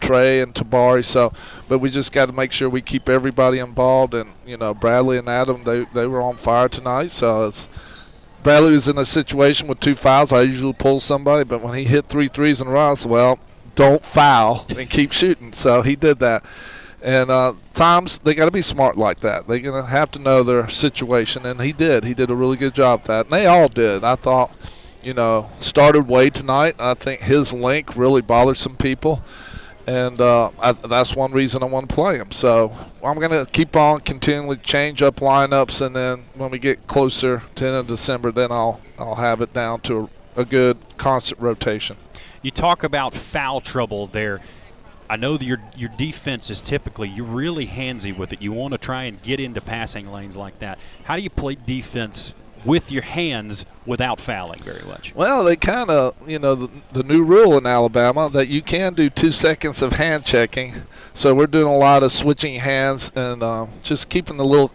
[0.04, 1.04] Trey and Tabari.
[1.04, 1.34] So,
[1.68, 4.14] but we just got to make sure we keep everybody involved.
[4.14, 7.12] And you know, Bradley and Adam, they they were on fire tonight.
[7.12, 7.70] So it's
[8.44, 10.34] Bradley was in a situation with two fouls.
[10.34, 13.10] I usually pull somebody, but when he hit three threes in a row, I said,
[13.10, 13.40] well,
[13.76, 15.54] don't foul and keep shooting.
[15.54, 16.46] So he did that.
[17.02, 19.48] And uh, times they got to be smart like that.
[19.48, 22.06] They're gonna have to know their situation, and he did.
[22.06, 24.06] He did a really good job at that, and they all did.
[24.06, 24.52] I thought,
[25.04, 26.76] you know, started way tonight.
[26.80, 29.22] I think his link really bothered some people,
[29.88, 32.32] and uh, I, that's one reason I want to play him.
[32.32, 32.74] So
[33.04, 37.66] I'm gonna keep on continually change up lineups, and then when we get closer to
[37.66, 41.98] end of December, then I'll I'll have it down to a, a good constant rotation.
[42.42, 44.42] You talk about foul trouble there.
[45.10, 48.42] I know that your your defense is typically you're really handsy with it.
[48.42, 50.80] You want to try and get into passing lanes like that.
[51.04, 52.34] How do you play defense
[52.66, 55.14] with your hands without fouling very much?
[55.16, 58.94] Well, they kind of, you know, the, the new rule in Alabama that you can
[58.94, 60.84] do two seconds of hand checking.
[61.14, 64.72] So we're doing a lot of switching hands and uh, just keeping the little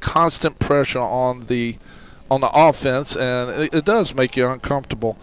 [0.00, 1.78] constant pressure on the
[2.30, 5.16] on the offense, and it, it does make you uncomfortable.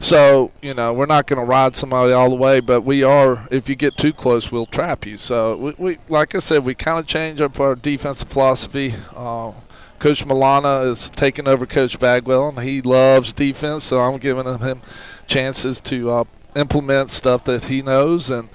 [0.00, 3.46] So, you know, we're not going to ride somebody all the way, but we are,
[3.50, 5.18] if you get too close, we'll trap you.
[5.18, 8.94] So, we, we like I said, we kind of change up our defensive philosophy.
[9.14, 9.52] Uh,
[10.00, 14.80] Coach Milana is taking over Coach Bagwell, and he loves defense, so I'm giving him,
[15.26, 16.24] chances to uh,
[16.56, 18.30] implement stuff that he knows.
[18.30, 18.48] And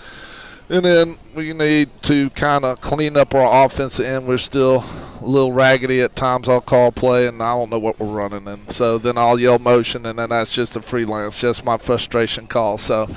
[0.67, 4.25] and then we need to kind of clean up our offensive end.
[4.25, 4.83] We're still
[5.21, 6.49] a little raggedy at times.
[6.49, 8.47] I'll call play, and I don't know what we're running.
[8.47, 12.47] And so then I'll yell motion, and then that's just a freelance, just my frustration
[12.47, 12.79] call.
[12.79, 13.07] So,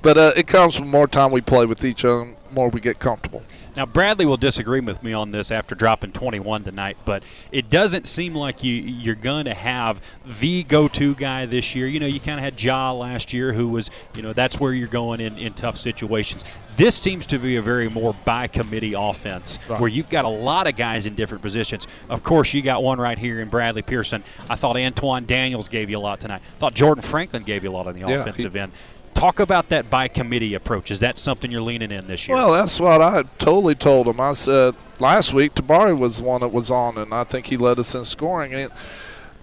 [0.00, 2.98] but uh, it comes with more time we play with each other, more we get
[2.98, 3.42] comfortable.
[3.76, 8.06] Now, Bradley will disagree with me on this after dropping 21 tonight, but it doesn't
[8.06, 11.88] seem like you, you're going to have the go to guy this year.
[11.88, 14.72] You know, you kind of had Ja last year, who was, you know, that's where
[14.72, 16.44] you're going in, in tough situations.
[16.76, 19.80] This seems to be a very more by committee offense Right.
[19.80, 21.86] where you've got a lot of guys in different positions.
[22.08, 24.22] Of course, you got one right here in Bradley Pearson.
[24.48, 26.42] I thought Antoine Daniels gave you a lot tonight.
[26.56, 28.72] I thought Jordan Franklin gave you a lot on the Yeah, offensive he- end.
[29.14, 30.90] Talk about that by committee approach.
[30.90, 32.36] Is that something you're leaning in this year?
[32.36, 34.20] Well, that's what I totally told him.
[34.20, 37.56] I said last week Tabari was the one that was on, and I think he
[37.56, 38.52] led us in scoring.
[38.52, 38.72] And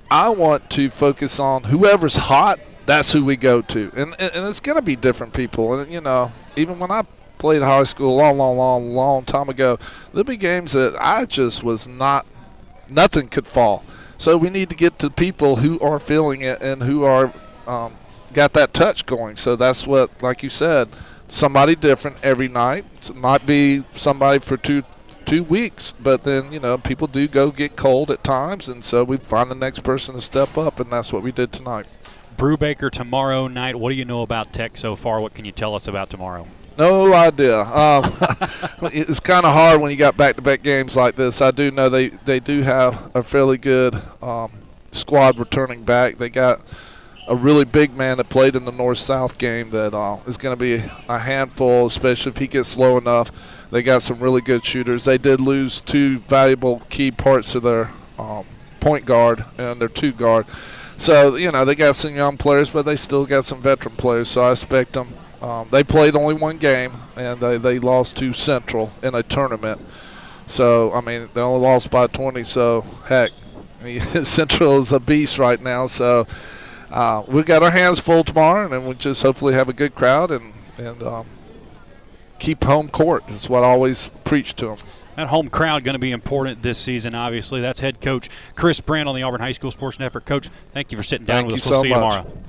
[0.09, 2.59] I want to focus on whoever's hot.
[2.85, 5.79] That's who we go to, and and, it's going to be different people.
[5.79, 7.03] And you know, even when I
[7.37, 9.79] played high school a long, long, long, long time ago,
[10.11, 12.25] there'll be games that I just was not.
[12.89, 13.85] Nothing could fall.
[14.17, 17.33] So we need to get to people who are feeling it and who are
[17.65, 17.95] um,
[18.33, 19.35] got that touch going.
[19.35, 20.89] So that's what, like you said,
[21.27, 22.85] somebody different every night.
[23.09, 24.83] It might be somebody for two
[25.25, 29.03] two weeks, but then you know people do go get cold at times, and so
[29.03, 31.85] we find the next person to step up, and that's what we did tonight.
[32.37, 33.75] Brewbaker tomorrow night.
[33.75, 35.21] What do you know about Tech so far?
[35.21, 36.47] What can you tell us about tomorrow?
[36.77, 37.59] No idea.
[37.59, 38.11] Um,
[38.91, 41.41] it's kind of hard when you got back-to-back games like this.
[41.41, 44.51] I do know they, they do have a fairly good um,
[44.91, 46.17] squad returning back.
[46.17, 46.61] They got
[47.31, 50.59] a really big man that played in the North-South game that uh, is going to
[50.59, 53.31] be a handful, especially if he gets slow enough.
[53.71, 55.05] They got some really good shooters.
[55.05, 57.89] They did lose two valuable key parts of their
[58.19, 58.43] um,
[58.81, 60.45] point guard and their two guard.
[60.97, 64.27] So you know they got some young players, but they still got some veteran players.
[64.27, 65.13] So I expect them.
[65.41, 69.79] Um, they played only one game, and they, they lost to Central in a tournament.
[70.47, 72.43] So I mean they only lost by 20.
[72.43, 73.31] So heck,
[74.23, 75.87] Central is a beast right now.
[75.87, 76.27] So
[76.91, 79.95] uh, we got our hands full tomorrow, and then we just hopefully have a good
[79.95, 81.25] crowd and and um,
[82.39, 83.29] keep home court.
[83.29, 84.77] Is what I always preach to them.
[85.15, 87.61] That home crowd going to be important this season, obviously.
[87.61, 90.25] That's head coach Chris Brandt on the Auburn High School Sports Network.
[90.25, 91.69] Coach, thank you for sitting down Thank with us.
[91.69, 92.23] We'll so see you much.
[92.23, 92.41] tomorrow.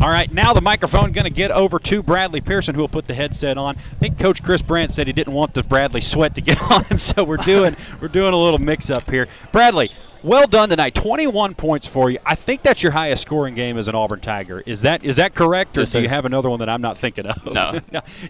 [0.00, 3.04] All right, now the microphone going to get over to Bradley Pearson, who will put
[3.04, 3.76] the headset on.
[3.76, 6.84] I think Coach Chris Brandt said he didn't want the Bradley sweat to get on
[6.84, 9.28] him, so we're doing we're doing a little mix up here.
[9.52, 9.90] Bradley,
[10.22, 10.94] well done tonight.
[10.94, 12.18] 21 points for you.
[12.24, 14.62] I think that's your highest scoring game as an Auburn Tiger.
[14.66, 16.98] Is that is that correct, or Yes, do you have another one that I'm not
[16.98, 17.44] thinking of?
[17.50, 17.80] No.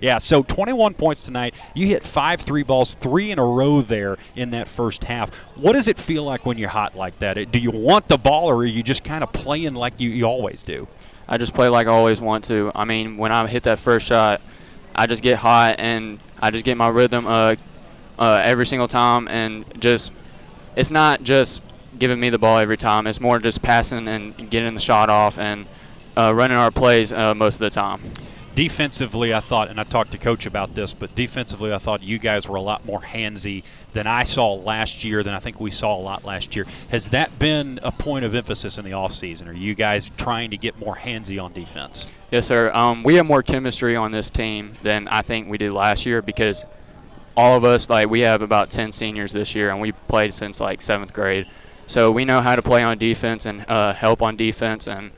[0.00, 1.54] yeah, so 21 points tonight.
[1.74, 5.32] You hit five three balls, three in a row there in that first half.
[5.56, 7.52] What does it feel like when you're hot like that?
[7.52, 10.24] Do you want the ball, or are you just kind of playing like you, you
[10.24, 10.88] always do?
[11.28, 12.72] I just play like I always want to.
[12.74, 14.40] I mean, when I hit that first shot,
[14.94, 17.54] I just get hot and I just get my rhythm uh,
[18.18, 19.28] uh, every single time.
[19.28, 20.12] And just,
[20.74, 21.62] it's not just
[22.00, 23.06] giving me the ball every time.
[23.06, 25.66] It's more just passing and getting the shot off and
[26.16, 28.00] uh, running our plays uh, most of the time.
[28.56, 32.18] Defensively, I thought, and I talked to Coach about this, but defensively, I thought you
[32.18, 33.62] guys were a lot more handsy
[33.92, 36.66] than I saw last year, than I think we saw a lot last year.
[36.90, 39.46] Has that been a point of emphasis in the offseason?
[39.46, 42.10] Are you guys trying to get more handsy on defense?
[42.32, 42.72] Yes, sir.
[42.72, 46.20] Um, we have more chemistry on this team than I think we did last year
[46.20, 46.64] because
[47.36, 50.60] all of us, like, we have about 10 seniors this year, and we played since
[50.60, 51.46] like seventh grade.
[51.90, 55.10] So we know how to play on defense and uh, help on defense and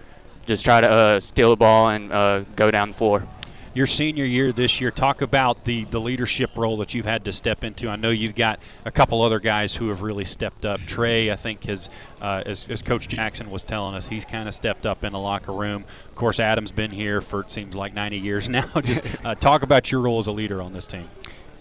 [0.46, 3.28] just try to uh, steal the ball and uh, go down the floor.
[3.74, 4.90] your senior year this year.
[4.90, 7.90] Talk about the the leadership role that you've had to step into.
[7.90, 10.80] I know you've got a couple other guys who have really stepped up.
[10.86, 11.90] Trey, I think, has
[12.22, 15.18] uh, as, as Coach Jackson was telling us, he's kind of stepped up in the
[15.18, 15.84] locker room.
[16.08, 18.64] Of course, Adam's been here for it seems like 90 years now.
[18.82, 21.10] Just uh, talk about your role as a leader on this team.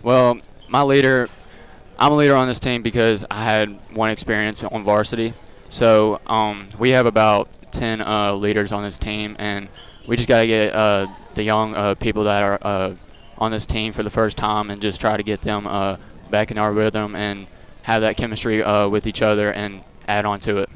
[0.03, 0.37] Well,
[0.69, 1.27] my leader,
[2.01, 5.35] I'm a leader on this team because I had one experience on varsity.
[5.69, 9.69] So um, we have about 10 uh, leaders on this team, and
[10.07, 11.05] we just got to get uh,
[11.35, 12.95] the young uh, people that are uh,
[13.37, 15.97] on this team for the first time and just try to get them uh,
[16.31, 17.45] back in our rhythm and
[17.83, 20.69] have that chemistry uh, with each other and add on to it.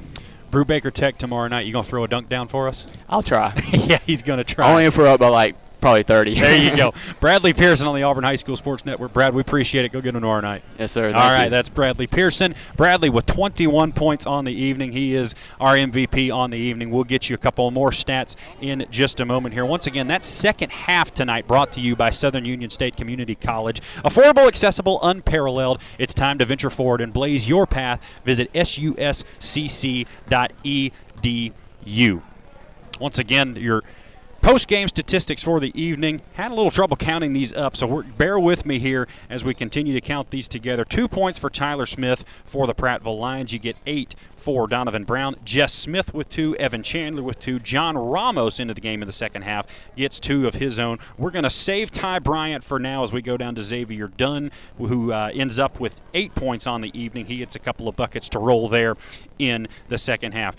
[0.52, 1.66] Brewbaker Tech tomorrow night.
[1.66, 2.86] You gonna throw a dunk down for us?
[3.10, 3.52] I'll try.
[3.74, 4.70] yeah, he's gonna try.
[4.70, 6.34] Only if we're up by like probably 30.
[6.34, 6.96] there you go.
[7.20, 9.14] Bradley Pearson on the Auburn High School Sports Network.
[9.14, 9.92] Brad, we appreciate it.
[9.92, 10.64] Go get him tomorrow night.
[10.80, 11.06] Yes, sir.
[11.10, 11.50] All right, you.
[11.52, 12.56] that's Bradley Pearson.
[12.76, 14.94] Bradley with 21 points on the evening.
[14.94, 16.90] He is our MVP on the evening.
[16.90, 19.64] We'll get you a couple more stats in just a moment here.
[19.64, 23.80] Once again, that second half tonight brought to you by Southern Union State Community College.
[23.98, 25.80] Affordable, accessible, unparalleled.
[26.00, 28.02] It's time to venture forward and blaze your path.
[28.26, 29.22] Visit suscc.edu.
[32.98, 33.84] Once again, your
[34.46, 36.22] Post game statistics for the evening.
[36.34, 39.92] Had a little trouble counting these up, so bear with me here as we continue
[39.94, 40.86] to count these together.
[40.86, 43.54] Two points for Tyler Smith for the Prattville Lions.
[43.54, 45.36] You get eight for Donovan Brown.
[45.44, 47.58] Jess Smith with two, Evan Chandler with two.
[47.58, 49.66] John Ramos into the game in the second half
[49.96, 51.00] gets two of his own.
[51.18, 54.52] We're going to save Ty Bryant for now as we go down to Xavier Dunn,
[54.78, 57.26] who uh, ends up with eight points on the evening.
[57.26, 58.96] He gets a couple of buckets to roll there
[59.40, 60.56] in the second half.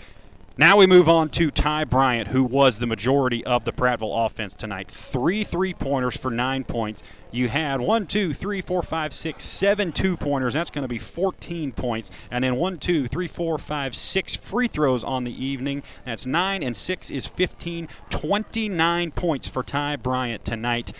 [0.59, 4.55] Now we move on to Ty Bryant, who was the majority of the Prattville offense
[4.55, 4.89] tonight.
[4.89, 7.03] Three three pointers for nine points.
[7.31, 10.55] You had one, two, three, four, five, six, seven two pointers.
[10.55, 12.09] That's going to be 14 points.
[12.31, 15.83] And then one, two, three, four, five, six free throws on the evening.
[16.05, 17.87] That's nine, and six is 15.
[18.09, 20.91] 29 points for Ty Bryant tonight.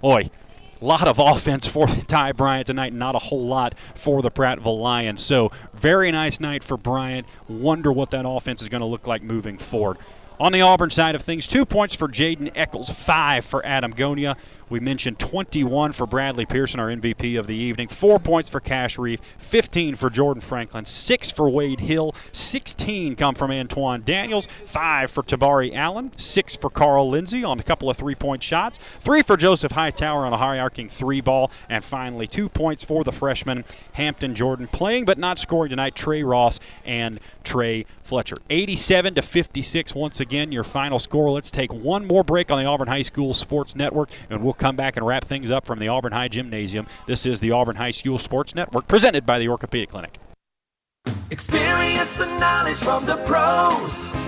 [0.00, 0.30] Boy,
[0.84, 5.22] lot of offense for Ty Bryant tonight, not a whole lot for the Prattville Lions.
[5.22, 7.26] So, very nice night for Bryant.
[7.48, 9.98] Wonder what that offense is going to look like moving forward.
[10.40, 14.36] On the Auburn side of things, two points for Jaden Eccles, five for Adam Gonya.
[14.70, 17.88] We mentioned 21 for Bradley Pearson, our MVP of the evening.
[17.88, 23.34] Four points for Cash Reef, 15 for Jordan Franklin, six for Wade Hill, 16 come
[23.34, 27.96] from Antoine Daniels, five for Tabari Allen, six for Carl Lindsay on a couple of
[27.96, 32.26] three point shots, three for Joseph Hightower on a high arcing three ball, and finally
[32.26, 37.20] two points for the freshman Hampton Jordan, playing but not scoring tonight, Trey Ross and
[37.42, 38.36] Trey Fletcher.
[38.50, 41.30] 87 to 56 once again, your final score.
[41.30, 44.76] Let's take one more break on the Auburn High School Sports Network, and we'll come
[44.76, 46.86] back and wrap things up from the Auburn High Gymnasium.
[47.06, 50.18] This is the Auburn High School Sports Network presented by the Orthopedic Clinic.
[51.30, 54.27] Experience and knowledge from the pros.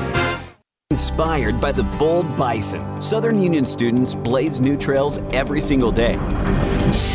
[0.91, 6.17] Inspired by the bold bison, Southern Union students blaze new trails every single day.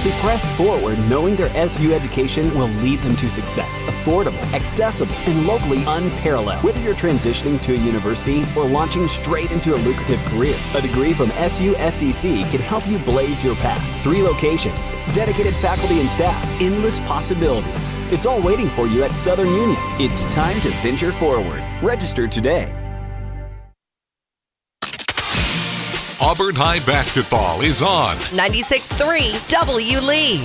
[0.03, 3.91] They press forward knowing their SU education will lead them to success.
[3.91, 6.65] Affordable, accessible, and locally unparalleled.
[6.65, 11.13] Whether you're transitioning to a university or launching straight into a lucrative career, a degree
[11.13, 14.03] from SU SDC can help you blaze your path.
[14.03, 17.99] Three locations, dedicated faculty and staff, endless possibilities.
[18.11, 19.79] It's all waiting for you at Southern Union.
[20.01, 21.63] It's time to venture forward.
[21.83, 22.75] Register today.
[26.27, 28.17] Auburn High basketball is on.
[28.17, 30.01] 96.3 W.
[30.01, 30.39] Lee.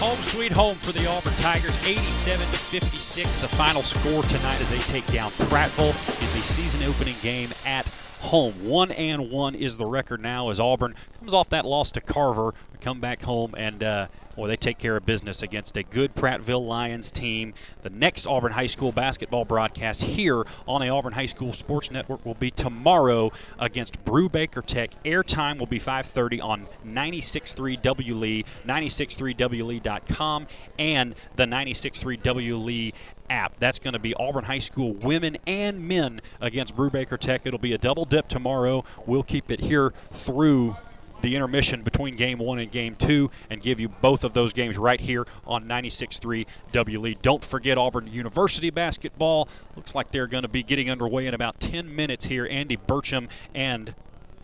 [0.00, 3.38] Home sweet home for the Auburn Tigers, 87 to 56.
[3.38, 7.86] The final score tonight as they take down Prattville in the season opening game at
[8.20, 8.52] home.
[8.68, 12.52] One and one is the record now as Auburn comes off that loss to Carver.
[12.82, 16.66] Come back home and uh, Boy, they take care of business against a good Prattville
[16.66, 17.52] Lions team.
[17.82, 22.24] The next Auburn High School basketball broadcast here on the Auburn High School Sports Network
[22.24, 24.90] will be tomorrow against Brewbaker Tech.
[25.04, 30.46] Airtime will be 5:30 on 96.3 W Lee, 96.3wlee.com,
[30.78, 32.94] and the 96.3 W Lee
[33.28, 33.58] app.
[33.58, 37.42] That's going to be Auburn High School women and men against Brewbaker Tech.
[37.44, 38.84] It'll be a double dip tomorrow.
[39.06, 40.76] We'll keep it here through
[41.22, 44.78] the intermission between game one and game two and give you both of those games
[44.78, 47.16] right here on 96.3 W Lee.
[47.22, 49.48] Don't forget Auburn University basketball.
[49.76, 52.46] Looks like they're going to be getting underway in about 10 minutes here.
[52.50, 53.94] Andy Burcham and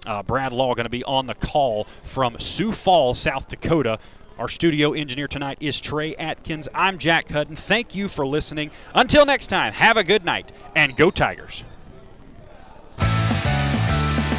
[0.07, 3.99] uh, Brad Law going to be on the call from Sioux Falls, South Dakota.
[4.39, 6.69] Our studio engineer tonight is Trey Atkins.
[6.75, 7.57] I'm Jack Hutton.
[7.57, 8.71] Thank you for listening.
[8.95, 11.65] Until next time, have a good night and go Tigers.